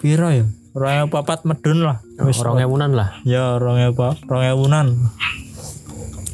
piro 0.00 0.28
ya? 0.32 0.46
Ora 0.72 1.06
papat 1.06 1.44
medun 1.44 1.84
lah. 1.84 2.00
Wis 2.22 2.40
orang 2.40 2.64
ewunan 2.64 2.90
lah. 2.94 3.20
Ya 3.26 3.58
orang 3.58 3.92
apa 3.92 4.16
orang 4.28 4.44
ewunan. 4.56 4.86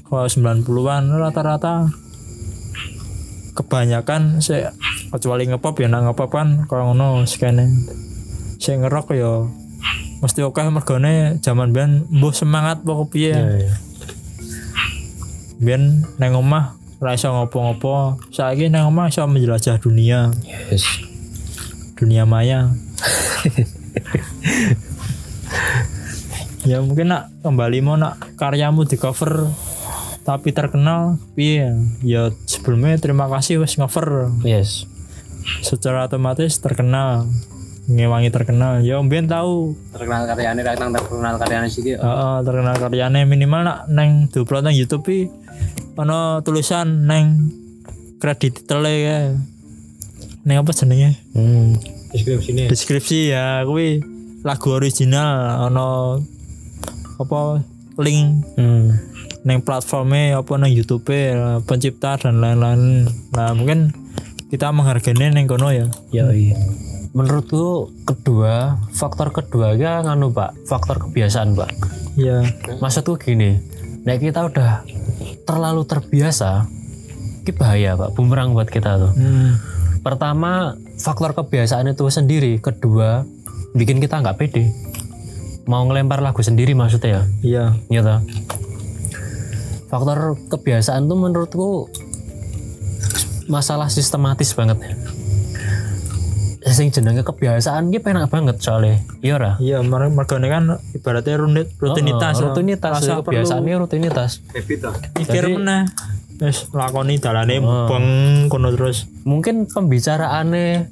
Kalau 0.07 0.27
90-an 0.31 1.05
rata-rata. 1.19 1.91
Kebanyakan 3.57 4.45
saya 4.45 4.77
kecuali 5.09 5.49
ngepop 5.49 5.81
ya 5.81 5.89
nak 5.89 6.13
ngepop 6.13 6.29
kan 6.29 6.69
kalau 6.69 6.93
ngono 6.93 7.25
skene 7.25 7.65
saya 8.61 8.85
ngerok 8.85 9.17
ya 9.17 9.49
mesti 10.21 10.45
oke 10.45 10.61
mergone 10.69 11.41
zaman 11.41 11.73
ben 11.73 12.05
mbuh 12.13 12.37
semangat 12.37 12.85
pokok 12.85 13.17
piye. 13.17 13.33
Iya 13.33 13.49
iya 13.57 13.75
biyen 15.61 16.05
neng 16.21 16.37
omah 16.37 16.77
ora 17.01 17.13
iso 17.13 17.29
ngopo-ngopo. 17.29 18.17
Saiki 18.33 18.73
neng 18.73 18.89
omah 18.89 19.13
iso 19.13 19.25
menjelajah 19.29 19.77
dunia. 19.81 20.33
Yes. 20.45 20.85
Dunia 21.97 22.25
maya. 22.25 22.73
Ya 26.67 26.83
mungkin 26.83 27.15
nak 27.15 27.31
kembali 27.47 27.79
mau 27.79 27.95
nak 27.95 28.19
karyamu 28.35 28.91
di 28.91 28.99
cover 28.99 29.47
tapi 30.27 30.51
terkenal 30.51 31.15
piye? 31.39 31.79
Ya 32.03 32.35
sebelumnya 32.51 32.99
terima 32.99 33.31
kasih 33.31 33.63
wes 33.63 33.79
cover 33.79 34.35
yes. 34.43 34.83
Secara 35.63 36.11
otomatis 36.11 36.59
terkenal 36.59 37.31
ngewangi 37.87 38.31
terkenal. 38.35 38.83
Ya 38.83 38.99
mbien 38.99 39.31
tahu. 39.31 39.79
Terkenal 39.95 40.27
karyane 40.27 40.61
ra 40.67 40.75
nang 40.75 40.91
terkenal 40.91 41.39
karyane 41.39 41.71
sih 41.71 41.95
Heeh, 41.95 42.37
terkenal 42.43 42.77
karyane. 42.77 43.23
Minimal 43.25 43.63
nak 43.63 43.79
neng 43.87 44.27
diupload 44.31 44.67
nang 44.67 44.75
YouTube 44.75 45.07
i 45.15 45.31
ono 45.97 46.43
tulisan 46.43 47.07
neng 47.07 47.51
kredit 48.19 48.67
tele 48.67 48.95
ya. 49.01 49.19
Neng 50.47 50.57
apa 50.63 50.71
jenenge? 50.75 51.15
Hmm. 51.35 51.79
deskripsinya. 52.11 52.65
Deskripsi 52.71 53.19
ya. 53.31 53.63
Kuwi 53.63 54.03
lagu 54.43 54.69
original 54.75 55.63
ono 55.71 56.21
apa 57.17 57.65
link 57.97 58.45
hmm. 58.61 58.87
neng 59.49 59.59
platformnya 59.65 60.37
apa 60.37 60.53
neng 60.59 60.75
YouTube 60.75 61.07
pencipta 61.65 62.19
dan 62.19 62.43
lain-lain. 62.43 63.07
Nah 63.31 63.55
mungkin 63.55 63.95
kita 64.51 64.75
menghargai 64.75 65.15
neng 65.15 65.47
kono 65.47 65.71
ya. 65.71 65.87
Ya 66.11 66.27
iya 66.35 66.59
menurutku 67.17 67.89
kedua 68.05 68.77
faktor 68.93 69.33
kedua 69.33 69.73
ya 69.73 70.05
nganu 70.05 70.29
pak. 70.37 70.53
Faktor 70.69 71.01
kebiasaan 71.09 71.57
pak. 71.57 71.73
Ya 72.21 72.45
maksudku 72.79 73.17
gini 73.17 73.57
nah 74.07 74.15
kita 74.15 74.47
udah 74.47 74.87
terlalu 75.49 75.83
terbiasa 75.89 76.69
ini 77.43 77.53
bahaya 77.57 77.97
pak. 77.97 78.13
Bumerang 78.13 78.53
buat 78.53 78.69
kita 78.69 79.01
tuh. 79.01 79.13
Hmm. 79.17 79.57
pertama 80.05 80.77
faktor 81.01 81.33
kebiasaan 81.33 81.89
itu 81.89 82.05
sendiri. 82.13 82.61
Kedua 82.61 83.25
bikin 83.73 83.99
kita 83.99 84.21
nggak 84.21 84.37
pede. 84.37 84.69
Mau 85.67 85.83
ngelempar 85.89 86.23
lagu 86.23 86.45
sendiri 86.45 86.77
maksudnya 86.77 87.11
ya? 87.11 87.23
Ya 87.41 87.65
gitu 87.89 88.15
faktor 89.87 90.35
kebiasaan 90.51 91.07
tuh 91.07 91.19
menurutku 91.19 91.69
masalah 93.47 93.87
sistematis 93.87 94.51
banget. 94.53 94.83
ya 94.83 94.95
sing 96.67 96.91
jenenge 96.91 97.23
kebiasaan 97.23 97.89
ki 97.89 97.99
penak 97.99 98.27
banget 98.27 98.59
soalnya. 98.59 98.99
Iya 99.21 99.33
ora? 99.37 99.51
Iya 99.57 99.79
mer- 99.81 100.11
mergane 100.11 100.47
kan 100.47 100.65
ibaratnya 100.91 101.39
runit 101.39 101.71
rutinitas. 101.77 102.39
Oh, 102.39 102.51
rutinitas 102.51 102.93
Rasa 102.99 103.23
kebiasaannya 103.23 103.75
rutinitas. 103.79 104.43
Mikir 105.15 105.43
Jadi- 105.45 105.55
meneh. 105.55 105.83
Wis 106.37 106.69
lakoni 106.69 107.17
dalane 107.17 107.57
Oh. 107.59 107.89
beng 107.89 108.09
kono 108.47 108.69
terus. 108.69 109.09
Mungkin 109.23 109.65
pembicaraannya 109.67 110.91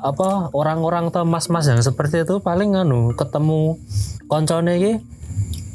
apa 0.00 0.50
orang-orang 0.50 1.08
atau 1.08 1.24
mas-mas 1.24 1.64
yang 1.64 1.80
seperti 1.80 2.20
itu 2.20 2.40
paling 2.40 2.74
anu 2.74 3.14
ketemu 3.14 3.78
koncone 4.26 4.76
iki 4.76 4.92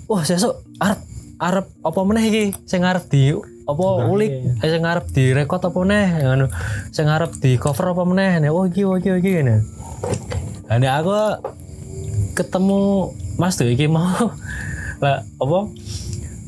wah 0.05 0.21
sesuk 0.21 0.59
arep 0.77 0.99
arep 1.39 1.65
apa 1.79 1.99
meneh 2.03 2.23
iki? 2.25 2.45
Sing 2.65 2.83
arep 2.83 3.07
di 3.07 3.31
apa 3.69 3.85
ulik? 4.09 4.31
eh, 4.61 4.69
sing 4.69 4.83
arep 4.83 5.05
di 5.13 5.31
record 5.31 5.61
apa 5.61 5.77
meneh? 5.85 6.07
Anu 6.25 6.45
sing 6.89 7.05
arep 7.05 7.37
di 7.37 7.55
cover 7.61 7.93
apa 7.93 8.03
meneh? 8.05 8.41
Nih, 8.41 8.49
oh 8.49 8.65
iki 8.65 8.81
oh 8.85 8.97
iki 8.97 9.09
oh 9.13 9.17
iki 9.21 9.29
ngene. 9.39 9.61
Nah, 10.69 10.75
nek 10.77 10.93
aku 11.01 11.13
ketemu 12.33 13.13
Mas 13.37 13.55
tuh 13.55 13.69
iki 13.69 13.85
mau 13.85 14.05
lah 15.03 15.21
apa? 15.21 15.59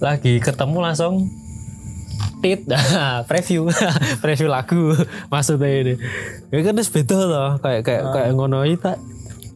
Lagi 0.01 0.41
ketemu 0.41 0.77
langsung 0.81 1.29
tit 2.41 2.65
preview 3.29 3.69
preview 4.23 4.49
lagu 4.49 4.97
maksudnya 5.29 5.69
ini. 5.69 5.93
Ya 6.49 6.59
kan 6.65 6.73
terus 6.73 6.89
beda 6.89 7.17
loh 7.29 7.49
kayak 7.61 7.85
kayak 7.85 8.03
kayak 8.09 8.29
ngono. 8.33 8.65
Iki 8.65 8.77
tak 8.81 8.97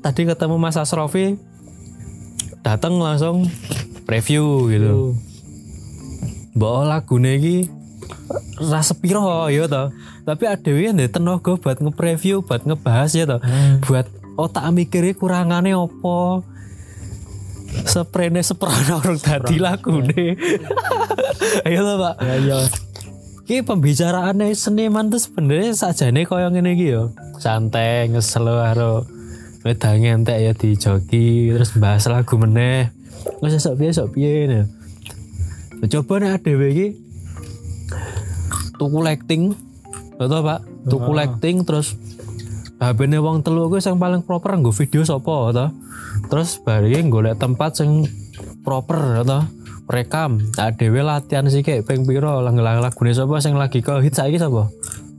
tadi 0.05 0.21
ketemu 0.29 0.55
Mas 0.61 0.77
Asrofi 0.77 1.35
datang 2.61 2.97
langsung 2.97 3.45
preview 4.05 4.69
gitu 4.69 5.17
bawa 6.55 6.97
lagu 6.97 7.19
iki 7.19 7.67
rasa 8.63 8.95
piro 8.95 9.51
ya 9.51 9.67
toh 9.67 9.91
tapi 10.23 10.47
ada 10.47 10.71
yang 10.71 10.95
ndek 10.95 11.19
tenaga 11.19 11.59
buat 11.59 11.77
nge-preview 11.83 12.41
buat 12.47 12.63
ngebahas 12.63 13.11
ya 13.11 13.25
toh 13.27 13.43
buat 13.83 14.07
otak 14.39 14.63
mikirnya 14.71 15.13
kurangannya 15.19 15.75
opo 15.75 16.47
seprene 17.83 18.39
seprana 18.39 18.95
orang 19.03 19.19
tadi 19.19 19.59
lagu 19.59 19.99
nih 19.99 20.39
ayo 21.67 21.79
toh 21.83 21.95
pak. 21.99 22.15
Ya 22.23 22.35
ya. 22.39 22.59
Ki 23.45 23.61
pembicaraannya 23.61 24.57
seniman 24.57 25.13
tuh 25.13 25.21
sebenarnya 25.21 25.77
sajane 25.77 26.25
koyo 26.25 26.49
ngene 26.49 26.73
iki 26.73 26.97
yo. 26.97 27.13
Santai 27.37 28.09
ngeselo 28.09 28.57
karo 28.57 29.05
wedang 29.61 30.01
entek 30.01 30.37
ya 30.41 30.51
di 30.57 30.73
joki 30.73 31.53
terus 31.53 31.77
bahas 31.77 32.09
lagu 32.09 32.41
meneh. 32.41 32.89
Wis 33.45 33.61
sok 33.61 33.77
piye 33.77 33.93
sok 33.93 34.17
piye. 34.17 34.65
Coba 35.83 36.13
nek 36.23 36.43
dhewe 36.43 36.67
iki 36.71 36.87
tuku 38.75 38.99
lighting 39.03 39.55
Betul 40.15 40.47
Pak, 40.47 40.59
tuku 40.87 41.11
lighting 41.11 41.67
terus 41.67 41.99
HP-ne 42.79 43.19
wong 43.19 43.43
telu 43.43 43.67
kuwi 43.67 43.83
sing 43.83 43.99
paling 43.99 44.23
proper 44.23 44.55
nggo 44.55 44.71
video 44.71 45.03
sapa 45.03 45.51
to. 45.51 45.67
Terus 46.31 46.59
bari 46.63 46.95
golek 47.07 47.35
tempat 47.35 47.83
sing 47.83 48.07
proper 48.63 49.23
to. 49.27 49.39
Rekam, 49.85 50.41
nah 50.57 50.73
dhewe 50.73 51.05
latihan 51.05 51.45
sih 51.45 51.61
kayak 51.61 51.85
ping 51.85 52.09
piro 52.09 52.41
lagu 52.41 52.57
lagune 52.57 53.13
sapa 53.13 53.37
sing 53.37 53.53
lagi 53.53 53.85
ke 53.85 54.01
hit 54.01 54.17
saiki 54.17 54.41
sapa? 54.41 54.65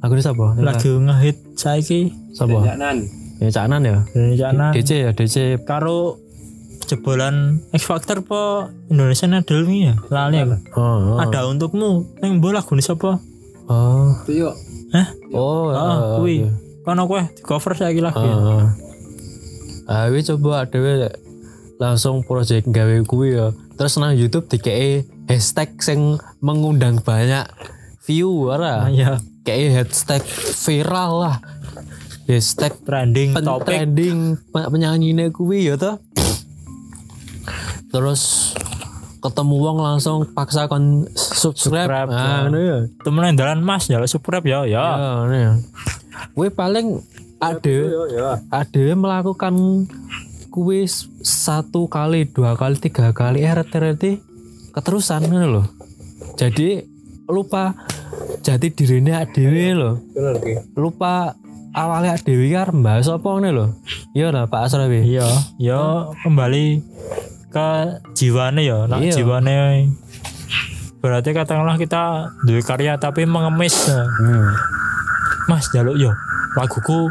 Lagune 0.02 0.18
sapa? 0.18 0.58
lagi 0.58 0.90
ngehit 0.90 1.38
saiki 1.54 2.10
sapa? 2.34 2.74
Janan. 2.74 3.06
Ya 3.38 3.50
Canan 3.54 3.86
ya. 3.86 4.02
rencana 4.10 4.74
DC 4.74 4.90
ya 5.06 5.10
DC. 5.14 5.62
karo 5.62 6.18
jebolan 6.86 7.60
X 7.74 7.84
Factor 7.84 8.22
po 8.22 8.70
Indonesian 8.88 9.34
Idol 9.34 9.66
ini 9.66 9.90
ya 9.90 9.94
lali 10.08 10.38
aku 10.40 10.56
Oh. 10.78 11.14
oh. 11.14 11.18
ada 11.18 11.44
untukmu 11.46 12.06
yang 12.22 12.38
bola 12.38 12.62
lagu 12.62 12.78
siapa 12.78 13.18
Oh. 13.66 14.14
Yuk. 14.30 14.54
Hah? 14.94 15.08
Oh. 15.34 15.74
ah 15.74 15.82
oh, 15.82 16.22
kuwi 16.22 16.46
iya. 16.46 16.50
kono 16.86 17.10
kowe 17.10 17.18
di 17.18 17.42
cover 17.42 17.74
saiki 17.74 17.98
lagi 17.98 18.22
Heeh. 18.22 18.64
Ah, 19.86 20.06
coba 20.10 20.66
dhewe 20.66 21.10
langsung 21.78 22.26
project 22.26 22.66
gawe 22.70 22.96
kuwi 23.06 23.38
ya. 23.38 23.54
Terus 23.78 23.98
nang 23.98 24.18
YouTube 24.18 24.50
dikei 24.50 25.06
hashtag 25.30 25.78
sing 25.78 26.18
mengundang 26.42 26.98
banyak 27.02 27.46
view 28.02 28.50
ora. 28.50 28.86
Ah, 28.86 28.90
ya 28.90 29.18
Kayak 29.46 29.86
hashtag 29.86 30.22
viral 30.66 31.22
lah. 31.22 31.36
Hashtag 32.26 32.74
trending 32.82 33.30
topik 33.38 33.66
trending 33.66 34.34
pe- 34.50 34.68
penyanyine 34.74 35.30
kuwi 35.30 35.70
ya 35.70 35.78
toh. 35.78 36.02
Terus 37.96 38.52
ketemu 39.18 39.56
wong 39.56 39.78
langsung 39.80 40.28
paksa 40.28 40.68
kon 40.68 41.08
subscribe. 41.16 41.88
Subscribe, 41.88 42.08
Ah, 42.12 42.46
ya. 42.46 42.60
ya. 42.60 42.78
temen 43.00 43.24
yang 43.24 43.36
dalan 43.36 43.60
mas 43.60 43.88
ya 43.88 43.98
subscribe 44.04 44.44
ya 44.44 44.58
ya 44.62 44.84
Ya, 44.86 45.08
ngono 45.16 45.34
ya. 45.34 45.52
Kuwi 46.32 46.48
paling 46.52 47.00
ada 47.36 47.76
ada 48.50 48.84
melakukan 48.92 49.54
kuis 50.48 51.12
satu 51.20 51.84
kali 51.84 52.24
dua 52.26 52.56
kali 52.56 52.76
tiga 52.76 53.12
kali 53.12 53.40
eh 53.40 53.52
reti 53.52 54.20
keterusan 54.72 55.28
ngono 55.28 55.46
loh 55.50 55.66
jadi 56.32 56.80
lupa 57.26 57.76
jati 58.40 58.72
dirinya 58.72 59.20
adewe 59.20 59.76
loh 59.76 59.94
lupa 60.72 61.36
awalnya 61.76 62.16
adewe 62.16 62.48
kan 62.48 62.72
bahas 62.80 63.04
apa 63.04 63.28
nih 63.36 63.52
loh 63.52 63.76
iya 64.16 64.32
lah 64.32 64.48
Pak 64.48 64.64
Asrawi 64.64 65.04
iya 65.04 65.28
ya 65.60 66.08
kembali 66.24 66.80
ke 67.56 67.68
jiwane 68.12 68.60
ya 68.60 68.84
nak 68.84 69.00
Iya. 69.00 69.16
jiwane 69.16 69.88
berarti 71.00 71.32
katakanlah 71.32 71.80
kita 71.80 72.36
duwe 72.44 72.60
karya 72.60 73.00
tapi 73.00 73.24
mengemis 73.24 73.88
hmm. 73.88 74.48
mas 75.48 75.72
jaluk 75.72 75.96
yo 75.96 76.12
laguku 76.52 77.08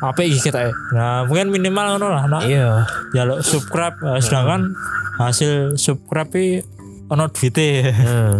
apa 0.00 0.20
iki 0.20 0.50
kita 0.50 0.68
nah 0.92 1.24
mungkin 1.24 1.48
minimal 1.48 1.96
ngono 1.96 2.08
lah 2.12 2.24
nah 2.28 2.42
iya 2.44 2.84
ya 3.16 3.24
lo 3.24 3.40
subscribe 3.40 3.96
eh, 4.04 4.20
sedangkan 4.20 4.76
hasil 5.16 5.76
subscribe 5.76 6.32
i 6.36 6.60
ono 7.08 7.28
duite 7.28 7.88
Heeh. 7.92 8.34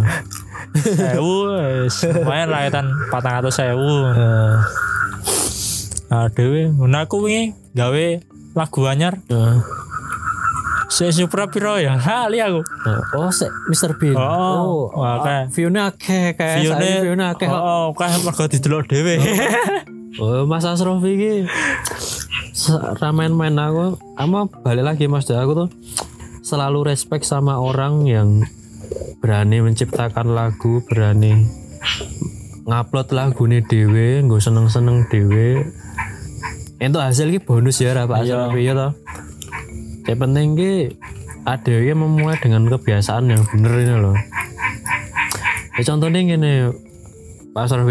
sewu 1.14 1.56
lumayan 2.20 2.48
lah 2.48 2.68
kan 2.68 2.86
patang 3.08 3.40
atau 3.40 3.52
sewu 3.52 4.08
Heeh. 4.12 4.52
nah 6.10 6.26
dewe 6.32 6.72
nah 6.84 7.04
aku 7.06 7.24
wingi 7.28 7.52
gawe 7.76 8.06
lagu 8.56 8.80
anyar 8.90 9.20
Heeh. 9.30 9.56
Saya 10.90 11.08
subscribe 11.08 11.48
piro 11.48 11.78
ya 11.78 11.94
lali 11.96 12.38
aku 12.38 12.60
oh 13.14 13.30
se 13.30 13.46
Mr 13.66 13.94
Bean 13.94 14.12
Oh, 14.12 14.90
oke. 14.90 15.48
view-nya 15.48 15.88
akeh 15.88 16.34
kayak 16.34 16.60
view-ne 16.60 16.82
saya 16.82 17.00
view-nya 17.00 17.26
akeh 17.30 17.46
kok. 17.46 17.56
oh 17.56 17.94
kayak 17.94 18.18
mergo 18.20 18.44
didelok 18.44 18.84
dhewe 18.86 19.14
Oh, 20.12 20.42
Mas 20.42 20.66
Asrof 20.66 21.00
iki 21.00 21.46
se- 22.50 22.74
ramen-main 22.98 23.54
aku, 23.54 23.94
ama 24.16 24.44
balik 24.60 24.82
lagi 24.84 25.06
Mas 25.06 25.22
Dah, 25.22 25.38
aku 25.38 25.54
tuh 25.56 25.68
selalu 26.42 26.82
respect 26.84 27.22
sama 27.22 27.56
orang 27.56 28.04
yang 28.04 28.42
berani 29.22 29.62
menciptakan 29.62 30.34
lagu, 30.34 30.82
berani 30.82 31.46
ngupload 32.66 33.08
lagu 33.10 33.46
nih 33.46 33.62
dewe, 33.62 34.18
nggak 34.20 34.42
seneng-seneng 34.42 35.06
dewe. 35.06 35.70
Itu 36.76 36.98
hasil 36.98 37.30
bonus 37.38 37.78
ya, 37.78 37.94
Pak 37.94 38.26
Iya. 38.26 38.50
Asrof 38.50 38.58
toh. 38.74 38.90
Yang 40.04 40.18
penting 40.18 40.48
ki 40.56 40.74
ada 41.44 41.74
yang 41.80 42.04
memulai 42.04 42.36
dengan 42.38 42.68
kebiasaan 42.68 43.32
yang 43.32 43.42
bener 43.48 43.72
ini 43.80 43.94
loh. 43.96 44.16
Ya 45.76 45.82
contohnya 45.88 46.20
gini, 46.20 46.68
Pak 47.56 47.64
Asrof 47.66 47.88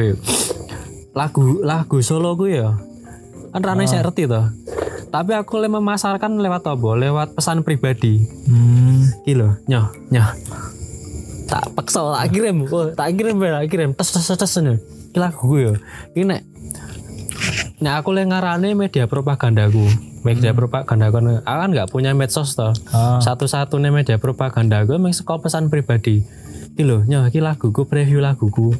lagu 1.17 1.59
lagu 1.65 1.97
solo 2.05 2.37
gue 2.37 2.61
ya 2.61 2.77
kan 3.49 3.61
rane 3.65 3.89
saya 3.89 4.05
ngerti 4.05 4.29
toh. 4.29 4.45
Tapi 5.09 5.33
aku 5.33 5.57
le 5.57 5.73
memasarkan 5.73 6.37
lewat 6.37 6.69
apa? 6.69 6.89
Lewat 6.93 7.33
pesan 7.33 7.65
pribadi. 7.65 8.21
Hmm. 8.45 9.09
kilo 9.25 9.57
nyoh 9.65 9.89
nyoh. 10.13 10.29
Tak 11.49 11.73
paksa 11.73 12.13
tak 12.13 12.29
kirim 12.29 12.69
oh, 12.69 12.93
tak 12.93 13.17
kirim 13.17 13.41
tak 13.41 13.65
kirim. 13.73 13.89
Tes 13.97 14.05
tes 14.13 14.21
tes 14.21 14.53
ini. 14.61 14.77
Lagu 15.17 15.49
gue 15.49 15.61
ya. 15.65 15.73
Ini 16.13 16.23
nek 16.29 16.41
Nah 17.81 17.97
aku 18.03 18.13
le 18.13 18.27
ngarane 18.27 18.77
media 18.77 19.09
propagandaku 19.09 20.08
media 20.25 20.51
propagandaku 20.51 21.41
aku 21.43 21.43
kan 21.43 21.69
nggak 21.71 21.89
punya 21.89 22.11
medsos 22.15 22.55
toh. 22.55 22.75
Ah. 22.91 23.19
satu-satunya 23.19 23.91
media 23.91 24.17
propaganda 24.19 24.83
gue 24.83 24.95
emang 24.95 25.15
sekolah 25.15 25.43
pesan 25.43 25.67
pribadi. 25.71 26.23
Iki 26.75 26.83
lho 26.83 27.03
nyoh 27.07 27.27
iki 27.27 27.39
laguku 27.43 27.87
preview 27.87 28.23
laguku. 28.23 28.75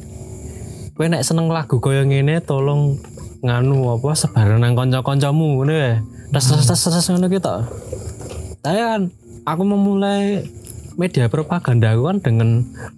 Kowe 0.96 1.06
nek 1.08 1.24
seneng 1.24 1.48
lagu 1.48 1.80
koyo 1.80 2.04
ngene 2.04 2.44
tolong 2.44 3.00
nganu 3.40 3.96
apa 3.96 4.12
sebar 4.12 4.60
nang 4.60 4.76
kanca-kancamu 4.76 5.60
ngono 5.60 5.72
ya. 5.72 6.04
Tes 6.30 6.44
tes 6.46 6.64
tes 6.64 6.80
tes 6.80 7.06
ngono 7.08 7.26
ki 7.26 7.40
tok 7.40 7.60
saya 8.60 8.96
kan 8.96 9.02
aku 9.48 9.62
memulai 9.64 10.44
media 11.00 11.32
propaganda 11.32 11.96
aku 11.96 12.12
kan 12.12 12.18
dengan 12.20 12.48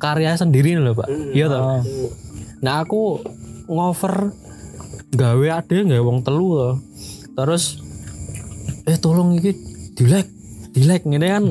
karya 0.03 0.35
sendiri 0.35 0.75
loh 0.75 0.99
pak. 0.99 1.07
Iya 1.31 1.47
toh. 1.47 1.87
Nah 2.63 2.83
aku 2.83 3.23
ngover 3.71 4.35
gawe 5.15 5.47
ade 5.63 5.87
gawe 5.87 6.03
wong 6.03 6.27
telu 6.27 6.49
toh. 6.59 6.75
Terus 7.39 7.79
eh 8.89 8.99
tolong 8.99 9.39
iki 9.39 9.53
di 9.95 10.05
like 10.09 10.31
di 10.73 10.83
like 10.89 11.05
ngene 11.07 11.29
kan 11.29 11.45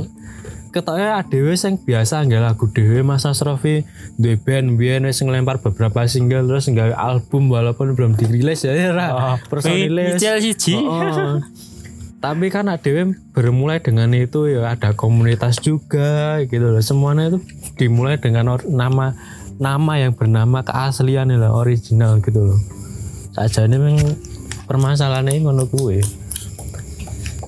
ketoknya 0.71 1.19
adewe 1.19 1.51
sing 1.59 1.75
biasa 1.83 2.23
nggak 2.23 2.43
lagu 2.47 2.65
dewe 2.71 3.03
Mas 3.03 3.27
Asrofi 3.27 3.83
duwe 4.15 4.39
band 4.39 4.79
biyen 4.79 5.03
wis 5.03 5.19
ngelempar 5.19 5.59
beberapa 5.59 6.07
single 6.07 6.47
terus 6.47 6.71
nggak 6.71 6.95
album 6.95 7.51
walaupun 7.51 7.91
belum 7.93 8.15
dirilis 8.15 8.63
ya 8.63 8.71
ya 8.71 8.91
Oh, 9.11 9.35
siji. 10.41 10.79
Oh. 10.79 11.43
Tapi 12.21 12.53
kan 12.53 12.69
ADW 12.69 13.17
bermulai 13.33 13.81
dengan 13.81 14.13
itu 14.13 14.45
ya 14.45 14.77
ada 14.77 14.93
komunitas 14.93 15.57
juga 15.57 16.37
gitu 16.45 16.69
loh. 16.69 16.77
Semuanya 16.77 17.33
itu 17.33 17.41
dimulai 17.81 18.21
dengan 18.21 18.61
nama 18.69 19.17
nama 19.57 19.93
yang 19.97 20.13
bernama 20.13 20.61
keaslian 20.61 21.33
lah 21.33 21.49
original 21.49 22.21
gitu 22.21 22.53
loh. 22.53 22.59
Saja 23.33 23.65
ini 23.65 23.81
memang 23.81 24.13
permasalahannya 24.69 25.41
ngono 25.41 25.65
kuwe. 25.65 26.20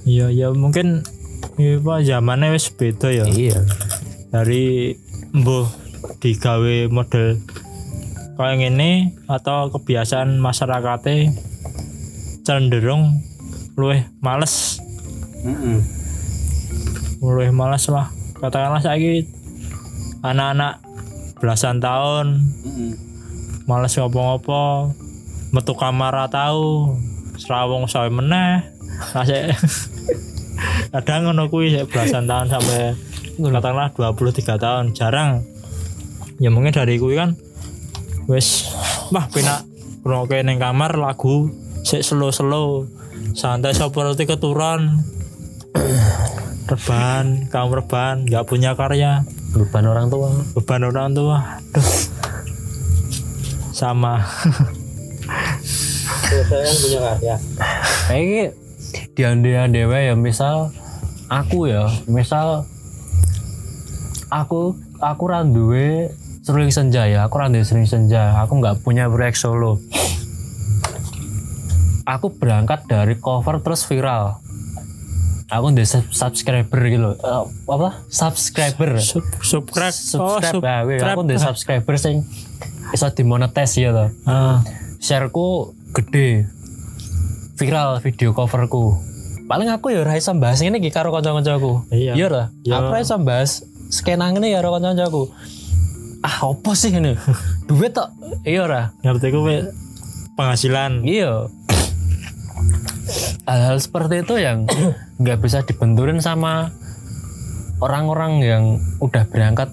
Iya, 0.04 0.28
ya 0.36 0.48
mungkin 0.52 1.08
iya 1.56 1.80
Pak 1.80 2.04
zamannya 2.04 2.52
wis 2.52 2.68
beda 2.76 3.08
ya. 3.08 3.26
Iya. 3.28 3.64
Dari 4.34 4.98
mbuh 5.32 5.68
digawe 6.20 6.92
model 6.92 7.40
kayak 8.34 8.56
gini 8.60 9.14
atau 9.30 9.70
kebiasaan 9.72 10.42
masyarakatnya 10.42 11.32
cenderung 12.44 13.24
luwih 13.80 14.04
males, 14.20 14.82
luwih 17.22 17.54
males 17.56 17.88
lah. 17.88 18.12
Katakanlah 18.42 18.84
saya 18.84 19.24
anak-anak 20.26 20.84
belasan 21.40 21.80
tahun 21.80 22.44
males 23.64 23.96
ngopo-ngopo 23.96 24.92
metu 25.56 25.76
kamar 25.78 26.12
ra 26.12 26.28
tau 26.28 26.98
serawung 27.40 27.88
sawe 27.88 28.12
meneh 28.12 28.73
Masih 29.16 29.54
kadang 30.94 31.30
ngono 31.30 31.50
kuwi 31.50 31.74
belasan 31.90 32.30
tahun 32.30 32.48
sampai 32.54 32.94
katakanlah 33.42 33.90
23 33.98 34.62
tahun 34.62 34.86
jarang. 34.94 35.42
Ya 36.38 36.50
mungkin 36.54 36.74
dari 36.74 37.02
kuwi 37.02 37.18
kan 37.18 37.36
wis 38.30 38.72
wah 39.12 39.28
penak 39.28 39.68
ngrungokke 40.06 40.40
ning 40.46 40.62
kamar 40.62 40.96
lagu 40.96 41.50
sik 41.84 42.06
slow-slow. 42.06 42.88
Santai 43.34 43.74
seperti 43.74 44.30
keturun 44.30 45.02
rebahan 46.72 47.50
kamu 47.50 47.82
rebahan 47.82 48.30
nggak 48.30 48.46
punya 48.46 48.78
karya. 48.78 49.26
Beban 49.54 49.86
orang 49.86 50.10
tua. 50.10 50.30
beban 50.54 50.82
orang 50.86 51.14
tua. 51.14 51.38
Aduh 51.74 52.14
sama. 53.74 54.22
Saya 56.30 56.74
punya 56.78 57.00
karya. 57.02 57.36
Kayaknya 58.08 58.44
di 58.54 58.63
ande 59.22 59.54
dewe 59.70 60.10
ya 60.10 60.18
misal 60.18 60.74
aku 61.30 61.70
ya 61.70 61.86
misal 62.10 62.66
aku 64.28 64.74
aku 64.98 65.24
randuwe 65.30 66.10
seruling 66.42 66.74
senja 66.74 67.06
ya 67.06 67.30
aku 67.30 67.38
randuwe 67.38 67.62
seruling 67.62 67.86
senja 67.86 68.42
aku 68.42 68.58
nggak 68.58 68.82
punya 68.82 69.06
proyek 69.06 69.38
solo. 69.38 69.78
Aku 72.04 72.36
berangkat 72.36 72.84
dari 72.84 73.16
cover 73.16 73.64
terus 73.64 73.88
viral. 73.88 74.44
Aku 75.48 75.72
udah 75.72 75.88
sub- 75.88 76.12
subscriber 76.12 76.82
gitu 76.84 77.16
Eh, 77.16 77.44
apa? 77.70 78.04
Subscriber. 78.12 79.00
Sub, 79.00 79.24
subscribe. 79.40 80.20
Oh 80.20 80.36
subscribe 80.42 80.88
ya, 80.90 80.98
subscribe 81.00 81.16
aku 81.16 81.22
udah 81.24 81.38
subscriber 81.40 81.96
sing 81.96 82.16
bisa 82.92 83.08
dimonetize 83.14 83.80
ya 83.80 83.96
toh. 83.96 84.10
Ah. 84.28 84.60
Shareku 85.00 85.72
gede 85.96 86.50
viral 87.54 88.02
video 88.02 88.34
coverku. 88.34 88.98
Paling 89.44 89.70
aku 89.70 89.92
ya 89.92 90.02
ora 90.02 90.16
iso 90.16 90.32
bahas 90.34 90.64
ini 90.64 90.80
iki 90.80 90.90
karo 90.90 91.12
kanca-kancaku. 91.12 91.86
Iya. 91.92 92.14
iya 92.16 92.28
lah 92.28 92.46
Iya. 92.64 92.80
aku 92.80 92.88
ora 92.90 93.00
iso 93.00 93.18
bahas 93.20 93.52
skena 93.88 94.32
ngene 94.32 94.50
ya 94.50 94.64
karo 94.64 94.74
kanca-kancaku. 94.74 95.24
Ah 96.24 96.48
apa 96.48 96.72
sih 96.74 96.90
ini 96.90 97.14
duit 97.68 97.92
tok? 97.92 98.10
Iya 98.48 98.60
ora? 98.66 98.82
Ngerti 99.04 99.28
gue 99.30 99.58
penghasilan. 100.34 101.04
Iya. 101.04 101.52
Hal-hal 103.44 103.78
seperti 103.78 104.24
itu 104.24 104.40
yang 104.40 104.64
nggak 105.22 105.40
bisa 105.44 105.62
dibenturin 105.62 106.24
sama 106.24 106.72
orang-orang 107.84 108.40
yang 108.40 108.64
udah 109.04 109.28
berangkat 109.28 109.68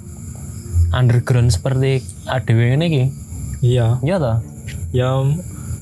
underground 0.91 1.55
seperti 1.55 2.03
ADW 2.26 2.74
ini 2.74 2.87
ki. 2.91 3.05
Iya. 3.62 4.03
Iya 4.03 4.16
toh? 4.18 4.37
Ya 4.91 5.09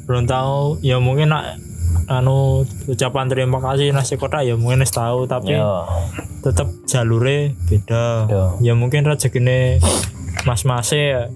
belum 0.04 0.28
tahu. 0.28 0.84
Ya 0.84 1.00
mungkin 1.00 1.32
nak 1.32 1.56
anu 2.08 2.64
ucapan 2.88 3.28
terima 3.28 3.60
kasih 3.60 3.92
nasi 3.92 4.16
kota 4.16 4.40
ya 4.40 4.56
mungkin 4.56 4.80
wis 4.80 4.90
tahu 4.90 5.28
tapi 5.28 5.52
Iya. 5.52 5.84
tetap 6.40 6.68
jalure 6.88 7.52
beda 7.68 8.04
Iya. 8.26 8.44
ya 8.64 8.72
mungkin 8.72 9.04
rezekine 9.04 9.76
mas 10.42 10.64
mas 10.64 10.88
ya 10.90 11.28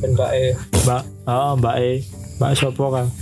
dan 0.00 0.12
mbak 0.12 0.30
E 0.32 0.46
mbak 0.84 1.02
oh 1.24 1.52
mbak 1.56 1.74
e 1.80 2.04
mbak 2.36 2.52
sopo 2.52 2.92
kan 2.92 3.08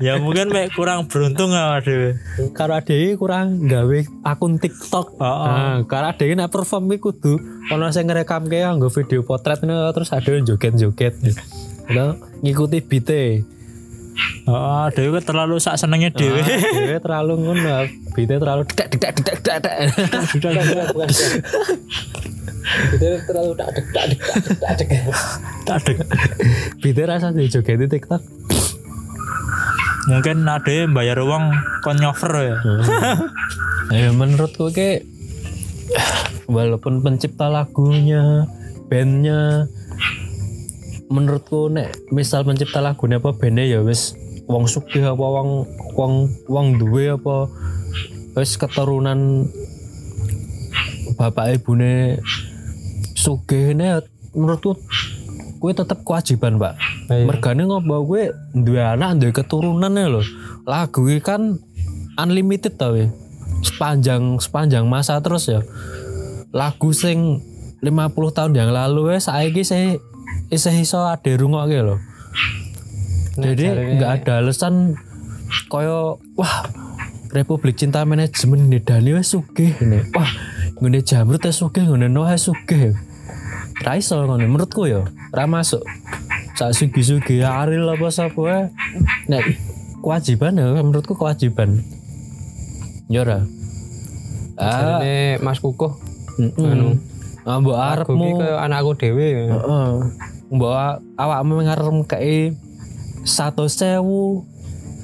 ya 0.00 0.16
mungkin 0.16 0.48
mek 0.48 0.72
kurang 0.72 1.04
beruntung 1.12 1.52
ya 1.52 1.76
dewe 1.84 2.16
karo 2.56 2.72
adewe 2.72 3.20
kurang 3.20 3.68
gawe 3.68 4.00
akun 4.24 4.56
TikTok. 4.56 5.20
Heeh. 5.20 5.44
Nah, 5.44 5.84
karo 5.84 6.16
adewe 6.16 6.32
nek 6.32 6.48
perform 6.48 6.88
kudu 6.96 7.36
ana 7.68 7.92
sing 7.92 8.08
ngerekam 8.08 8.48
ke 8.48 8.64
nggo 8.64 8.88
video 8.88 9.20
potret 9.20 9.60
ini, 9.60 9.76
terus 9.92 10.08
adewe 10.10 10.40
joget-joget. 10.40 11.20
Gitu. 11.90 12.06
ngikuti 12.46 12.78
beat-e. 12.86 13.24
oh 14.46 14.86
dewe 14.94 15.18
terlalu 15.18 15.58
sak 15.58 15.74
senengnya 15.74 16.14
dewe 16.14 16.38
Adewe 16.38 16.98
terlalu 17.02 17.32
ngono, 17.42 17.90
beat-e 18.14 18.36
terlalu 18.38 18.62
dedak 18.70 18.88
dedak 18.94 19.12
dedak 19.18 19.36
dedak. 19.42 19.58
dedak. 19.58 19.78
Itu 22.94 23.06
terlalu 23.26 23.52
tak 23.58 23.68
dek 23.74 23.86
tak 23.90 24.04
dek 24.06 24.20
tak 24.20 24.36
dek 24.38 24.56
tak 24.60 24.72
dek. 24.78 24.88
tak 25.66 25.76
ada 25.82 25.92
Bida 26.78 27.02
rasa 27.08 27.34
di 27.34 27.48
TikTok. 27.50 28.22
mungkin 30.08 30.48
ada 30.48 30.70
yang 30.72 30.96
bayar 30.96 31.20
uang 31.20 31.52
kon 31.84 31.98
nyover 32.00 32.32
ya 32.40 32.56
Ya 33.90 34.14
menurutku 34.14 34.70
kayak 34.70 35.02
walaupun 36.46 37.02
pencipta 37.02 37.50
lagunya, 37.50 38.46
bandnya, 38.86 39.66
menurutku 41.10 41.66
nek 41.66 41.90
misal 42.14 42.46
pencipta 42.46 42.78
lagunya 42.78 43.18
apa 43.18 43.34
bandnya 43.34 43.66
ya 43.66 43.82
wis 43.82 44.14
wong 44.46 44.70
sugih 44.70 45.02
apa 45.10 45.26
wong 45.26 45.66
wong 45.98 46.30
wong 46.46 46.78
duwe 46.78 47.10
apa 47.18 47.50
wis 48.38 48.54
keturunan 48.54 49.50
bapak 51.18 51.58
ibune 51.58 52.22
sugih 53.18 53.74
ne 53.74 54.06
menurutku 54.30 54.78
kue 55.60 55.76
tetap 55.76 56.00
kewajiban 56.06 56.56
pak. 56.56 56.80
Iya. 57.10 57.26
mergane 57.26 57.66
ngopo 57.68 58.06
kue 58.06 58.32
duwe 58.56 58.80
anak 58.80 59.18
duwe 59.20 59.34
keturunan 59.34 59.92
ya 59.92 60.06
lho. 60.08 60.22
Lagu 60.64 61.04
iki 61.10 61.20
kan 61.20 61.58
unlimited 62.16 62.78
tau 62.78 62.96
ya 62.96 63.10
sepanjang 63.60 64.38
sepanjang 64.38 64.86
masa 64.86 65.18
terus 65.20 65.50
ya. 65.50 65.60
Lagu 66.54 66.94
sing 66.94 67.42
50 67.82 68.36
tahun 68.36 68.52
yang 68.56 68.70
lalu 68.72 69.16
ya 69.16 69.18
saiki 69.20 69.66
saya 69.66 70.00
isih 70.50 70.74
iso 70.82 71.06
ade 71.06 71.38
rungokke 71.38 71.78
lho. 71.80 71.96
Jadi 73.38 73.96
nggak 73.96 74.10
ada 74.22 74.42
alasan 74.42 74.98
koyo 75.70 76.18
wah 76.34 76.66
Republik 77.30 77.78
Cinta 77.78 78.02
Manajemen 78.02 78.66
ini 78.66 78.82
Dani 78.82 79.14
wes 79.14 79.30
sugih 79.30 79.70
ini 79.78 80.02
wah 80.10 80.26
ngene 80.82 81.00
jamrut 81.06 81.46
wes 81.46 81.62
sugih 81.62 81.86
ngene 81.86 82.10
Noah 82.10 82.34
wes 82.34 82.50
sugih. 82.50 82.98
Ra 83.80 83.96
iso 83.96 84.18
ngono 84.18 84.42
menurutku 84.44 84.90
ya 84.90 85.06
ra 85.30 85.46
masuk. 85.46 85.80
Sak 86.58 86.76
sugi-sugi 86.76 87.40
Aril 87.40 87.88
apa 87.88 88.12
sapa 88.12 88.36
wae 88.36 88.68
nek 89.30 89.56
kewajiban 90.02 90.58
ya 90.58 90.76
menurutku 90.82 91.16
kewajiban. 91.16 91.80
Ya 93.08 93.24
ora? 93.24 93.46
Ah. 94.60 95.00
Mas 95.40 95.62
Kukuh. 95.62 95.96
Anu 96.60 97.00
ah 97.48 97.56
mbok 97.56 97.72
Aku 97.72 98.12
arepmu. 98.12 98.20
ki 98.20 98.32
ke 98.44 98.48
anakku 98.60 98.92
dhewe. 99.00 99.28
Heeh. 99.48 99.90
Mbok 100.50 100.74
awakmu 101.14 101.62
ngarep 101.62 101.96
kei 102.10 102.54
satu 103.22 103.70
sewu 103.70 104.42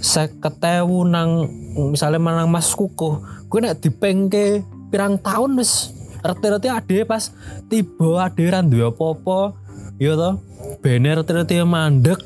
seket 0.02 0.58
ewu 0.82 1.06
nang 1.06 1.46
misalnya 1.92 2.18
manang 2.18 2.50
mas 2.50 2.74
kukuh 2.74 3.22
gue 3.46 3.60
nek 3.62 3.78
dipengke 3.78 4.66
pirang 4.90 5.16
tahun 5.22 5.56
wis 5.60 5.94
reti-reti 6.20 6.68
ade 6.68 7.06
pas 7.06 7.30
tiba 7.70 8.26
ade 8.26 8.44
ra 8.50 8.60
duwe 8.60 8.90
apa-apa 8.90 9.54
ya 10.02 10.18
toh 10.18 10.42
bene 10.82 11.14
reti-reti 11.14 11.62
mandek 11.62 12.18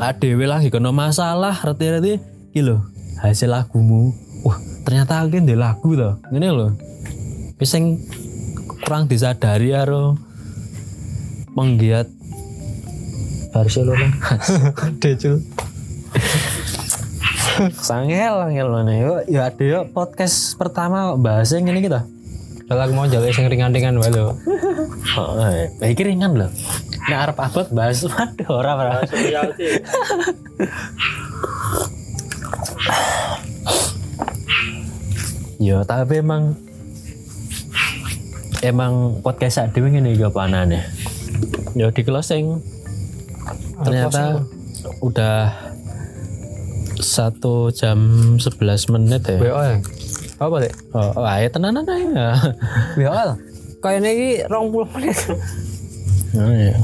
adewe 0.00 0.44
lagi 0.46 0.68
kena 0.68 0.90
masalah 0.90 1.54
reti-reti. 1.62 2.18
Lho 2.60 2.82
hasil 3.22 3.52
lagumu. 3.52 4.10
Wah 4.42 4.58
ternyata 4.82 5.22
aku 5.22 5.38
ndek 5.38 5.58
lagu 5.58 5.94
loh 5.94 6.18
ngene 6.34 6.48
lho. 6.50 6.68
Wis 7.60 7.76
kurang 8.82 9.06
disadari 9.06 9.70
karo 9.70 10.18
penggiat 11.54 12.08
Barcelona 13.50 14.08
Decul 15.02 15.42
Sangel 17.76 18.40
angel 18.40 18.68
mana? 18.72 18.92
Yuk 18.96 19.20
ya 19.28 19.52
ada 19.52 19.60
yuk 19.60 19.92
podcast 19.92 20.56
pertama 20.56 21.12
kok 21.12 21.20
bahasnya 21.20 21.60
gini 21.60 21.84
kita. 21.84 22.08
Kalau 22.64 22.82
aku 22.86 22.92
mau 22.96 23.04
jalan 23.04 23.34
sing 23.34 23.50
ringan-ringan 23.50 24.00
wae 24.00 24.08
lho. 24.08 24.32
oh, 25.18 25.44
eh, 25.44 25.68
ini 25.84 26.02
ringan 26.14 26.40
loh. 26.40 26.48
Nek 27.10 27.18
arep 27.28 27.36
abot 27.36 27.66
bahas 27.74 28.00
waduh 28.06 28.48
ora 28.48 28.72
ora. 28.78 28.92
Ya 35.60 35.84
tapi 35.84 36.24
emang 36.24 36.56
emang 38.64 39.20
podcast 39.20 39.60
saat 39.60 39.76
ini 39.76 40.00
ini 40.00 40.16
gak 40.16 40.32
panane 40.32 40.84
ya 41.72 41.88
di 41.92 42.02
closing 42.04 42.60
ternyata 43.80 44.44
udah 45.00 45.52
satu 47.00 47.72
jam 47.72 47.98
11 48.36 48.92
menit 48.92 49.22
ya 49.24 49.38
WO 49.40 49.60
ya. 49.60 49.76
Apa 50.40 50.56
deh? 50.60 50.72
oh, 50.92 51.12
oh 51.16 51.24
ayo 51.24 51.48
tenanan 51.48 51.84
aja 51.84 52.36
WO. 53.00 53.24
Kayaknya 53.80 54.10
ini 54.12 54.28
20 54.44 54.94
menit. 54.96 55.16
oh, 56.36 56.52
iya. 56.52 56.76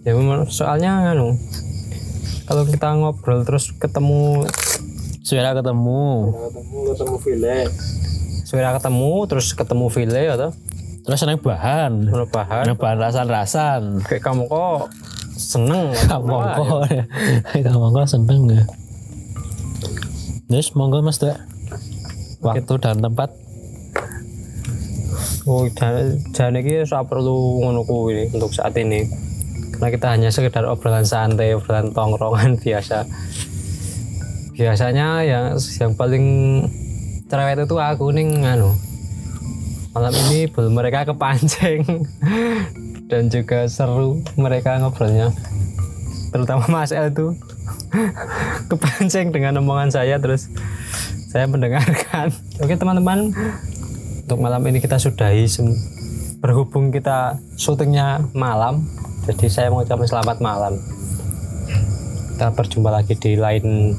ya 0.00 0.12
memang 0.14 0.46
soalnya 0.46 1.12
anu 1.12 1.34
kalau 2.46 2.66
kita 2.66 2.88
ngobrol 2.96 3.44
terus 3.44 3.70
ketemu 3.70 4.46
suara 5.20 5.52
ketemu 5.52 6.32
Ketemu 6.32 6.78
ketemu 6.90 7.16
file. 7.20 7.58
suara 8.42 8.74
ketemu 8.74 9.12
terus 9.28 9.46
ketemu 9.52 9.86
file 9.86 10.22
atau 10.32 10.50
terus 11.04 11.18
seneng 11.20 11.38
bahan 11.38 12.08
bahan 12.32 12.62
seneng 12.66 12.78
bahan 12.80 12.96
rasan-rasan 12.98 13.80
kayak 14.02 14.22
kamu 14.24 14.48
kok 14.48 14.88
seneng 15.50 15.90
kamu 16.06 16.30
kok 16.30 16.78
kamu 17.66 17.86
kok 17.90 18.06
seneng 18.06 18.42
ya 18.46 18.62
Yes, 20.50 20.74
monggo 20.74 20.98
mas 20.98 21.22
Dek. 21.22 21.38
Waktu 22.42 22.74
dan 22.82 22.98
tempat. 22.98 23.30
Oh, 25.46 25.62
dan 25.70 26.58
ini 26.58 26.82
saya 26.82 27.06
perlu 27.06 27.62
ngono 27.62 27.86
kuwi 27.86 28.26
untuk 28.34 28.50
saat 28.50 28.74
ini. 28.74 29.06
Karena 29.78 29.94
kita 29.94 30.06
hanya 30.10 30.26
sekedar 30.34 30.66
obrolan 30.66 31.06
santai, 31.06 31.54
obrolan 31.54 31.94
tongkrongan 31.94 32.58
biasa. 32.66 33.06
Biasanya 34.58 35.22
yang 35.22 35.54
yang 35.54 35.94
paling 35.94 36.26
cerewet 37.30 37.62
itu 37.62 37.76
aku 37.78 38.10
nih 38.10 38.26
nganu. 38.42 38.74
Malam 39.94 40.14
ini 40.26 40.50
belum 40.50 40.74
mereka 40.74 41.06
kepancing 41.06 41.86
dan 43.10 43.26
juga 43.26 43.66
seru 43.66 44.22
mereka 44.38 44.78
ngobrolnya. 44.78 45.34
Terutama 46.30 46.62
Mas 46.70 46.94
El 46.94 47.10
itu 47.10 47.34
kepancing 48.70 49.34
dengan 49.34 49.58
omongan 49.58 49.90
saya 49.90 50.22
terus 50.22 50.46
saya 51.34 51.50
mendengarkan. 51.50 52.30
Oke 52.62 52.78
teman-teman, 52.78 53.34
untuk 54.22 54.38
malam 54.38 54.62
ini 54.70 54.78
kita 54.78 55.02
sudahi 55.02 55.50
berhubung 56.38 56.94
kita 56.94 57.36
syutingnya 57.58 58.24
malam 58.32 58.86
jadi 59.26 59.46
saya 59.52 59.68
mengucapkan 59.68 60.08
selamat 60.08 60.38
malam. 60.40 60.78
Kita 62.32 62.54
berjumpa 62.56 62.88
lagi 62.88 63.18
di 63.18 63.36
lain 63.36 63.92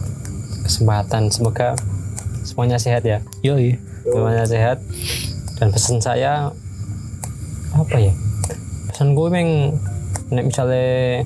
kesempatan. 0.66 1.30
Semoga 1.30 1.78
semuanya 2.42 2.82
sehat 2.82 3.06
ya. 3.06 3.22
Yoi. 3.46 3.78
semuanya 4.02 4.50
sehat. 4.50 4.82
Dan 5.62 5.70
pesan 5.70 6.02
saya 6.02 6.50
apa 7.72 7.98
ya 8.02 8.12
pesan 9.02 9.18
gue 9.18 9.30
meng. 9.34 9.74
Nek 10.30 10.46
misalnya 10.46 11.26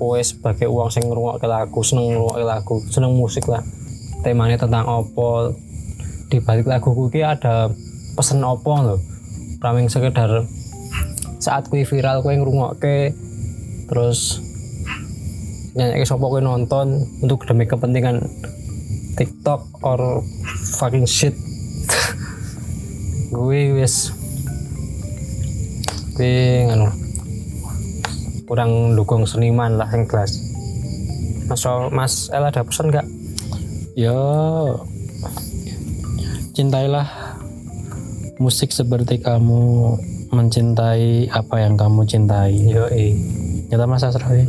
kowe 0.00 0.16
sebagai 0.24 0.72
uang 0.72 0.88
sing 0.88 1.04
ngrungokke 1.04 1.44
lagu 1.44 1.84
seneng 1.84 2.16
ngrungokke 2.16 2.40
lagu 2.48 2.80
seneng 2.88 3.12
musik 3.12 3.44
lah 3.44 3.60
temanya 4.24 4.56
tentang 4.56 4.88
opo 4.88 5.52
di 6.32 6.40
balik 6.40 6.64
lagu 6.64 6.96
kuwi 6.96 7.20
ada 7.20 7.68
pesen 8.16 8.40
opo 8.40 8.72
lho? 8.72 8.96
Raming 9.60 9.92
sekedar 9.92 10.48
saat 11.36 11.68
kuwi 11.68 11.84
viral 11.84 12.24
kowe 12.24 12.32
ngrungokke 12.32 13.12
terus 13.84 14.40
nyanyi 15.76 16.08
sapa 16.08 16.24
kowe 16.24 16.40
nonton 16.40 17.04
untuk 17.20 17.44
demi 17.44 17.68
kepentingan 17.68 18.24
TikTok 19.20 19.84
or 19.84 20.24
fucking 20.80 21.04
shit. 21.04 21.36
Gue 23.36 23.76
wis 23.76 24.08
gue 26.16 26.64
nganu 26.64 27.09
kurang 28.50 28.98
dukung 28.98 29.30
seniman 29.30 29.78
lah 29.78 29.86
yang 29.94 30.10
kelas 30.10 30.42
mas 31.46 31.62
mas 31.94 32.14
El 32.34 32.42
ada 32.42 32.66
pesan 32.66 32.90
nggak 32.90 33.06
Ya 33.94 34.14
cintailah 36.50 37.06
musik 38.42 38.74
seperti 38.74 39.22
kamu 39.22 39.94
mencintai 40.30 41.26
apa 41.30 41.62
yang 41.62 41.74
kamu 41.74 42.06
cintai. 42.06 42.54
yo 42.70 42.86
Nyata 43.70 43.86
Mas 43.86 44.06
Asrafi. 44.06 44.46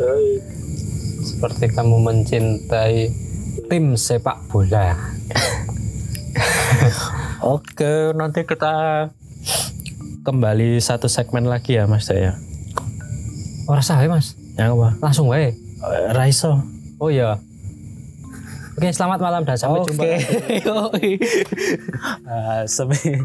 seperti 1.21 1.73
kamu 1.73 2.01
mencintai 2.01 3.09
tim 3.69 3.93
sepak 3.93 4.41
bola 4.49 4.93
Oke, 7.41 8.13
nanti 8.13 8.45
kita 8.45 9.09
kembali 10.21 10.77
satu 10.77 11.09
segmen 11.09 11.49
lagi 11.49 11.81
ya 11.81 11.89
Mas 11.89 12.05
ya. 12.05 12.37
Orang 13.71 13.81
sah 13.81 13.97
mas 14.05 14.35
Yang 14.53 14.69
apa? 14.75 14.87
langsung 14.99 15.27
wae 15.27 15.55
Eh, 15.81 16.09
Raiso. 16.11 16.59
oh 16.97 17.07
iya 17.07 17.39
oke 18.73 18.87
selamat 18.87 19.17
malam 19.17 19.41
dan 19.41 19.55
sampai 19.55 19.81
jumpa 19.83 20.03
Oke. 20.87 21.17
Ah, 22.23 22.63
sampai 22.65 23.17